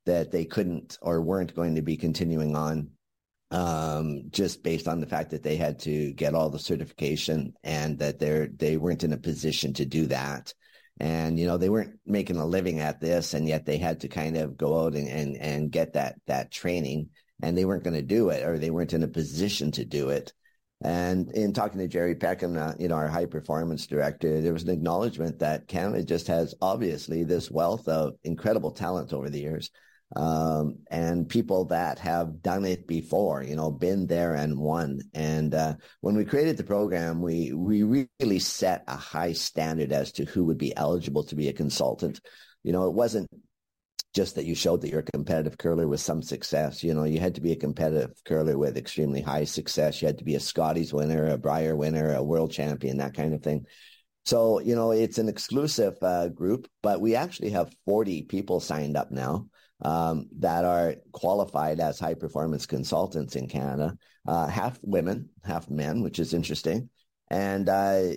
that 0.05 0.31
they 0.31 0.45
couldn't 0.45 0.99
or 1.01 1.23
weren't 1.23 1.55
going 1.55 1.77
to 1.77 1.83
be 1.83 1.97
continuing 1.97 2.55
on 2.55 2.91
um, 3.51 4.25
just 4.31 4.63
based 4.63 4.89
on 4.89 5.01
the 5.01 5.07
fact 5.07 5.31
that 5.31 5.43
they 5.43 5.57
had 5.57 5.79
to 5.81 6.13
get 6.13 6.35
all 6.35 6.51
the 6.51 6.59
certification 6.59 7.55
and 7.63 7.99
that 7.99 8.19
they're 8.19 8.49
they 8.49 8.77
weren't 8.77 9.05
in 9.05 9.15
a 9.15 9.19
position 9.19 9.73
to 9.75 9.87
do 9.87 10.07
that. 10.07 10.53
And 11.01 11.39
you 11.39 11.47
know 11.47 11.57
they 11.57 11.71
weren't 11.71 11.99
making 12.05 12.37
a 12.37 12.45
living 12.45 12.81
at 12.81 13.01
this 13.01 13.33
and 13.33 13.49
yet 13.49 13.65
they 13.65 13.79
had 13.79 14.01
to 14.01 14.09
kind 14.09 14.37
of 14.37 14.59
go 14.59 14.85
out 14.85 14.95
and 14.95 15.09
and, 15.09 15.37
and 15.39 15.71
get 15.71 15.95
that 15.95 16.17
that 16.27 16.51
training 16.51 17.09
and 17.43 17.57
they 17.57 17.65
weren't 17.65 17.85
going 17.85 17.95
to 17.95 18.03
do 18.03 18.31
it 18.31 18.45
or 18.45 18.59
they 18.59 18.71
weren't 18.71 18.95
in 18.95 19.03
a 19.03 19.09
position 19.09 19.71
to 19.73 19.85
do 19.85 20.09
it 20.09 20.33
and 20.85 21.31
in 21.31 21.53
talking 21.53 21.79
to 21.79 21.87
Gerry 21.87 22.17
Peckham, 22.17 22.59
uh, 22.59 22.73
you 22.77 22.89
know, 22.89 22.97
our 22.97 23.07
high 23.07 23.27
performance 23.27 23.87
director, 23.87 24.41
there 24.41 24.53
was 24.53 24.65
an 24.65 24.71
acknowledgement 24.71 25.39
that 25.39 25.69
Canada 25.69 26.03
just 26.03 26.27
has 26.27 26.55
obviously 26.61 27.23
this 27.23 27.51
wealth 27.51 27.87
of 27.87 28.15
incredible 28.25 28.73
talent 28.73 29.13
over 29.13 29.31
the 29.31 29.39
years 29.39 29.71
um, 30.17 30.79
and 30.91 31.29
people 31.29 31.67
that 31.67 32.01
have 32.01 32.43
done 32.43 32.65
it 32.65 32.89
before, 32.89 33.45
you 33.45 33.55
know, 33.55 33.71
been 33.71 34.09
there 34.09 34.35
and 34.35 34.59
won. 34.59 35.01
And 35.15 35.55
uh, 35.55 35.75
when 36.01 36.17
we 36.17 36.25
created 36.25 36.57
the 36.57 36.65
program, 36.65 37.23
we 37.23 37.53
we 37.53 38.07
really 38.21 38.41
set 38.41 38.83
a 38.89 38.97
high 38.97 39.33
standard 39.33 39.93
as 39.93 40.13
to 40.13 40.25
who 40.25 40.45
would 40.45 40.59
be 40.59 40.77
eligible 40.77 41.25
to 41.25 41.37
be 41.37 41.49
a 41.49 41.53
consultant. 41.53 42.21
You 42.65 42.73
know, 42.73 42.89
it 42.89 42.93
wasn't 42.93 43.31
just 44.15 44.35
that 44.35 44.45
you 44.45 44.55
showed 44.55 44.81
that 44.81 44.91
you're 44.91 45.01
a 45.01 45.13
competitive 45.13 45.57
curler 45.57 45.89
with 45.89 46.01
some 46.01 46.23
success. 46.23 46.85
You 46.85 46.95
know, 46.95 47.05
you 47.05 47.19
had 47.19 47.35
to 47.37 47.41
be 47.41 47.53
a 47.53 47.57
competitive 47.57 48.13
curler 48.25 48.59
with 48.59 48.77
extremely 48.77 49.23
high 49.23 49.45
success. 49.45 50.01
You 50.01 50.07
had 50.07 50.19
to 50.19 50.25
be 50.25 50.35
a 50.35 50.41
Scotties 50.41 50.93
winner, 50.93 51.29
a 51.29 51.39
Brier 51.39 51.77
winner, 51.77 52.15
a 52.15 52.23
world 52.23 52.53
champion, 52.53 52.99
that 52.99 53.15
kind 53.15 53.35
of 53.35 53.43
thing. 53.43 53.67
So, 54.25 54.61
you 54.61 54.77
know, 54.77 54.93
it's 54.93 55.19
an 55.19 55.29
exclusive 55.29 55.97
uh, 56.03 56.29
group, 56.29 56.69
but 56.83 57.01
we 57.01 57.17
actually 57.17 57.51
have 57.51 57.75
40 57.87 58.23
people 58.23 58.61
signed 58.61 58.97
up 58.97 59.11
now 59.11 59.47
um, 59.85 60.29
that 60.39 60.65
are 60.65 60.97
qualified 61.13 61.81
as 61.81 61.99
high 61.99 62.15
performance 62.15 62.67
consultants 62.67 63.35
in 63.35 63.49
Canada, 63.49 63.97
uh, 64.29 64.47
half 64.47 64.79
women, 64.83 65.31
half 65.43 65.69
men, 65.69 66.03
which 66.03 66.19
is 66.21 66.35
interesting. 66.35 66.89
And 67.29 67.69
uh, 67.69 68.11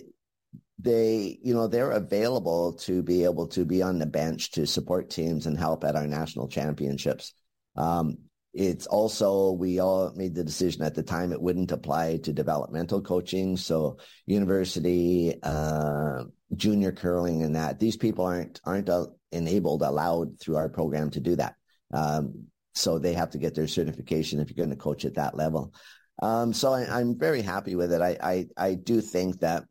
they, 0.80 1.40
you 1.42 1.54
know, 1.54 1.68
they're 1.68 1.92
available 1.92 2.74
to 2.74 3.02
be 3.02 3.24
able 3.24 3.48
to 3.48 3.66
be 3.66 3.82
on 3.82 4.00
the 4.00 4.06
bench 4.06 4.52
to 4.52 4.68
support 4.68 5.10
teams 5.10 5.46
and 5.46 5.58
help 5.58 5.84
at 5.84 5.96
our 5.96 6.08
national 6.08 6.48
championships. 6.48 7.34
Um, 7.76 8.18
it's 8.54 8.88
also, 8.88 9.52
we 9.52 9.80
all 9.80 10.14
made 10.16 10.34
the 10.34 10.44
decision 10.44 10.84
at 10.84 10.96
the 10.96 11.04
time 11.04 11.32
it 11.32 11.42
wouldn't 11.42 11.72
apply 11.72 12.18
to 12.24 12.32
developmental 12.32 13.02
coaching. 13.02 13.58
So 13.58 13.98
university, 14.26 15.34
uh, 15.44 16.24
junior 16.56 16.94
curling 16.94 17.44
and 17.44 17.56
that 17.56 17.80
these 17.80 17.98
people 17.98 18.26
aren't, 18.26 18.62
aren't 18.64 18.90
enabled, 19.32 19.82
allowed 19.82 20.40
through 20.40 20.56
our 20.56 20.70
program 20.70 21.10
to 21.12 21.20
do 21.20 21.36
that. 21.36 21.56
Um, 21.94 22.46
so 22.74 22.98
they 22.98 23.14
have 23.14 23.32
to 23.32 23.38
get 23.38 23.56
their 23.56 23.68
certification 23.68 24.40
if 24.40 24.50
you're 24.50 24.66
going 24.66 24.76
to 24.76 24.82
coach 24.82 25.06
at 25.06 25.16
that 25.16 25.36
level. 25.36 25.74
Um, 26.22 26.54
so 26.54 26.72
I, 26.74 27.02
am 27.02 27.18
very 27.18 27.42
happy 27.42 27.76
with 27.76 27.92
it. 27.92 28.02
I, 28.02 28.18
I, 28.22 28.48
I 28.58 28.74
do 28.76 29.02
think 29.02 29.42
that 29.42 29.66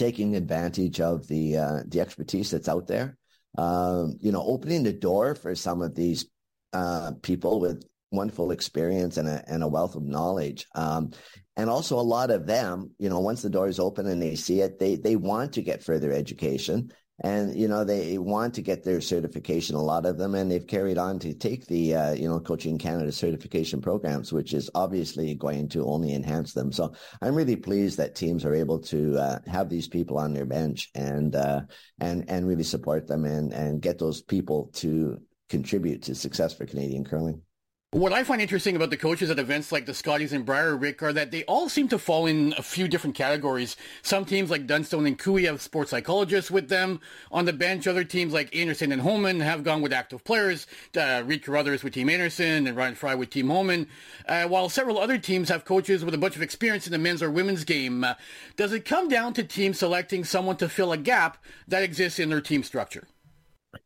taking 0.00 0.34
advantage 0.34 0.98
of 0.98 1.28
the 1.28 1.58
uh, 1.58 1.80
the 1.86 2.00
expertise 2.00 2.50
that's 2.50 2.70
out 2.70 2.86
there, 2.86 3.18
um, 3.58 4.16
you 4.18 4.32
know, 4.32 4.42
opening 4.42 4.82
the 4.82 4.94
door 4.94 5.34
for 5.34 5.54
some 5.54 5.82
of 5.82 5.94
these 5.94 6.24
uh, 6.72 7.12
people 7.22 7.60
with 7.60 7.84
wonderful 8.10 8.50
experience 8.50 9.18
and 9.18 9.28
a, 9.28 9.44
and 9.46 9.62
a 9.62 9.68
wealth 9.68 9.94
of 9.96 10.02
knowledge. 10.02 10.66
Um, 10.74 11.10
and 11.56 11.68
also 11.68 11.98
a 11.98 12.12
lot 12.16 12.30
of 12.30 12.46
them, 12.46 12.92
you 12.98 13.10
know, 13.10 13.20
once 13.20 13.42
the 13.42 13.50
door 13.50 13.68
is 13.68 13.78
open 13.78 14.06
and 14.06 14.22
they 14.22 14.36
see 14.36 14.62
it, 14.62 14.78
they, 14.78 14.96
they 14.96 15.16
want 15.16 15.52
to 15.52 15.62
get 15.62 15.84
further 15.84 16.10
education 16.10 16.90
and, 17.22 17.54
you 17.54 17.68
know, 17.68 17.84
they 17.84 18.18
want 18.18 18.54
to 18.54 18.62
get 18.62 18.82
their 18.82 19.00
certification, 19.00 19.76
a 19.76 19.82
lot 19.82 20.06
of 20.06 20.16
them, 20.16 20.34
and 20.34 20.50
they've 20.50 20.66
carried 20.66 20.98
on 20.98 21.18
to 21.18 21.34
take 21.34 21.66
the, 21.66 21.94
uh, 21.94 22.12
you 22.12 22.28
know, 22.28 22.40
Coaching 22.40 22.78
Canada 22.78 23.12
certification 23.12 23.80
programs, 23.80 24.32
which 24.32 24.54
is 24.54 24.70
obviously 24.74 25.34
going 25.34 25.68
to 25.68 25.84
only 25.84 26.14
enhance 26.14 26.54
them. 26.54 26.72
So 26.72 26.94
I'm 27.20 27.34
really 27.34 27.56
pleased 27.56 27.98
that 27.98 28.14
teams 28.14 28.44
are 28.44 28.54
able 28.54 28.78
to 28.80 29.18
uh, 29.18 29.38
have 29.46 29.68
these 29.68 29.88
people 29.88 30.18
on 30.18 30.32
their 30.32 30.46
bench 30.46 30.90
and, 30.94 31.36
uh, 31.36 31.62
and, 32.00 32.28
and 32.28 32.46
really 32.46 32.64
support 32.64 33.06
them 33.06 33.24
and, 33.24 33.52
and 33.52 33.82
get 33.82 33.98
those 33.98 34.22
people 34.22 34.70
to 34.74 35.20
contribute 35.48 36.02
to 36.04 36.14
success 36.14 36.54
for 36.54 36.64
Canadian 36.64 37.04
curling. 37.04 37.42
What 37.92 38.12
I 38.12 38.22
find 38.22 38.40
interesting 38.40 38.76
about 38.76 38.90
the 38.90 38.96
coaches 38.96 39.30
at 39.30 39.40
events 39.40 39.72
like 39.72 39.84
the 39.84 39.94
Scotties 39.94 40.32
and 40.32 40.46
Brier, 40.46 40.76
Rick, 40.76 41.02
are 41.02 41.12
that 41.12 41.32
they 41.32 41.42
all 41.42 41.68
seem 41.68 41.88
to 41.88 41.98
fall 41.98 42.26
in 42.26 42.54
a 42.56 42.62
few 42.62 42.86
different 42.86 43.16
categories. 43.16 43.76
Some 44.02 44.24
teams 44.24 44.48
like 44.48 44.68
Dunstone 44.68 45.06
and 45.06 45.18
Koe 45.18 45.38
have 45.38 45.60
sports 45.60 45.90
psychologists 45.90 46.52
with 46.52 46.68
them 46.68 47.00
on 47.32 47.46
the 47.46 47.52
bench. 47.52 47.88
Other 47.88 48.04
teams 48.04 48.32
like 48.32 48.52
Einarson 48.52 48.92
and 48.92 49.02
Homan 49.02 49.40
have 49.40 49.64
gone 49.64 49.82
with 49.82 49.92
active 49.92 50.22
players. 50.22 50.68
Uh, 50.96 51.24
Reid 51.26 51.42
Carruthers 51.42 51.82
with 51.82 51.94
Team 51.94 52.06
Einarson 52.06 52.68
and 52.68 52.76
Ryan 52.76 52.94
Fry 52.94 53.16
with 53.16 53.30
Team 53.30 53.48
Homan. 53.48 53.88
Uh, 54.24 54.44
while 54.44 54.68
several 54.68 55.00
other 55.00 55.18
teams 55.18 55.48
have 55.48 55.64
coaches 55.64 56.04
with 56.04 56.14
a 56.14 56.18
bunch 56.18 56.36
of 56.36 56.42
experience 56.42 56.86
in 56.86 56.92
the 56.92 56.98
men's 56.98 57.24
or 57.24 57.30
women's 57.32 57.64
game. 57.64 58.04
Uh, 58.04 58.14
does 58.54 58.72
it 58.72 58.84
come 58.84 59.08
down 59.08 59.32
to 59.32 59.42
teams 59.42 59.80
selecting 59.80 60.22
someone 60.22 60.56
to 60.58 60.68
fill 60.68 60.92
a 60.92 60.96
gap 60.96 61.38
that 61.66 61.82
exists 61.82 62.20
in 62.20 62.28
their 62.28 62.40
team 62.40 62.62
structure? 62.62 63.08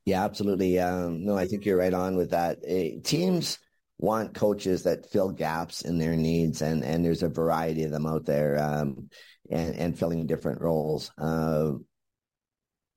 Yeah, 0.05 0.25
absolutely. 0.25 0.79
Um, 0.79 1.25
no, 1.25 1.39
I 1.39 1.47
think 1.47 1.65
you're 1.65 1.79
right 1.79 1.95
on 1.95 2.17
with 2.17 2.33
that. 2.33 2.59
Uh, 2.59 3.01
teams 3.03 3.59
want 3.99 4.35
coaches 4.35 4.83
that 4.85 5.11
fill 5.11 5.31
gaps 5.31 5.83
in 5.83 5.99
their 5.99 6.17
needs, 6.17 6.63
and 6.63 6.85
and 6.85 7.05
there's 7.05 7.23
a 7.23 7.29
variety 7.29 7.85
of 7.85 7.91
them 7.91 8.07
out 8.07 8.27
there, 8.27 8.59
um, 8.63 9.09
and 9.51 9.75
and 9.77 9.99
filling 9.99 10.27
different 10.27 10.61
roles. 10.61 11.11
Uh, 11.19 11.73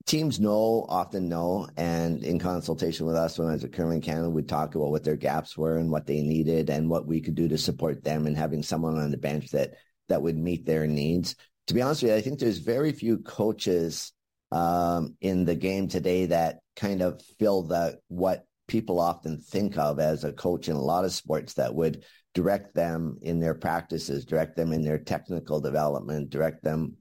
teams 0.08 0.40
know, 0.40 0.86
often 0.88 1.28
know, 1.28 1.68
and 1.76 2.24
in 2.24 2.40
consultation 2.40 3.06
with 3.06 3.16
us 3.16 3.38
when 3.38 3.50
I 3.50 3.54
was 3.54 3.64
at 3.64 3.74
Curling 3.74 4.02
Canada, 4.02 4.30
we'd 4.30 4.48
talk 4.48 4.74
about 4.74 4.90
what 4.90 5.04
their 5.04 5.18
gaps 5.18 5.58
were 5.58 5.78
and 5.78 5.92
what 5.92 6.08
they 6.08 6.22
needed 6.22 6.70
and 6.70 6.90
what 6.90 7.06
we 7.06 7.22
could 7.22 7.36
do 7.36 7.50
to 7.50 7.58
support 7.58 8.04
them 8.04 8.26
and 8.26 8.36
having 8.36 8.64
someone 8.64 8.98
on 8.98 9.12
the 9.12 9.18
bench 9.18 9.52
that 9.52 9.74
that 10.08 10.22
would 10.22 10.38
meet 10.38 10.66
their 10.66 10.88
needs. 10.88 11.36
To 11.68 11.74
be 11.74 11.82
honest 11.82 12.02
with 12.02 12.12
you, 12.12 12.18
I 12.18 12.22
think 12.22 12.40
there's 12.40 12.60
very 12.60 12.94
few 12.94 13.18
coaches 13.18 14.14
um, 14.54 15.16
in 15.20 15.44
the 15.44 15.56
game 15.56 15.90
today 15.90 16.28
that 16.28 16.60
kind 16.78 17.02
of 17.02 17.22
fill 17.38 17.64
the 17.64 18.00
what 18.08 18.46
people 18.68 19.00
often 19.00 19.40
think 19.40 19.78
of 19.78 20.00
as 20.00 20.24
a 20.24 20.34
coach 20.34 20.70
in 20.70 20.76
a 20.76 20.82
lot 20.82 21.06
of 21.06 21.14
sports 21.14 21.54
that 21.54 21.74
would 21.74 22.04
direct 22.34 22.76
them 22.76 23.18
in 23.22 23.40
their 23.40 23.56
practices, 23.56 24.26
direct 24.26 24.56
them 24.56 24.72
in 24.72 24.84
their 24.84 24.98
technical 24.98 25.60
development, 25.60 26.30
direct 26.30 26.64
them 26.64 26.96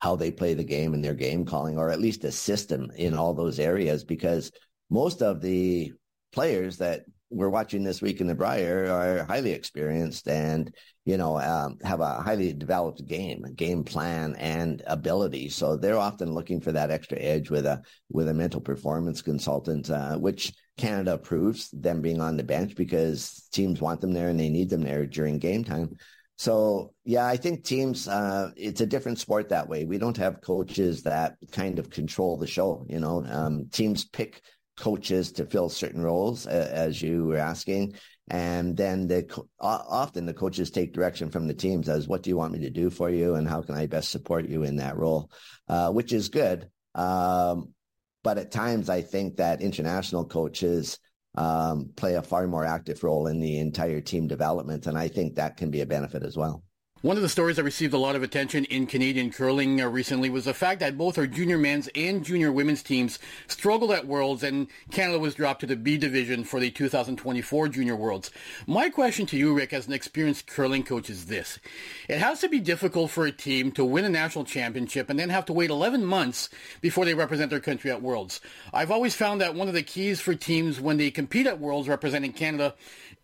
how 0.00 0.16
they 0.16 0.30
play 0.30 0.54
the 0.54 0.64
game 0.64 0.94
and 0.94 1.04
their 1.04 1.14
game 1.14 1.44
calling, 1.44 1.76
or 1.76 1.90
at 1.90 2.00
least 2.00 2.24
assist 2.24 2.68
them 2.70 2.90
in 2.96 3.14
all 3.14 3.34
those 3.34 3.58
areas 3.58 4.04
because 4.04 4.50
most 4.88 5.22
of 5.22 5.42
the 5.42 5.92
players 6.32 6.78
that 6.78 7.02
we're 7.30 7.48
watching 7.48 7.84
this 7.84 8.02
week 8.02 8.20
in 8.20 8.26
the 8.26 8.34
Brier 8.34 8.90
are 8.90 9.24
highly 9.24 9.52
experienced 9.52 10.28
and 10.28 10.74
you 11.04 11.16
know 11.16 11.38
um, 11.38 11.78
have 11.82 12.00
a 12.00 12.20
highly 12.20 12.52
developed 12.52 13.06
game, 13.06 13.44
game 13.54 13.84
plan, 13.84 14.34
and 14.36 14.82
ability. 14.86 15.48
So 15.48 15.76
they're 15.76 15.98
often 15.98 16.32
looking 16.32 16.60
for 16.60 16.72
that 16.72 16.90
extra 16.90 17.18
edge 17.18 17.50
with 17.50 17.66
a 17.66 17.82
with 18.10 18.28
a 18.28 18.34
mental 18.34 18.60
performance 18.60 19.22
consultant, 19.22 19.90
uh, 19.90 20.16
which 20.16 20.52
Canada 20.76 21.14
approves 21.14 21.70
them 21.70 22.00
being 22.00 22.20
on 22.20 22.36
the 22.36 22.42
bench 22.42 22.74
because 22.74 23.48
teams 23.52 23.80
want 23.80 24.00
them 24.00 24.12
there 24.12 24.28
and 24.28 24.40
they 24.40 24.48
need 24.48 24.70
them 24.70 24.82
there 24.82 25.06
during 25.06 25.38
game 25.38 25.62
time. 25.64 25.96
So 26.40 26.94
yeah, 27.04 27.26
I 27.26 27.36
think 27.36 27.64
teams, 27.64 28.08
uh, 28.08 28.50
it's 28.56 28.80
a 28.80 28.86
different 28.86 29.18
sport 29.18 29.50
that 29.50 29.68
way. 29.68 29.84
We 29.84 29.98
don't 29.98 30.16
have 30.16 30.40
coaches 30.40 31.02
that 31.02 31.36
kind 31.52 31.78
of 31.78 31.90
control 31.90 32.38
the 32.38 32.46
show. 32.46 32.86
You 32.88 32.98
know, 32.98 33.26
um, 33.28 33.68
teams 33.70 34.06
pick 34.06 34.40
coaches 34.80 35.32
to 35.32 35.44
fill 35.44 35.68
certain 35.68 36.02
roles, 36.02 36.46
uh, 36.46 36.70
as 36.72 37.00
you 37.00 37.26
were 37.26 37.36
asking. 37.36 37.94
And 38.28 38.76
then 38.76 39.08
the 39.08 39.44
often 39.60 40.24
the 40.24 40.34
coaches 40.34 40.70
take 40.70 40.92
direction 40.92 41.30
from 41.30 41.46
the 41.46 41.54
teams 41.54 41.88
as 41.88 42.08
what 42.08 42.22
do 42.22 42.30
you 42.30 42.36
want 42.36 42.52
me 42.52 42.60
to 42.60 42.70
do 42.70 42.88
for 42.88 43.10
you 43.10 43.34
and 43.34 43.46
how 43.46 43.60
can 43.62 43.74
I 43.74 43.86
best 43.86 44.10
support 44.10 44.48
you 44.48 44.62
in 44.62 44.76
that 44.76 44.96
role, 44.96 45.30
uh, 45.68 45.90
which 45.90 46.12
is 46.12 46.28
good. 46.28 46.68
Um, 46.94 47.74
but 48.22 48.38
at 48.38 48.52
times 48.52 48.88
I 48.88 49.02
think 49.02 49.36
that 49.36 49.62
international 49.62 50.24
coaches 50.24 50.98
um, 51.34 51.90
play 51.96 52.14
a 52.14 52.22
far 52.22 52.46
more 52.46 52.64
active 52.64 53.02
role 53.02 53.26
in 53.26 53.40
the 53.40 53.58
entire 53.58 54.00
team 54.00 54.28
development. 54.28 54.86
And 54.86 54.96
I 54.96 55.08
think 55.08 55.34
that 55.34 55.56
can 55.56 55.70
be 55.70 55.80
a 55.80 55.86
benefit 55.86 56.22
as 56.22 56.36
well. 56.36 56.62
One 57.02 57.16
of 57.16 57.22
the 57.22 57.30
stories 57.30 57.56
that 57.56 57.64
received 57.64 57.94
a 57.94 57.98
lot 57.98 58.14
of 58.14 58.22
attention 58.22 58.66
in 58.66 58.86
Canadian 58.86 59.30
curling 59.30 59.80
uh, 59.80 59.88
recently 59.88 60.28
was 60.28 60.44
the 60.44 60.52
fact 60.52 60.80
that 60.80 60.98
both 60.98 61.16
our 61.16 61.26
junior 61.26 61.56
men's 61.56 61.88
and 61.94 62.22
junior 62.22 62.52
women's 62.52 62.82
teams 62.82 63.18
struggled 63.48 63.90
at 63.90 64.06
Worlds 64.06 64.42
and 64.42 64.66
Canada 64.90 65.18
was 65.18 65.34
dropped 65.34 65.60
to 65.60 65.66
the 65.66 65.76
B 65.76 65.96
division 65.96 66.44
for 66.44 66.60
the 66.60 66.70
2024 66.70 67.68
Junior 67.68 67.96
Worlds. 67.96 68.30
My 68.66 68.90
question 68.90 69.24
to 69.26 69.38
you, 69.38 69.54
Rick, 69.54 69.72
as 69.72 69.86
an 69.86 69.94
experienced 69.94 70.46
curling 70.46 70.82
coach 70.82 71.08
is 71.08 71.24
this. 71.24 71.58
It 72.06 72.18
has 72.18 72.40
to 72.40 72.50
be 72.50 72.60
difficult 72.60 73.10
for 73.10 73.24
a 73.24 73.32
team 73.32 73.72
to 73.72 73.84
win 73.84 74.04
a 74.04 74.10
national 74.10 74.44
championship 74.44 75.08
and 75.08 75.18
then 75.18 75.30
have 75.30 75.46
to 75.46 75.54
wait 75.54 75.70
11 75.70 76.04
months 76.04 76.50
before 76.82 77.06
they 77.06 77.14
represent 77.14 77.48
their 77.48 77.60
country 77.60 77.90
at 77.90 78.02
Worlds. 78.02 78.42
I've 78.74 78.90
always 78.90 79.16
found 79.16 79.40
that 79.40 79.54
one 79.54 79.68
of 79.68 79.74
the 79.74 79.82
keys 79.82 80.20
for 80.20 80.34
teams 80.34 80.78
when 80.78 80.98
they 80.98 81.10
compete 81.10 81.46
at 81.46 81.60
Worlds 81.60 81.88
representing 81.88 82.34
Canada 82.34 82.74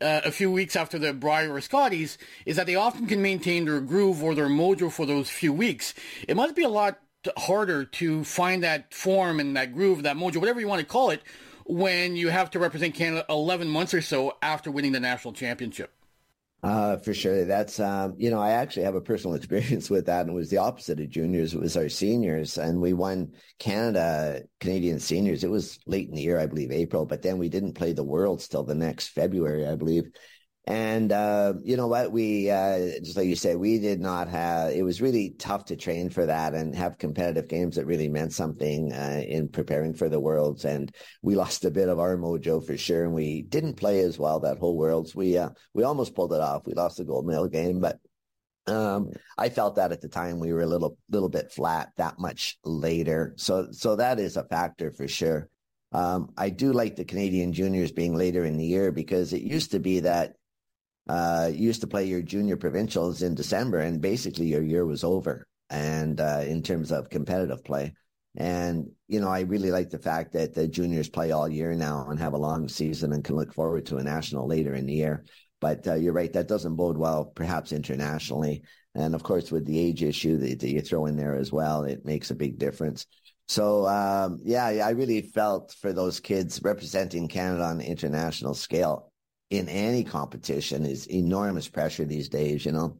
uh, 0.00 0.22
a 0.24 0.30
few 0.30 0.50
weeks 0.50 0.76
after 0.76 0.98
the 0.98 1.12
Brier 1.12 1.52
or 1.52 1.60
Scotties 1.60 2.18
is 2.44 2.56
that 2.56 2.66
they 2.66 2.74
often 2.74 3.06
can 3.06 3.22
maintain 3.22 3.64
their 3.64 3.80
groove 3.80 4.22
or 4.22 4.34
their 4.34 4.48
mojo 4.48 4.90
for 4.90 5.06
those 5.06 5.30
few 5.30 5.52
weeks. 5.52 5.94
It 6.28 6.36
must 6.36 6.54
be 6.54 6.62
a 6.62 6.68
lot 6.68 6.98
harder 7.36 7.84
to 7.84 8.24
find 8.24 8.62
that 8.62 8.92
form 8.92 9.40
and 9.40 9.56
that 9.56 9.74
groove, 9.74 10.02
that 10.02 10.16
mojo, 10.16 10.36
whatever 10.36 10.60
you 10.60 10.68
want 10.68 10.80
to 10.80 10.86
call 10.86 11.10
it, 11.10 11.22
when 11.64 12.14
you 12.16 12.28
have 12.28 12.50
to 12.50 12.58
represent 12.58 12.94
Canada 12.94 13.24
11 13.28 13.68
months 13.68 13.94
or 13.94 14.02
so 14.02 14.36
after 14.42 14.70
winning 14.70 14.92
the 14.92 15.00
national 15.00 15.34
championship. 15.34 15.95
Uh, 16.62 16.96
for 16.96 17.14
sure. 17.14 17.44
That's, 17.44 17.78
um, 17.78 18.14
you 18.18 18.30
know, 18.30 18.40
I 18.40 18.50
actually 18.50 18.84
have 18.84 18.94
a 18.94 19.00
personal 19.00 19.34
experience 19.36 19.88
with 19.88 20.06
that 20.06 20.22
and 20.22 20.30
it 20.30 20.34
was 20.34 20.50
the 20.50 20.58
opposite 20.58 20.98
of 20.98 21.08
juniors. 21.08 21.54
It 21.54 21.60
was 21.60 21.76
our 21.76 21.88
seniors 21.88 22.58
and 22.58 22.80
we 22.80 22.92
won 22.92 23.32
Canada, 23.58 24.42
Canadian 24.58 24.98
seniors. 24.98 25.44
It 25.44 25.50
was 25.50 25.78
late 25.86 26.08
in 26.08 26.14
the 26.14 26.22
year, 26.22 26.38
I 26.38 26.46
believe, 26.46 26.72
April, 26.72 27.06
but 27.06 27.22
then 27.22 27.38
we 27.38 27.48
didn't 27.48 27.74
play 27.74 27.92
the 27.92 28.02
Worlds 28.04 28.48
till 28.48 28.64
the 28.64 28.74
next 28.74 29.08
February, 29.08 29.66
I 29.66 29.76
believe. 29.76 30.04
And 30.68 31.12
uh, 31.12 31.54
you 31.62 31.76
know 31.76 31.86
what? 31.86 32.10
We 32.10 32.50
uh, 32.50 32.98
just 33.00 33.16
like 33.16 33.28
you 33.28 33.36
say, 33.36 33.54
we 33.54 33.78
did 33.78 34.00
not 34.00 34.28
have. 34.28 34.72
It 34.72 34.82
was 34.82 35.00
really 35.00 35.30
tough 35.38 35.66
to 35.66 35.76
train 35.76 36.10
for 36.10 36.26
that 36.26 36.54
and 36.54 36.74
have 36.74 36.98
competitive 36.98 37.46
games 37.46 37.76
that 37.76 37.86
really 37.86 38.08
meant 38.08 38.32
something 38.32 38.92
uh, 38.92 39.22
in 39.24 39.48
preparing 39.48 39.94
for 39.94 40.08
the 40.08 40.18
worlds. 40.18 40.64
And 40.64 40.92
we 41.22 41.36
lost 41.36 41.64
a 41.64 41.70
bit 41.70 41.88
of 41.88 42.00
our 42.00 42.16
mojo 42.16 42.66
for 42.66 42.76
sure, 42.76 43.04
and 43.04 43.14
we 43.14 43.42
didn't 43.42 43.74
play 43.74 44.00
as 44.00 44.18
well 44.18 44.40
that 44.40 44.58
whole 44.58 44.76
worlds. 44.76 45.14
We 45.14 45.38
uh, 45.38 45.50
we 45.72 45.84
almost 45.84 46.16
pulled 46.16 46.32
it 46.32 46.40
off. 46.40 46.66
We 46.66 46.74
lost 46.74 46.96
the 46.96 47.04
gold 47.04 47.28
medal 47.28 47.46
game, 47.46 47.78
but 47.78 48.00
um, 48.66 49.10
I 49.38 49.50
felt 49.50 49.76
that 49.76 49.92
at 49.92 50.00
the 50.00 50.08
time 50.08 50.40
we 50.40 50.52
were 50.52 50.62
a 50.62 50.66
little 50.66 50.98
little 51.08 51.28
bit 51.28 51.52
flat 51.52 51.90
that 51.96 52.18
much 52.18 52.58
later. 52.64 53.34
So 53.36 53.68
so 53.70 53.94
that 53.96 54.18
is 54.18 54.36
a 54.36 54.42
factor 54.42 54.90
for 54.90 55.06
sure. 55.06 55.48
Um, 55.92 56.32
I 56.36 56.50
do 56.50 56.72
like 56.72 56.96
the 56.96 57.04
Canadian 57.04 57.52
juniors 57.52 57.92
being 57.92 58.16
later 58.16 58.44
in 58.44 58.56
the 58.56 58.66
year 58.66 58.90
because 58.90 59.32
it 59.32 59.42
used 59.42 59.70
to 59.70 59.78
be 59.78 60.00
that 60.00 60.34
uh, 61.08 61.50
you 61.52 61.66
used 61.66 61.80
to 61.82 61.86
play 61.86 62.04
your 62.04 62.22
junior 62.22 62.56
provincials 62.56 63.22
in 63.22 63.34
December, 63.34 63.78
and 63.78 64.00
basically 64.00 64.46
your 64.46 64.62
year 64.62 64.84
was 64.84 65.04
over. 65.04 65.46
And 65.70 66.20
uh, 66.20 66.42
in 66.46 66.62
terms 66.62 66.92
of 66.92 67.10
competitive 67.10 67.64
play, 67.64 67.92
and 68.36 68.90
you 69.08 69.20
know, 69.20 69.28
I 69.28 69.40
really 69.40 69.70
like 69.70 69.90
the 69.90 69.98
fact 69.98 70.32
that 70.32 70.54
the 70.54 70.68
juniors 70.68 71.08
play 71.08 71.32
all 71.32 71.48
year 71.48 71.74
now 71.74 72.06
and 72.08 72.18
have 72.18 72.34
a 72.34 72.38
long 72.38 72.68
season 72.68 73.12
and 73.12 73.24
can 73.24 73.36
look 73.36 73.54
forward 73.54 73.86
to 73.86 73.96
a 73.96 74.02
national 74.02 74.46
later 74.46 74.74
in 74.74 74.86
the 74.86 74.92
year. 74.92 75.24
But 75.60 75.86
uh, 75.88 75.94
you're 75.94 76.12
right, 76.12 76.32
that 76.34 76.48
doesn't 76.48 76.76
bode 76.76 76.98
well, 76.98 77.24
perhaps 77.24 77.72
internationally. 77.72 78.62
And 78.94 79.14
of 79.14 79.22
course, 79.22 79.50
with 79.50 79.64
the 79.64 79.78
age 79.78 80.02
issue 80.02 80.36
that, 80.38 80.60
that 80.60 80.68
you 80.68 80.82
throw 80.82 81.06
in 81.06 81.16
there 81.16 81.34
as 81.34 81.50
well, 81.50 81.84
it 81.84 82.04
makes 82.04 82.30
a 82.30 82.34
big 82.34 82.58
difference. 82.58 83.06
So 83.48 83.86
um, 83.86 84.40
yeah, 84.42 84.64
I 84.64 84.90
really 84.90 85.22
felt 85.22 85.74
for 85.80 85.92
those 85.92 86.20
kids 86.20 86.60
representing 86.62 87.28
Canada 87.28 87.64
on 87.64 87.80
international 87.80 88.54
scale 88.54 89.12
in 89.50 89.68
any 89.68 90.04
competition 90.04 90.84
is 90.84 91.06
enormous 91.06 91.68
pressure 91.68 92.04
these 92.04 92.28
days, 92.28 92.64
you 92.64 92.72
know. 92.72 92.98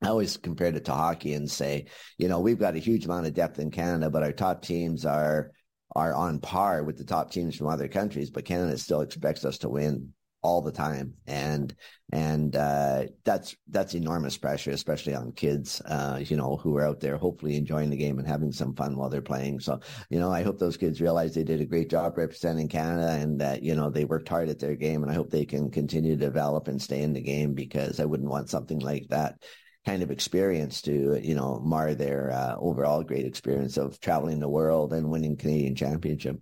I 0.00 0.08
always 0.08 0.36
compared 0.36 0.76
it 0.76 0.84
to 0.84 0.92
hockey 0.92 1.34
and 1.34 1.50
say, 1.50 1.86
you 2.18 2.28
know, 2.28 2.38
we've 2.38 2.58
got 2.58 2.76
a 2.76 2.78
huge 2.78 3.04
amount 3.04 3.26
of 3.26 3.34
depth 3.34 3.58
in 3.58 3.72
Canada, 3.72 4.10
but 4.10 4.22
our 4.22 4.32
top 4.32 4.62
teams 4.62 5.04
are 5.04 5.50
are 5.96 6.14
on 6.14 6.38
par 6.38 6.84
with 6.84 6.98
the 6.98 7.04
top 7.04 7.30
teams 7.32 7.56
from 7.56 7.66
other 7.66 7.88
countries, 7.88 8.30
but 8.30 8.44
Canada 8.44 8.76
still 8.78 9.00
expects 9.00 9.44
us 9.44 9.58
to 9.58 9.68
win 9.68 10.12
all 10.42 10.62
the 10.62 10.72
time, 10.72 11.14
and 11.26 11.74
and 12.12 12.56
uh, 12.56 13.04
that's 13.24 13.56
that's 13.68 13.94
enormous 13.94 14.36
pressure, 14.36 14.70
especially 14.70 15.14
on 15.14 15.32
kids, 15.32 15.80
uh, 15.82 16.20
you 16.24 16.36
know, 16.36 16.56
who 16.56 16.76
are 16.76 16.86
out 16.86 17.00
there 17.00 17.16
hopefully 17.16 17.56
enjoying 17.56 17.90
the 17.90 17.96
game 17.96 18.18
and 18.18 18.26
having 18.26 18.52
some 18.52 18.74
fun 18.74 18.96
while 18.96 19.10
they're 19.10 19.20
playing. 19.20 19.60
So, 19.60 19.80
you 20.08 20.18
know, 20.18 20.32
I 20.32 20.42
hope 20.42 20.58
those 20.58 20.76
kids 20.76 21.00
realize 21.00 21.34
they 21.34 21.44
did 21.44 21.60
a 21.60 21.66
great 21.66 21.90
job 21.90 22.16
representing 22.16 22.68
Canada 22.68 23.10
and 23.10 23.40
that 23.40 23.62
you 23.62 23.74
know 23.74 23.90
they 23.90 24.04
worked 24.04 24.28
hard 24.28 24.48
at 24.48 24.58
their 24.58 24.76
game, 24.76 25.02
and 25.02 25.10
I 25.10 25.14
hope 25.14 25.30
they 25.30 25.44
can 25.44 25.70
continue 25.70 26.16
to 26.16 26.24
develop 26.24 26.68
and 26.68 26.80
stay 26.80 27.02
in 27.02 27.12
the 27.12 27.20
game 27.20 27.54
because 27.54 28.00
I 28.00 28.04
wouldn't 28.04 28.30
want 28.30 28.50
something 28.50 28.78
like 28.78 29.08
that 29.08 29.42
kind 29.86 30.02
of 30.02 30.10
experience 30.10 30.82
to 30.82 31.18
you 31.22 31.34
know 31.34 31.60
mar 31.64 31.94
their 31.94 32.30
uh, 32.30 32.56
overall 32.58 33.02
great 33.02 33.24
experience 33.24 33.76
of 33.76 33.98
traveling 34.00 34.38
the 34.38 34.48
world 34.48 34.92
and 34.92 35.10
winning 35.10 35.36
Canadian 35.36 35.74
championship. 35.74 36.38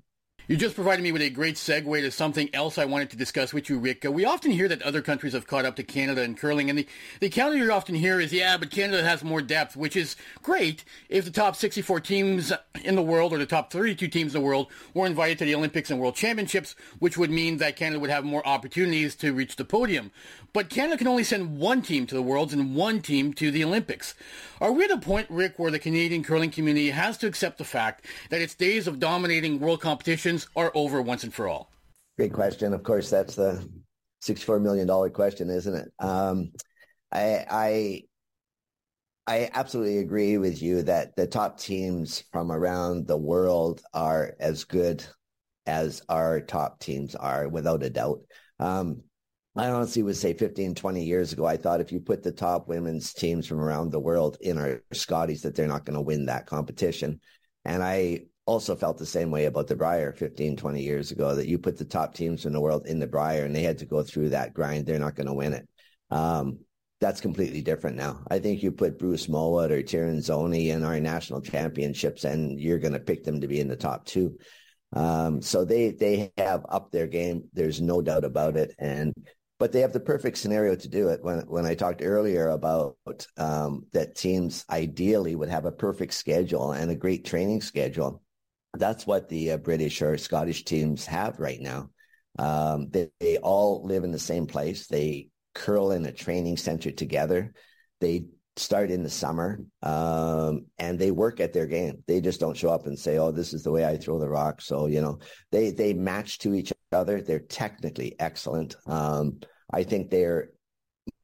You 0.48 0.56
just 0.56 0.76
provided 0.76 1.02
me 1.02 1.10
with 1.10 1.22
a 1.22 1.30
great 1.30 1.56
segue 1.56 2.00
to 2.02 2.10
something 2.12 2.48
else 2.54 2.78
I 2.78 2.84
wanted 2.84 3.10
to 3.10 3.16
discuss 3.16 3.52
with 3.52 3.68
you, 3.68 3.80
Rick. 3.80 4.04
Uh, 4.06 4.12
we 4.12 4.24
often 4.24 4.52
hear 4.52 4.68
that 4.68 4.80
other 4.82 5.02
countries 5.02 5.32
have 5.32 5.48
caught 5.48 5.64
up 5.64 5.74
to 5.74 5.82
Canada 5.82 6.22
in 6.22 6.36
curling, 6.36 6.70
and 6.70 6.78
the, 6.78 6.86
the 7.18 7.28
counter 7.28 7.56
you 7.56 7.72
often 7.72 7.96
hear 7.96 8.20
is, 8.20 8.32
yeah, 8.32 8.56
but 8.56 8.70
Canada 8.70 9.02
has 9.02 9.24
more 9.24 9.42
depth, 9.42 9.76
which 9.76 9.96
is 9.96 10.14
great 10.44 10.84
if 11.08 11.24
the 11.24 11.32
top 11.32 11.56
64 11.56 11.98
teams 11.98 12.52
in 12.84 12.94
the 12.94 13.02
world 13.02 13.32
or 13.32 13.38
the 13.38 13.44
top 13.44 13.72
32 13.72 14.06
teams 14.06 14.36
in 14.36 14.40
the 14.40 14.46
world 14.46 14.68
were 14.94 15.04
invited 15.04 15.36
to 15.38 15.44
the 15.44 15.54
Olympics 15.56 15.90
and 15.90 15.98
World 15.98 16.14
Championships, 16.14 16.76
which 17.00 17.18
would 17.18 17.32
mean 17.32 17.56
that 17.56 17.74
Canada 17.74 17.98
would 17.98 18.10
have 18.10 18.24
more 18.24 18.46
opportunities 18.46 19.16
to 19.16 19.32
reach 19.32 19.56
the 19.56 19.64
podium. 19.64 20.12
But 20.52 20.70
Canada 20.70 20.96
can 20.96 21.08
only 21.08 21.24
send 21.24 21.58
one 21.58 21.82
team 21.82 22.06
to 22.06 22.14
the 22.14 22.22
Worlds 22.22 22.52
and 22.52 22.76
one 22.76 23.02
team 23.02 23.32
to 23.32 23.50
the 23.50 23.64
Olympics. 23.64 24.14
Are 24.60 24.72
we 24.72 24.84
at 24.84 24.90
a 24.90 24.98
point, 24.98 25.28
Rick, 25.28 25.58
where 25.58 25.70
the 25.70 25.78
Canadian 25.78 26.24
curling 26.24 26.50
community 26.50 26.90
has 26.90 27.18
to 27.18 27.26
accept 27.26 27.58
the 27.58 27.64
fact 27.64 28.06
that 28.30 28.40
its 28.40 28.54
days 28.54 28.86
of 28.86 28.98
dominating 28.98 29.60
world 29.60 29.82
competitions 29.82 30.48
are 30.56 30.72
over 30.74 31.02
once 31.02 31.24
and 31.24 31.34
for 31.34 31.46
all? 31.46 31.70
Great 32.16 32.32
question. 32.32 32.72
Of 32.72 32.82
course, 32.82 33.10
that's 33.10 33.34
the 33.34 33.68
$64 34.24 34.62
million 34.62 35.10
question, 35.10 35.50
isn't 35.50 35.74
it? 35.74 35.92
Um, 35.98 36.52
I, 37.12 37.44
I, 37.50 38.02
I 39.26 39.50
absolutely 39.52 39.98
agree 39.98 40.38
with 40.38 40.62
you 40.62 40.82
that 40.84 41.16
the 41.16 41.26
top 41.26 41.60
teams 41.60 42.24
from 42.32 42.50
around 42.50 43.06
the 43.06 43.18
world 43.18 43.82
are 43.92 44.34
as 44.40 44.64
good 44.64 45.04
as 45.66 46.00
our 46.08 46.40
top 46.40 46.78
teams 46.78 47.14
are, 47.14 47.46
without 47.48 47.82
a 47.82 47.90
doubt. 47.90 48.20
Um, 48.58 49.02
I 49.56 49.70
honestly 49.70 50.02
would 50.02 50.16
say 50.16 50.34
15, 50.34 50.74
20 50.74 51.02
years 51.02 51.32
ago, 51.32 51.46
I 51.46 51.56
thought 51.56 51.80
if 51.80 51.90
you 51.90 51.98
put 51.98 52.22
the 52.22 52.32
top 52.32 52.68
women's 52.68 53.14
teams 53.14 53.46
from 53.46 53.58
around 53.58 53.90
the 53.90 53.98
world 53.98 54.36
in 54.42 54.58
our 54.58 54.82
Scotties, 54.92 55.40
that 55.42 55.54
they're 55.54 55.66
not 55.66 55.86
going 55.86 55.94
to 55.94 56.02
win 56.02 56.26
that 56.26 56.46
competition. 56.46 57.20
And 57.64 57.82
I 57.82 58.24
also 58.44 58.76
felt 58.76 58.98
the 58.98 59.06
same 59.06 59.30
way 59.30 59.46
about 59.46 59.66
the 59.66 59.74
Brier 59.74 60.12
15, 60.12 60.56
20 60.56 60.82
years 60.82 61.10
ago, 61.10 61.34
that 61.34 61.48
you 61.48 61.58
put 61.58 61.78
the 61.78 61.86
top 61.86 62.14
teams 62.14 62.44
in 62.44 62.52
the 62.52 62.60
world 62.60 62.86
in 62.86 62.98
the 62.98 63.06
Brier 63.06 63.44
and 63.44 63.56
they 63.56 63.62
had 63.62 63.78
to 63.78 63.86
go 63.86 64.02
through 64.02 64.28
that 64.30 64.52
grind. 64.52 64.84
They're 64.84 64.98
not 64.98 65.16
going 65.16 65.26
to 65.26 65.34
win 65.34 65.54
it. 65.54 65.66
Um, 66.10 66.58
that's 67.00 67.20
completely 67.22 67.62
different 67.62 67.96
now. 67.96 68.20
I 68.30 68.38
think 68.38 68.62
you 68.62 68.72
put 68.72 68.98
Bruce 68.98 69.26
Mouat 69.26 69.70
or 69.70 69.82
Tirinzoni 69.82 70.68
in 70.68 70.84
our 70.84 71.00
national 71.00 71.40
championships 71.40 72.24
and 72.24 72.60
you're 72.60 72.78
going 72.78 72.92
to 72.92 73.00
pick 73.00 73.24
them 73.24 73.40
to 73.40 73.48
be 73.48 73.60
in 73.60 73.68
the 73.68 73.76
top 73.76 74.04
two. 74.04 74.36
Um, 74.92 75.42
so 75.42 75.64
they, 75.64 75.90
they 75.90 76.32
have 76.36 76.64
upped 76.68 76.92
their 76.92 77.06
game. 77.06 77.44
There's 77.52 77.80
no 77.80 78.00
doubt 78.00 78.24
about 78.24 78.56
it. 78.56 78.74
And 78.78 79.12
but 79.58 79.72
they 79.72 79.80
have 79.80 79.92
the 79.92 80.00
perfect 80.00 80.38
scenario 80.38 80.74
to 80.74 80.88
do 80.88 81.08
it. 81.08 81.22
When 81.22 81.40
when 81.40 81.66
I 81.66 81.74
talked 81.74 82.02
earlier 82.02 82.48
about 82.48 82.96
um, 83.36 83.86
that 83.92 84.14
teams 84.14 84.64
ideally 84.70 85.34
would 85.34 85.48
have 85.48 85.64
a 85.64 85.72
perfect 85.72 86.14
schedule 86.14 86.72
and 86.72 86.90
a 86.90 86.96
great 86.96 87.24
training 87.24 87.62
schedule, 87.62 88.22
that's 88.74 89.06
what 89.06 89.28
the 89.28 89.52
uh, 89.52 89.56
British 89.58 90.02
or 90.02 90.18
Scottish 90.18 90.64
teams 90.64 91.06
have 91.06 91.38
right 91.38 91.60
now. 91.60 91.90
Um, 92.38 92.88
they, 92.90 93.08
they 93.18 93.38
all 93.38 93.84
live 93.84 94.04
in 94.04 94.12
the 94.12 94.18
same 94.18 94.46
place. 94.46 94.86
They 94.86 95.28
curl 95.54 95.92
in 95.92 96.04
a 96.04 96.12
training 96.12 96.58
center 96.58 96.90
together. 96.90 97.54
They 98.00 98.26
start 98.56 98.90
in 98.90 99.02
the 99.02 99.10
summer 99.10 99.60
um, 99.82 100.66
and 100.78 100.98
they 100.98 101.10
work 101.10 101.40
at 101.40 101.52
their 101.52 101.66
game. 101.66 102.02
They 102.06 102.20
just 102.20 102.40
don't 102.40 102.56
show 102.56 102.70
up 102.70 102.86
and 102.86 102.98
say, 102.98 103.18
"Oh, 103.18 103.32
this 103.32 103.52
is 103.52 103.62
the 103.62 103.70
way 103.70 103.86
I 103.86 103.96
throw 103.96 104.18
the 104.18 104.28
rock." 104.28 104.60
So 104.60 104.86
you 104.86 105.00
know, 105.00 105.18
they 105.50 105.70
they 105.70 105.94
match 105.94 106.38
to 106.40 106.54
each 106.54 106.72
other. 106.92 107.20
They're 107.20 107.38
technically 107.38 108.14
excellent. 108.18 108.76
Um, 108.86 109.40
I 109.72 109.82
think 109.82 110.10
they're 110.10 110.50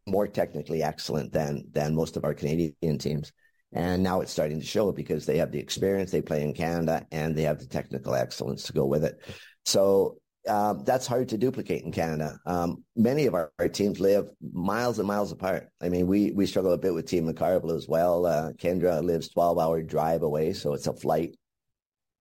more 0.06 0.26
technically 0.26 0.82
excellent 0.82 1.32
than 1.32 1.64
than 1.72 1.94
most 1.94 2.16
of 2.16 2.24
our 2.24 2.34
Canadian 2.34 2.98
teams. 2.98 3.32
And 3.74 4.02
now 4.02 4.20
it's 4.20 4.32
starting 4.32 4.60
to 4.60 4.66
show 4.66 4.92
because 4.92 5.24
they 5.24 5.38
have 5.38 5.50
the 5.50 5.58
experience, 5.58 6.10
they 6.10 6.20
play 6.20 6.42
in 6.42 6.52
Canada, 6.52 7.06
and 7.10 7.34
they 7.34 7.42
have 7.42 7.58
the 7.58 7.66
technical 7.66 8.14
excellence 8.14 8.64
to 8.64 8.74
go 8.74 8.84
with 8.84 9.02
it. 9.02 9.18
So 9.64 10.18
um, 10.46 10.82
that's 10.84 11.06
hard 11.06 11.28
to 11.30 11.38
duplicate 11.38 11.82
in 11.84 11.92
Canada. 11.92 12.38
Um, 12.44 12.84
many 12.96 13.26
of 13.26 13.34
our, 13.34 13.52
our, 13.58 13.68
teams 13.68 14.00
live 14.00 14.28
miles 14.52 14.98
and 14.98 15.06
miles 15.06 15.32
apart. 15.32 15.68
I 15.80 15.88
mean, 15.88 16.06
we 16.06 16.32
we 16.32 16.46
struggle 16.46 16.72
a 16.72 16.78
bit 16.78 16.92
with 16.92 17.06
Team 17.06 17.26
McCarville 17.26 17.76
as 17.76 17.86
well. 17.88 18.26
Uh, 18.26 18.52
Kendra 18.52 19.02
lives 19.02 19.28
12 19.28 19.58
hour 19.58 19.82
drive 19.82 20.22
away, 20.22 20.52
so 20.52 20.74
it's 20.74 20.88
a 20.88 20.92
flight. 20.92 21.36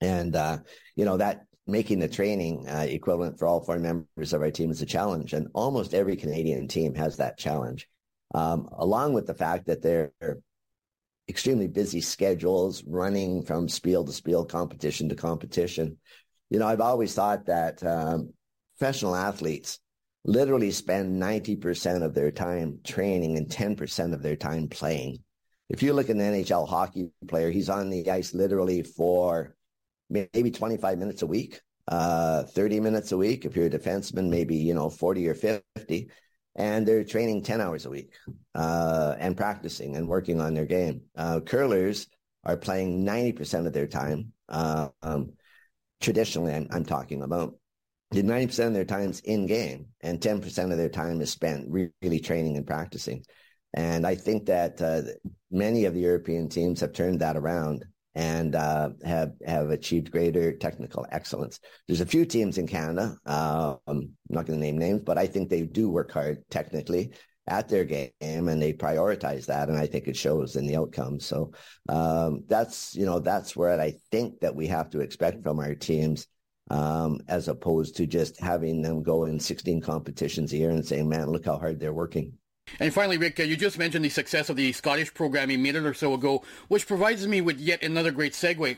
And, 0.01 0.35
uh, 0.35 0.59
you 0.95 1.05
know, 1.05 1.17
that 1.17 1.45
making 1.67 1.99
the 1.99 2.07
training 2.07 2.67
uh, 2.67 2.85
equivalent 2.87 3.37
for 3.37 3.47
all 3.47 3.61
four 3.61 3.79
members 3.79 4.33
of 4.33 4.41
our 4.41 4.51
team 4.51 4.71
is 4.71 4.81
a 4.81 4.85
challenge. 4.85 5.33
And 5.33 5.47
almost 5.53 5.93
every 5.93 6.15
Canadian 6.15 6.67
team 6.67 6.95
has 6.95 7.17
that 7.17 7.37
challenge, 7.37 7.87
um, 8.33 8.69
along 8.77 9.13
with 9.13 9.27
the 9.27 9.33
fact 9.33 9.67
that 9.67 9.81
they're 9.81 10.11
extremely 11.29 11.67
busy 11.67 12.01
schedules 12.01 12.83
running 12.85 13.43
from 13.43 13.69
spiel 13.69 14.03
to 14.03 14.11
spiel, 14.11 14.45
competition 14.45 15.09
to 15.09 15.15
competition. 15.15 15.97
You 16.49 16.59
know, 16.59 16.67
I've 16.67 16.81
always 16.81 17.13
thought 17.13 17.45
that 17.45 17.83
um, 17.83 18.33
professional 18.77 19.15
athletes 19.15 19.79
literally 20.25 20.71
spend 20.71 21.21
90% 21.21 22.03
of 22.03 22.13
their 22.13 22.31
time 22.31 22.79
training 22.83 23.37
and 23.37 23.47
10% 23.47 24.13
of 24.13 24.21
their 24.21 24.35
time 24.35 24.67
playing. 24.67 25.19
If 25.69 25.81
you 25.81 25.93
look 25.93 26.09
at 26.09 26.15
an 26.17 26.21
NHL 26.21 26.67
hockey 26.67 27.11
player, 27.27 27.49
he's 27.49 27.69
on 27.69 27.89
the 27.89 28.09
ice 28.11 28.33
literally 28.33 28.83
for 28.83 29.55
maybe 30.11 30.51
25 30.51 30.97
minutes 30.97 31.21
a 31.21 31.27
week, 31.27 31.61
uh, 31.87 32.43
30 32.43 32.79
minutes 32.79 33.11
a 33.11 33.17
week. 33.17 33.45
If 33.45 33.55
you're 33.55 33.67
a 33.67 33.69
defenseman, 33.69 34.29
maybe, 34.29 34.55
you 34.55 34.73
know, 34.73 34.89
40 34.89 35.27
or 35.27 35.33
50. 35.33 36.09
And 36.55 36.85
they're 36.85 37.05
training 37.05 37.43
10 37.43 37.61
hours 37.61 37.85
a 37.85 37.89
week 37.89 38.13
uh, 38.55 39.15
and 39.17 39.37
practicing 39.37 39.95
and 39.95 40.07
working 40.07 40.41
on 40.41 40.53
their 40.53 40.65
game. 40.65 41.03
Uh, 41.15 41.39
curlers 41.39 42.07
are 42.43 42.57
playing 42.57 43.05
90% 43.05 43.67
of 43.67 43.73
their 43.73 43.87
time. 43.87 44.33
Uh, 44.49 44.89
um, 45.01 45.31
traditionally, 46.01 46.53
I'm, 46.53 46.67
I'm 46.71 46.85
talking 46.85 47.23
about. 47.23 47.55
90% 48.13 48.67
of 48.67 48.73
their 48.73 48.83
time's 48.83 49.21
in 49.21 49.45
game 49.45 49.85
and 50.01 50.19
10% 50.19 50.71
of 50.71 50.77
their 50.77 50.89
time 50.89 51.21
is 51.21 51.29
spent 51.29 51.65
really 51.69 52.19
training 52.19 52.57
and 52.57 52.67
practicing. 52.67 53.23
And 53.73 54.05
I 54.05 54.15
think 54.15 54.47
that 54.47 54.81
uh, 54.81 55.03
many 55.49 55.85
of 55.85 55.93
the 55.93 56.01
European 56.01 56.49
teams 56.49 56.81
have 56.81 56.91
turned 56.91 57.21
that 57.21 57.37
around 57.37 57.85
and 58.15 58.55
uh, 58.55 58.89
have 59.05 59.33
have 59.45 59.69
achieved 59.69 60.11
greater 60.11 60.51
technical 60.53 61.05
excellence. 61.11 61.59
There's 61.87 62.01
a 62.01 62.05
few 62.05 62.25
teams 62.25 62.57
in 62.57 62.67
Canada. 62.67 63.17
Uh, 63.25 63.75
I'm 63.87 64.11
not 64.29 64.45
going 64.45 64.59
to 64.59 64.65
name 64.65 64.77
names, 64.77 65.01
but 65.05 65.17
I 65.17 65.27
think 65.27 65.49
they 65.49 65.61
do 65.61 65.89
work 65.89 66.11
hard 66.11 66.43
technically 66.49 67.11
at 67.47 67.67
their 67.67 67.83
game 67.83 68.11
and 68.21 68.61
they 68.61 68.73
prioritize 68.73 69.45
that, 69.47 69.69
and 69.69 69.77
I 69.77 69.87
think 69.87 70.07
it 70.07 70.17
shows 70.17 70.55
in 70.55 70.67
the 70.67 70.75
outcomes. 70.75 71.25
So 71.25 71.51
um, 71.89 72.43
that's 72.47 72.95
you 72.95 73.05
know 73.05 73.19
that's 73.19 73.55
where 73.55 73.79
I 73.79 73.95
think 74.11 74.39
that 74.41 74.55
we 74.55 74.67
have 74.67 74.89
to 74.91 74.99
expect 74.99 75.43
from 75.43 75.59
our 75.59 75.75
teams. 75.75 76.27
Um, 76.69 77.19
as 77.27 77.49
opposed 77.49 77.97
to 77.97 78.07
just 78.07 78.39
having 78.39 78.81
them 78.81 79.03
go 79.03 79.25
in 79.25 79.41
16 79.41 79.81
competitions 79.81 80.53
a 80.53 80.57
year 80.57 80.69
and 80.69 80.85
saying, 80.85 81.09
man, 81.09 81.29
look 81.29 81.43
how 81.43 81.57
hard 81.57 81.81
they're 81.81 81.91
working. 81.91 82.31
And 82.79 82.93
finally, 82.93 83.17
Rick, 83.17 83.39
uh, 83.39 83.43
you 83.43 83.55
just 83.57 83.77
mentioned 83.77 84.05
the 84.05 84.09
success 84.09 84.49
of 84.49 84.55
the 84.55 84.71
Scottish 84.71 85.13
program 85.13 85.51
a 85.51 85.57
minute 85.57 85.85
or 85.85 85.93
so 85.93 86.13
ago, 86.13 86.43
which 86.67 86.87
provides 86.87 87.27
me 87.27 87.41
with 87.41 87.59
yet 87.59 87.83
another 87.83 88.11
great 88.11 88.33
segue. 88.33 88.77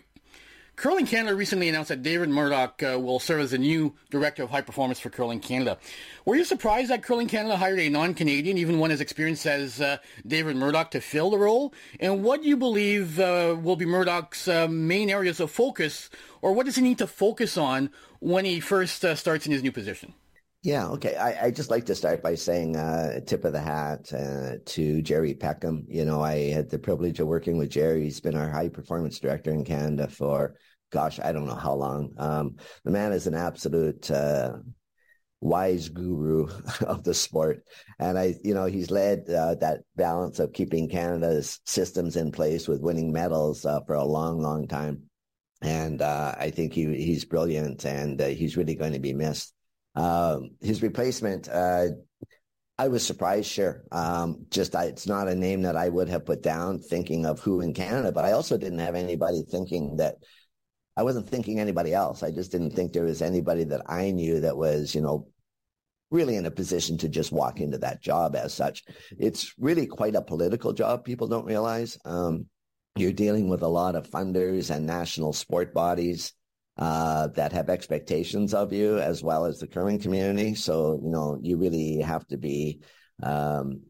Curling 0.76 1.06
Canada 1.06 1.36
recently 1.36 1.70
announced 1.70 1.90
that 1.90 2.02
David 2.02 2.30
Murdoch 2.30 2.82
uh, 2.82 3.00
will 3.00 3.20
serve 3.20 3.42
as 3.42 3.52
the 3.52 3.60
new 3.60 3.94
director 4.10 4.42
of 4.42 4.50
high 4.50 4.62
performance 4.62 5.00
for 5.00 5.12
Curling 5.12 5.40
Canada. 5.40 5.78
Were 6.26 6.36
you 6.36 6.44
surprised 6.44 6.90
that 6.90 7.04
Curling 7.04 7.28
Canada 7.28 7.58
hired 7.58 7.80
a 7.80 7.90
non-Canadian, 7.90 8.58
even 8.58 8.80
one 8.80 8.90
as 8.90 9.00
experienced 9.00 9.46
as 9.46 9.80
uh, 9.80 9.98
David 10.26 10.56
Murdoch, 10.56 10.90
to 10.92 11.00
fill 11.00 11.30
the 11.30 11.38
role? 11.38 11.76
And 12.00 12.24
what 12.24 12.42
do 12.42 12.50
you 12.50 12.58
believe 12.58 13.20
uh, 13.20 13.56
will 13.62 13.76
be 13.76 13.86
Murdoch's 13.86 14.48
uh, 14.48 14.68
main 14.68 15.12
areas 15.12 15.40
of 15.40 15.52
focus, 15.52 16.10
or 16.42 16.54
what 16.54 16.66
does 16.66 16.76
he 16.76 16.82
need 16.82 16.98
to 16.98 17.08
focus 17.08 17.56
on 17.56 17.92
when 18.20 18.44
he 18.44 18.60
first 18.60 19.06
uh, 19.06 19.14
starts 19.14 19.46
in 19.46 19.52
his 19.52 19.62
new 19.62 19.72
position? 19.72 20.16
Yeah, 20.64 20.88
okay. 20.92 21.18
I, 21.18 21.48
I 21.48 21.52
just 21.52 21.70
like 21.70 21.86
to 21.88 21.96
start 21.96 22.24
by 22.24 22.36
saying 22.36 22.78
uh, 22.78 23.20
tip 23.26 23.44
of 23.44 23.52
the 23.52 23.60
hat 23.60 24.14
uh, 24.14 24.60
to 24.66 25.02
Gerry 25.02 25.34
Peckham. 25.34 25.86
You 25.90 26.06
know, 26.06 26.22
I 26.22 26.52
had 26.52 26.70
the 26.70 26.80
privilege 26.80 27.20
of 27.20 27.28
working 27.28 27.58
with 27.58 27.70
Gerry. 27.70 28.04
He's 28.04 28.22
been 28.22 28.38
our 28.38 28.50
high 28.50 28.70
performance 28.70 29.20
director 29.20 29.52
in 29.52 29.66
Canada 29.66 30.08
for, 30.08 30.56
gosh, 30.90 31.20
I 31.20 31.34
don't 31.34 31.48
know 31.48 31.56
how 31.56 31.74
long. 31.74 32.14
Um, 32.18 32.56
the 32.86 32.92
man 32.92 33.12
is 33.12 33.28
an 33.28 33.34
absolute 33.34 34.10
uh, 34.10 34.54
wise 35.42 35.90
guru 35.90 36.48
of 36.88 37.04
the 37.04 37.14
sport, 37.14 37.66
and 38.00 38.18
I, 38.18 38.36
you 38.42 38.54
know, 38.54 38.66
he's 38.66 38.90
led 38.90 39.30
uh, 39.30 39.56
that 39.56 39.82
balance 39.98 40.40
of 40.40 40.54
keeping 40.54 40.88
Canada's 40.88 41.60
systems 41.66 42.16
in 42.16 42.32
place 42.32 42.70
with 42.70 42.80
winning 42.80 43.12
medals 43.12 43.66
uh, 43.66 43.82
for 43.82 43.96
a 43.96 44.06
long, 44.06 44.40
long 44.40 44.70
time. 44.70 45.04
And 45.62 46.02
uh, 46.02 46.36
I 46.38 46.52
think 46.52 46.72
he 46.72 46.86
he's 46.96 47.26
brilliant, 47.26 47.86
and 47.86 48.18
he's 48.22 48.56
really 48.56 48.76
going 48.76 48.94
to 48.94 49.00
be 49.00 49.14
missed. 49.14 49.54
Um, 49.96 50.52
his 50.62 50.82
replacement, 50.82 51.48
uh, 51.50 51.88
I 52.78 52.88
was 52.88 53.06
surprised, 53.06 53.50
sure. 53.50 53.84
Um, 53.92 54.46
just 54.50 54.76
I, 54.76 54.86
it's 54.86 55.08
not 55.08 55.28
a 55.28 55.36
name 55.36 55.62
that 55.62 55.76
I 55.76 55.90
would 55.90 56.10
have 56.10 56.26
put 56.26 56.42
down 56.42 56.80
thinking 56.80 57.26
of 57.26 57.40
who 57.40 57.62
in 57.62 57.74
Canada, 57.74 58.12
but 58.12 58.26
I 58.26 58.32
also 58.32 58.58
didn't 58.58 58.80
have 58.80 58.96
anybody 58.96 59.44
thinking 59.50 59.98
that 59.98 60.16
I 60.98 61.04
wasn't 61.04 61.30
thinking 61.30 61.60
anybody 61.60 61.94
else. 61.94 62.24
I 62.24 62.32
just 62.32 62.52
didn't 62.52 62.72
think 62.72 62.94
there 62.94 63.04
was 63.04 63.22
anybody 63.22 63.64
that 63.66 63.82
I 63.88 64.12
knew 64.12 64.40
that 64.42 64.58
was, 64.58 64.94
you 64.94 65.02
know, 65.02 65.28
really 66.12 66.36
in 66.36 66.46
a 66.46 66.52
position 66.52 66.98
to 67.00 67.10
just 67.10 67.32
walk 67.32 67.60
into 67.60 67.80
that 67.80 68.02
job 68.02 68.36
as 68.36 68.54
such. 68.54 68.84
It's 69.18 69.54
really 69.58 69.88
quite 69.88 70.16
a 70.16 70.22
political 70.22 70.74
job. 70.74 71.04
People 71.04 71.28
don't 71.28 71.46
realize. 71.46 71.98
Um, 72.06 72.48
you're 72.96 73.12
dealing 73.12 73.50
with 73.50 73.64
a 73.64 73.68
lot 73.68 73.96
of 73.96 74.10
funders 74.10 74.70
and 74.70 74.86
national 74.86 75.34
sport 75.34 75.74
bodies 75.74 76.34
uh, 76.78 77.28
that 77.28 77.52
have 77.52 77.70
expectations 77.70 78.54
of 78.54 78.74
you 78.74 78.98
as 79.00 79.24
well 79.24 79.46
as 79.46 79.60
the 79.60 79.68
curling 79.68 80.00
community. 80.00 80.56
So, 80.56 81.00
you 81.04 81.10
know, 81.10 81.40
you 81.42 81.58
really 81.58 81.98
have 81.98 82.28
to 82.28 82.38
be 82.38 82.82
um, 83.22 83.82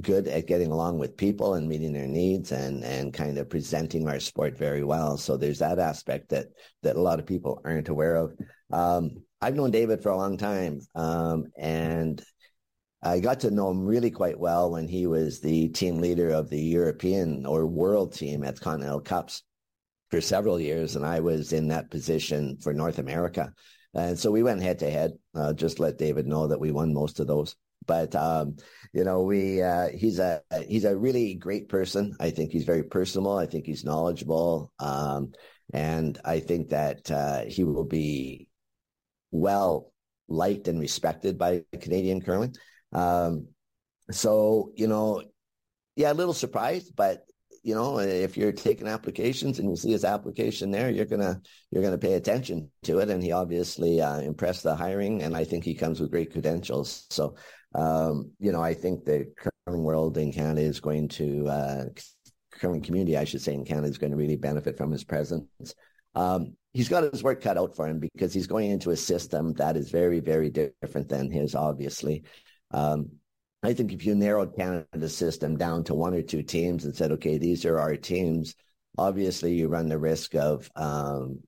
good 0.00 0.26
at 0.26 0.46
getting 0.46 0.72
along 0.72 0.98
with 0.98 1.16
people 1.16 1.54
and 1.54 1.68
meeting 1.68 1.92
their 1.92 2.08
needs 2.08 2.50
and, 2.50 2.82
and 2.82 3.14
kind 3.14 3.38
of 3.38 3.48
presenting 3.48 4.08
our 4.08 4.18
sport 4.18 4.58
very 4.58 4.82
well. 4.82 5.16
So 5.16 5.36
there's 5.36 5.60
that 5.60 5.78
aspect 5.78 6.30
that, 6.30 6.46
that 6.82 6.96
a 6.96 7.00
lot 7.00 7.20
of 7.20 7.26
people 7.26 7.60
aren't 7.64 7.88
aware 7.88 8.16
of. 8.16 8.36
Um, 8.72 9.22
I've 9.40 9.54
known 9.54 9.70
David 9.70 10.02
for 10.02 10.08
a 10.08 10.16
long 10.16 10.36
time. 10.36 10.80
Um, 10.94 11.46
and 11.56 12.22
I 13.02 13.20
got 13.20 13.40
to 13.40 13.50
know 13.50 13.70
him 13.70 13.84
really 13.84 14.10
quite 14.10 14.38
well 14.38 14.70
when 14.72 14.88
he 14.88 15.06
was 15.06 15.40
the 15.40 15.68
team 15.68 15.98
leader 15.98 16.30
of 16.30 16.48
the 16.48 16.60
European 16.60 17.44
or 17.46 17.66
world 17.66 18.14
team 18.14 18.42
at 18.42 18.56
the 18.56 18.60
Continental 18.62 19.00
Cups 19.00 19.42
for 20.10 20.20
several 20.20 20.60
years, 20.60 20.96
and 20.96 21.04
I 21.04 21.20
was 21.20 21.52
in 21.52 21.68
that 21.68 21.90
position 21.90 22.58
for 22.60 22.72
North 22.72 22.98
America. 22.98 23.52
And 23.94 24.18
so 24.18 24.30
we 24.30 24.42
went 24.42 24.62
head 24.62 24.78
to 24.80 24.90
head. 24.90 25.12
Uh, 25.34 25.52
just 25.52 25.78
let 25.78 25.98
David 25.98 26.26
know 26.26 26.48
that 26.48 26.60
we 26.60 26.72
won 26.72 26.92
most 26.92 27.20
of 27.20 27.26
those. 27.26 27.54
But 27.86 28.14
um, 28.14 28.56
you 28.92 29.04
know, 29.04 29.22
we 29.22 29.62
uh, 29.62 29.88
he's 29.88 30.18
a 30.18 30.40
he's 30.66 30.84
a 30.84 30.96
really 30.96 31.34
great 31.34 31.68
person. 31.68 32.16
I 32.18 32.30
think 32.30 32.50
he's 32.50 32.64
very 32.64 32.82
personable. 32.82 33.36
I 33.36 33.46
think 33.46 33.66
he's 33.66 33.84
knowledgeable, 33.84 34.72
um, 34.78 35.32
and 35.72 36.18
I 36.24 36.40
think 36.40 36.70
that 36.70 37.10
uh, 37.10 37.42
he 37.44 37.64
will 37.64 37.84
be 37.84 38.48
well 39.30 39.92
liked 40.28 40.68
and 40.68 40.80
respected 40.80 41.36
by 41.36 41.62
Canadian 41.78 42.22
curling. 42.22 42.54
Um, 42.92 43.48
so 44.10 44.72
you 44.76 44.86
know, 44.86 45.22
yeah, 45.96 46.12
a 46.12 46.14
little 46.14 46.34
surprised, 46.34 46.96
but 46.96 47.26
you 47.64 47.74
know, 47.74 47.98
if 47.98 48.36
you're 48.36 48.52
taking 48.52 48.86
applications 48.86 49.58
and 49.58 49.70
you 49.70 49.74
see 49.74 49.90
his 49.90 50.04
application 50.04 50.70
there, 50.70 50.90
you're 50.90 51.06
gonna 51.06 51.40
you're 51.70 51.82
gonna 51.82 51.98
pay 51.98 52.12
attention 52.12 52.70
to 52.82 52.98
it. 52.98 53.08
And 53.08 53.22
he 53.22 53.32
obviously 53.32 54.02
uh, 54.02 54.20
impressed 54.20 54.62
the 54.62 54.76
hiring, 54.76 55.22
and 55.22 55.34
I 55.34 55.44
think 55.44 55.64
he 55.64 55.74
comes 55.74 55.98
with 55.98 56.10
great 56.10 56.30
credentials. 56.30 57.06
So, 57.08 57.36
um, 57.74 58.30
you 58.38 58.52
know, 58.52 58.62
I 58.62 58.74
think 58.74 59.04
the 59.04 59.32
curling 59.66 59.82
world 59.82 60.18
in 60.18 60.30
Canada 60.30 60.60
is 60.60 60.78
going 60.78 61.08
to 61.08 61.48
uh, 61.48 61.84
community, 62.60 63.16
I 63.16 63.24
should 63.24 63.40
say, 63.40 63.54
in 63.54 63.64
Canada 63.64 63.88
is 63.88 63.98
going 63.98 64.12
to 64.12 64.16
really 64.16 64.36
benefit 64.36 64.76
from 64.76 64.92
his 64.92 65.04
presence. 65.04 65.48
Um, 66.14 66.56
he's 66.74 66.90
got 66.90 67.10
his 67.10 67.22
work 67.22 67.42
cut 67.42 67.56
out 67.58 67.74
for 67.74 67.88
him 67.88 67.98
because 67.98 68.34
he's 68.34 68.46
going 68.46 68.70
into 68.70 68.90
a 68.90 68.96
system 68.96 69.54
that 69.54 69.76
is 69.76 69.90
very, 69.90 70.20
very 70.20 70.50
different 70.50 71.08
than 71.08 71.30
his, 71.30 71.54
obviously. 71.54 72.24
Um, 72.70 73.10
I 73.64 73.72
think 73.72 73.92
if 73.92 74.04
you 74.04 74.14
narrowed 74.14 74.54
Canada's 74.54 75.16
system 75.16 75.56
down 75.56 75.84
to 75.84 75.94
one 75.94 76.14
or 76.14 76.20
two 76.20 76.42
teams 76.42 76.84
and 76.84 76.94
said, 76.94 77.12
okay, 77.12 77.38
these 77.38 77.64
are 77.64 77.78
our 77.78 77.96
teams, 77.96 78.54
obviously 78.98 79.54
you 79.54 79.68
run 79.68 79.88
the 79.88 79.98
risk 79.98 80.34
of 80.34 80.70
um, 80.76 81.40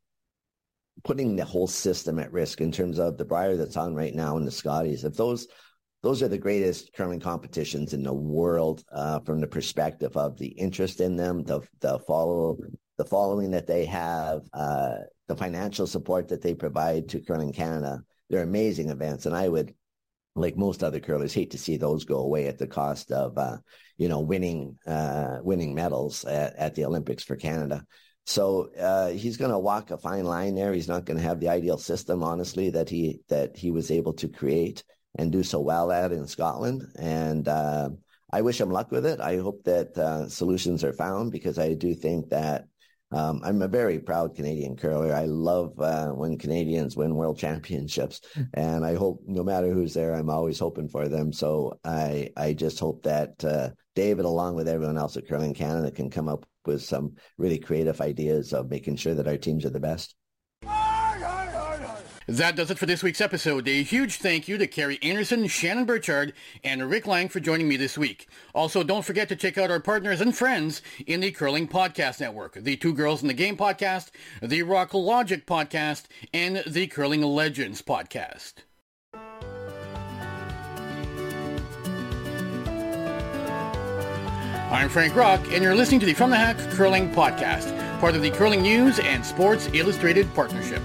putting 1.05 1.37
the 1.37 1.45
whole 1.45 1.67
system 1.67 2.19
at 2.19 2.33
risk 2.33 2.62
in 2.62 2.73
terms 2.73 2.99
of 2.99 3.19
the 3.19 3.25
Brier 3.27 3.57
that's 3.57 3.77
on 3.77 3.95
right 3.95 4.14
now 4.14 4.39
and 4.39 4.47
the 4.47 4.51
Scotties. 4.51 5.05
If 5.05 5.14
those 5.14 5.47
those 6.03 6.23
are 6.23 6.29
the 6.29 6.39
greatest 6.39 6.93
curling 6.95 7.21
competitions 7.21 7.93
in 7.93 8.03
the 8.03 8.14
world 8.14 8.85
uh, 8.93 9.21
from 9.21 9.41
the 9.41 9.47
perspective 9.47 10.17
of 10.17 10.39
the 10.39 10.49
interest 10.49 11.01
in 11.01 11.17
them, 11.17 11.43
the 11.45 11.61
the 11.81 11.99
follow 12.01 12.57
the 12.97 13.05
following 13.05 13.51
that 13.51 13.67
they 13.67 13.85
have, 13.85 14.41
uh, 14.55 14.95
the 15.29 15.37
financial 15.37 15.87
support 15.87 16.29
that 16.29 16.41
they 16.41 16.55
provide 16.55 17.11
to 17.11 17.21
curling 17.21 17.53
Canada. 17.53 18.01
They're 18.31 18.43
amazing 18.43 18.89
events, 18.89 19.27
and 19.27 19.37
I 19.37 19.49
would 19.49 19.75
like 20.37 20.57
most 20.57 20.84
other 20.84 21.01
curlers, 21.01 21.34
hate 21.34 21.51
to 21.53 21.59
see 21.59 21.76
those 21.76 22.05
go 22.05 22.18
away 22.18 22.47
at 22.47 22.59
the 22.59 22.66
cost 22.66 23.11
of, 23.11 23.37
uh, 23.39 23.57
you 23.97 24.09
know, 24.09 24.20
winning 24.20 24.78
uh, 24.87 25.39
winning 25.43 25.74
medals 25.74 26.24
at, 26.24 26.55
at, 26.57 26.74
the 26.74 26.84
Olympics 26.84 27.24
for 27.24 27.37
Canada. 27.37 27.84
So 28.24 28.70
uh, 28.78 29.09
he's 29.11 29.37
going 29.37 29.53
to 29.53 29.59
walk 29.59 29.91
a 29.91 29.99
fine 29.99 30.24
line 30.24 30.55
there. 30.55 30.72
He's 30.72 30.89
not 30.89 31.05
going 31.05 31.16
to 31.16 31.22
have 31.22 31.41
the 31.41 31.49
ideal 31.49 31.78
system, 31.78 32.22
honestly, 32.22 32.70
that 32.70 32.89
he 32.89 33.20
that 33.28 33.57
he 33.57 33.70
was 33.70 33.91
able 33.91 34.12
to 34.14 34.28
create 34.28 34.84
and 35.18 35.32
do 35.32 35.43
so 35.43 35.61
well 35.61 35.91
at 35.91 36.12
in 36.12 36.26
Scotland. 36.26 36.84
And 36.99 37.49
uh, 37.49 37.91
I 38.30 38.43
wish 38.43 38.61
him 38.61 38.70
luck 38.70 38.91
with 38.91 39.07
it. 39.07 39.20
I 39.20 39.37
hope 39.37 39.64
that 39.64 39.97
uh, 39.97 40.28
solutions 40.28 40.84
are 40.84 40.93
found 40.93 41.32
because 41.32 41.59
I 41.59 41.74
do 41.74 41.95
think 41.95 42.28
that 42.30 42.66
um, 43.13 43.41
I'm 43.45 43.63
a 43.63 43.69
very 43.69 43.99
proud 44.01 44.35
Canadian 44.35 44.77
curler. 44.77 45.15
I 45.15 45.27
love 45.27 45.79
uh, 45.79 46.09
when 46.09 46.39
Canadians 46.39 46.97
win 46.97 47.15
world 47.15 47.39
championships, 47.47 48.21
and 48.55 48.85
I 48.85 48.95
hope 48.95 49.23
no 49.27 49.45
matter 49.45 49.73
who's 49.73 49.95
there, 49.95 50.15
I'm 50.15 50.31
always 50.31 50.59
hoping 50.59 50.89
for 50.89 51.09
them. 51.09 51.33
So 51.33 51.79
I 51.85 52.31
I 52.37 52.53
just 52.53 52.81
hope 52.81 53.03
that 53.05 53.45
uh, 53.45 53.71
David, 53.95 54.25
along 54.25 54.57
with 54.57 54.69
everyone 54.69 54.99
else 54.99 55.17
at 55.17 55.29
Curling 55.29 55.55
Canada, 55.55 55.91
can 55.91 56.11
come 56.11 56.29
up 56.29 56.47
with 56.65 56.83
some 56.83 57.15
really 57.39 57.59
creative 57.59 58.01
ideas 58.01 58.53
of 58.53 58.71
making 58.71 58.97
sure 58.97 59.15
that 59.15 59.29
our 59.29 59.37
teams 59.37 59.65
are 59.65 59.71
the 59.71 59.81
best. 59.81 60.17
That 62.29 62.57
does 62.57 62.72
it 62.72 62.79
for 62.79 62.87
this 62.87 63.05
week's 63.05 63.20
episode. 63.20 63.68
A 63.68 63.85
huge 63.85 64.16
thank 64.16 64.49
you 64.49 64.59
to 64.59 64.66
Kerri 64.66 64.99
Einarson, 64.99 65.49
Shannon 65.49 65.87
Birchard, 65.87 66.33
and 66.64 66.91
Rick 66.91 67.07
Lang 67.07 67.29
for 67.29 67.39
joining 67.39 67.68
me 67.68 67.77
this 67.77 67.97
week. 67.97 68.27
Also, 68.53 68.83
don't 68.83 69.05
forget 69.05 69.29
to 69.29 69.37
check 69.37 69.57
out 69.57 69.70
our 69.70 69.79
partners 69.79 70.20
and 70.20 70.37
friends 70.37 70.83
in 71.07 71.20
the 71.20 71.31
Curling 71.31 71.68
Podcast 71.68 72.20
Network, 72.20 72.55
the 72.55 72.77
Two 72.77 72.93
Girls 72.93 73.22
in 73.22 73.29
the 73.29 73.35
Game 73.35 73.57
podcast, 73.57 74.11
the 74.43 74.62
Rock 74.62 74.93
Logic 74.93 75.47
podcast, 75.47 76.07
and 76.35 76.64
the 76.66 76.89
Curling 76.89 77.22
Legends 77.22 77.81
podcast. 77.81 78.55
I'm 84.68 84.89
Frank 84.89 85.14
Rocque, 85.14 85.53
and 85.53 85.62
you're 85.62 85.77
listening 85.77 86.01
to 86.01 86.07
the 86.07 86.12
From 86.12 86.31
the 86.31 86.37
Hack 86.37 86.59
Curling 86.72 87.14
Podcast, 87.14 88.01
part 88.01 88.16
of 88.16 88.22
the 88.22 88.33
Curling 88.33 88.62
News 88.62 88.99
and 88.99 89.24
Sports 89.24 89.70
Illustrated 89.72 90.33
Partnership. 90.35 90.83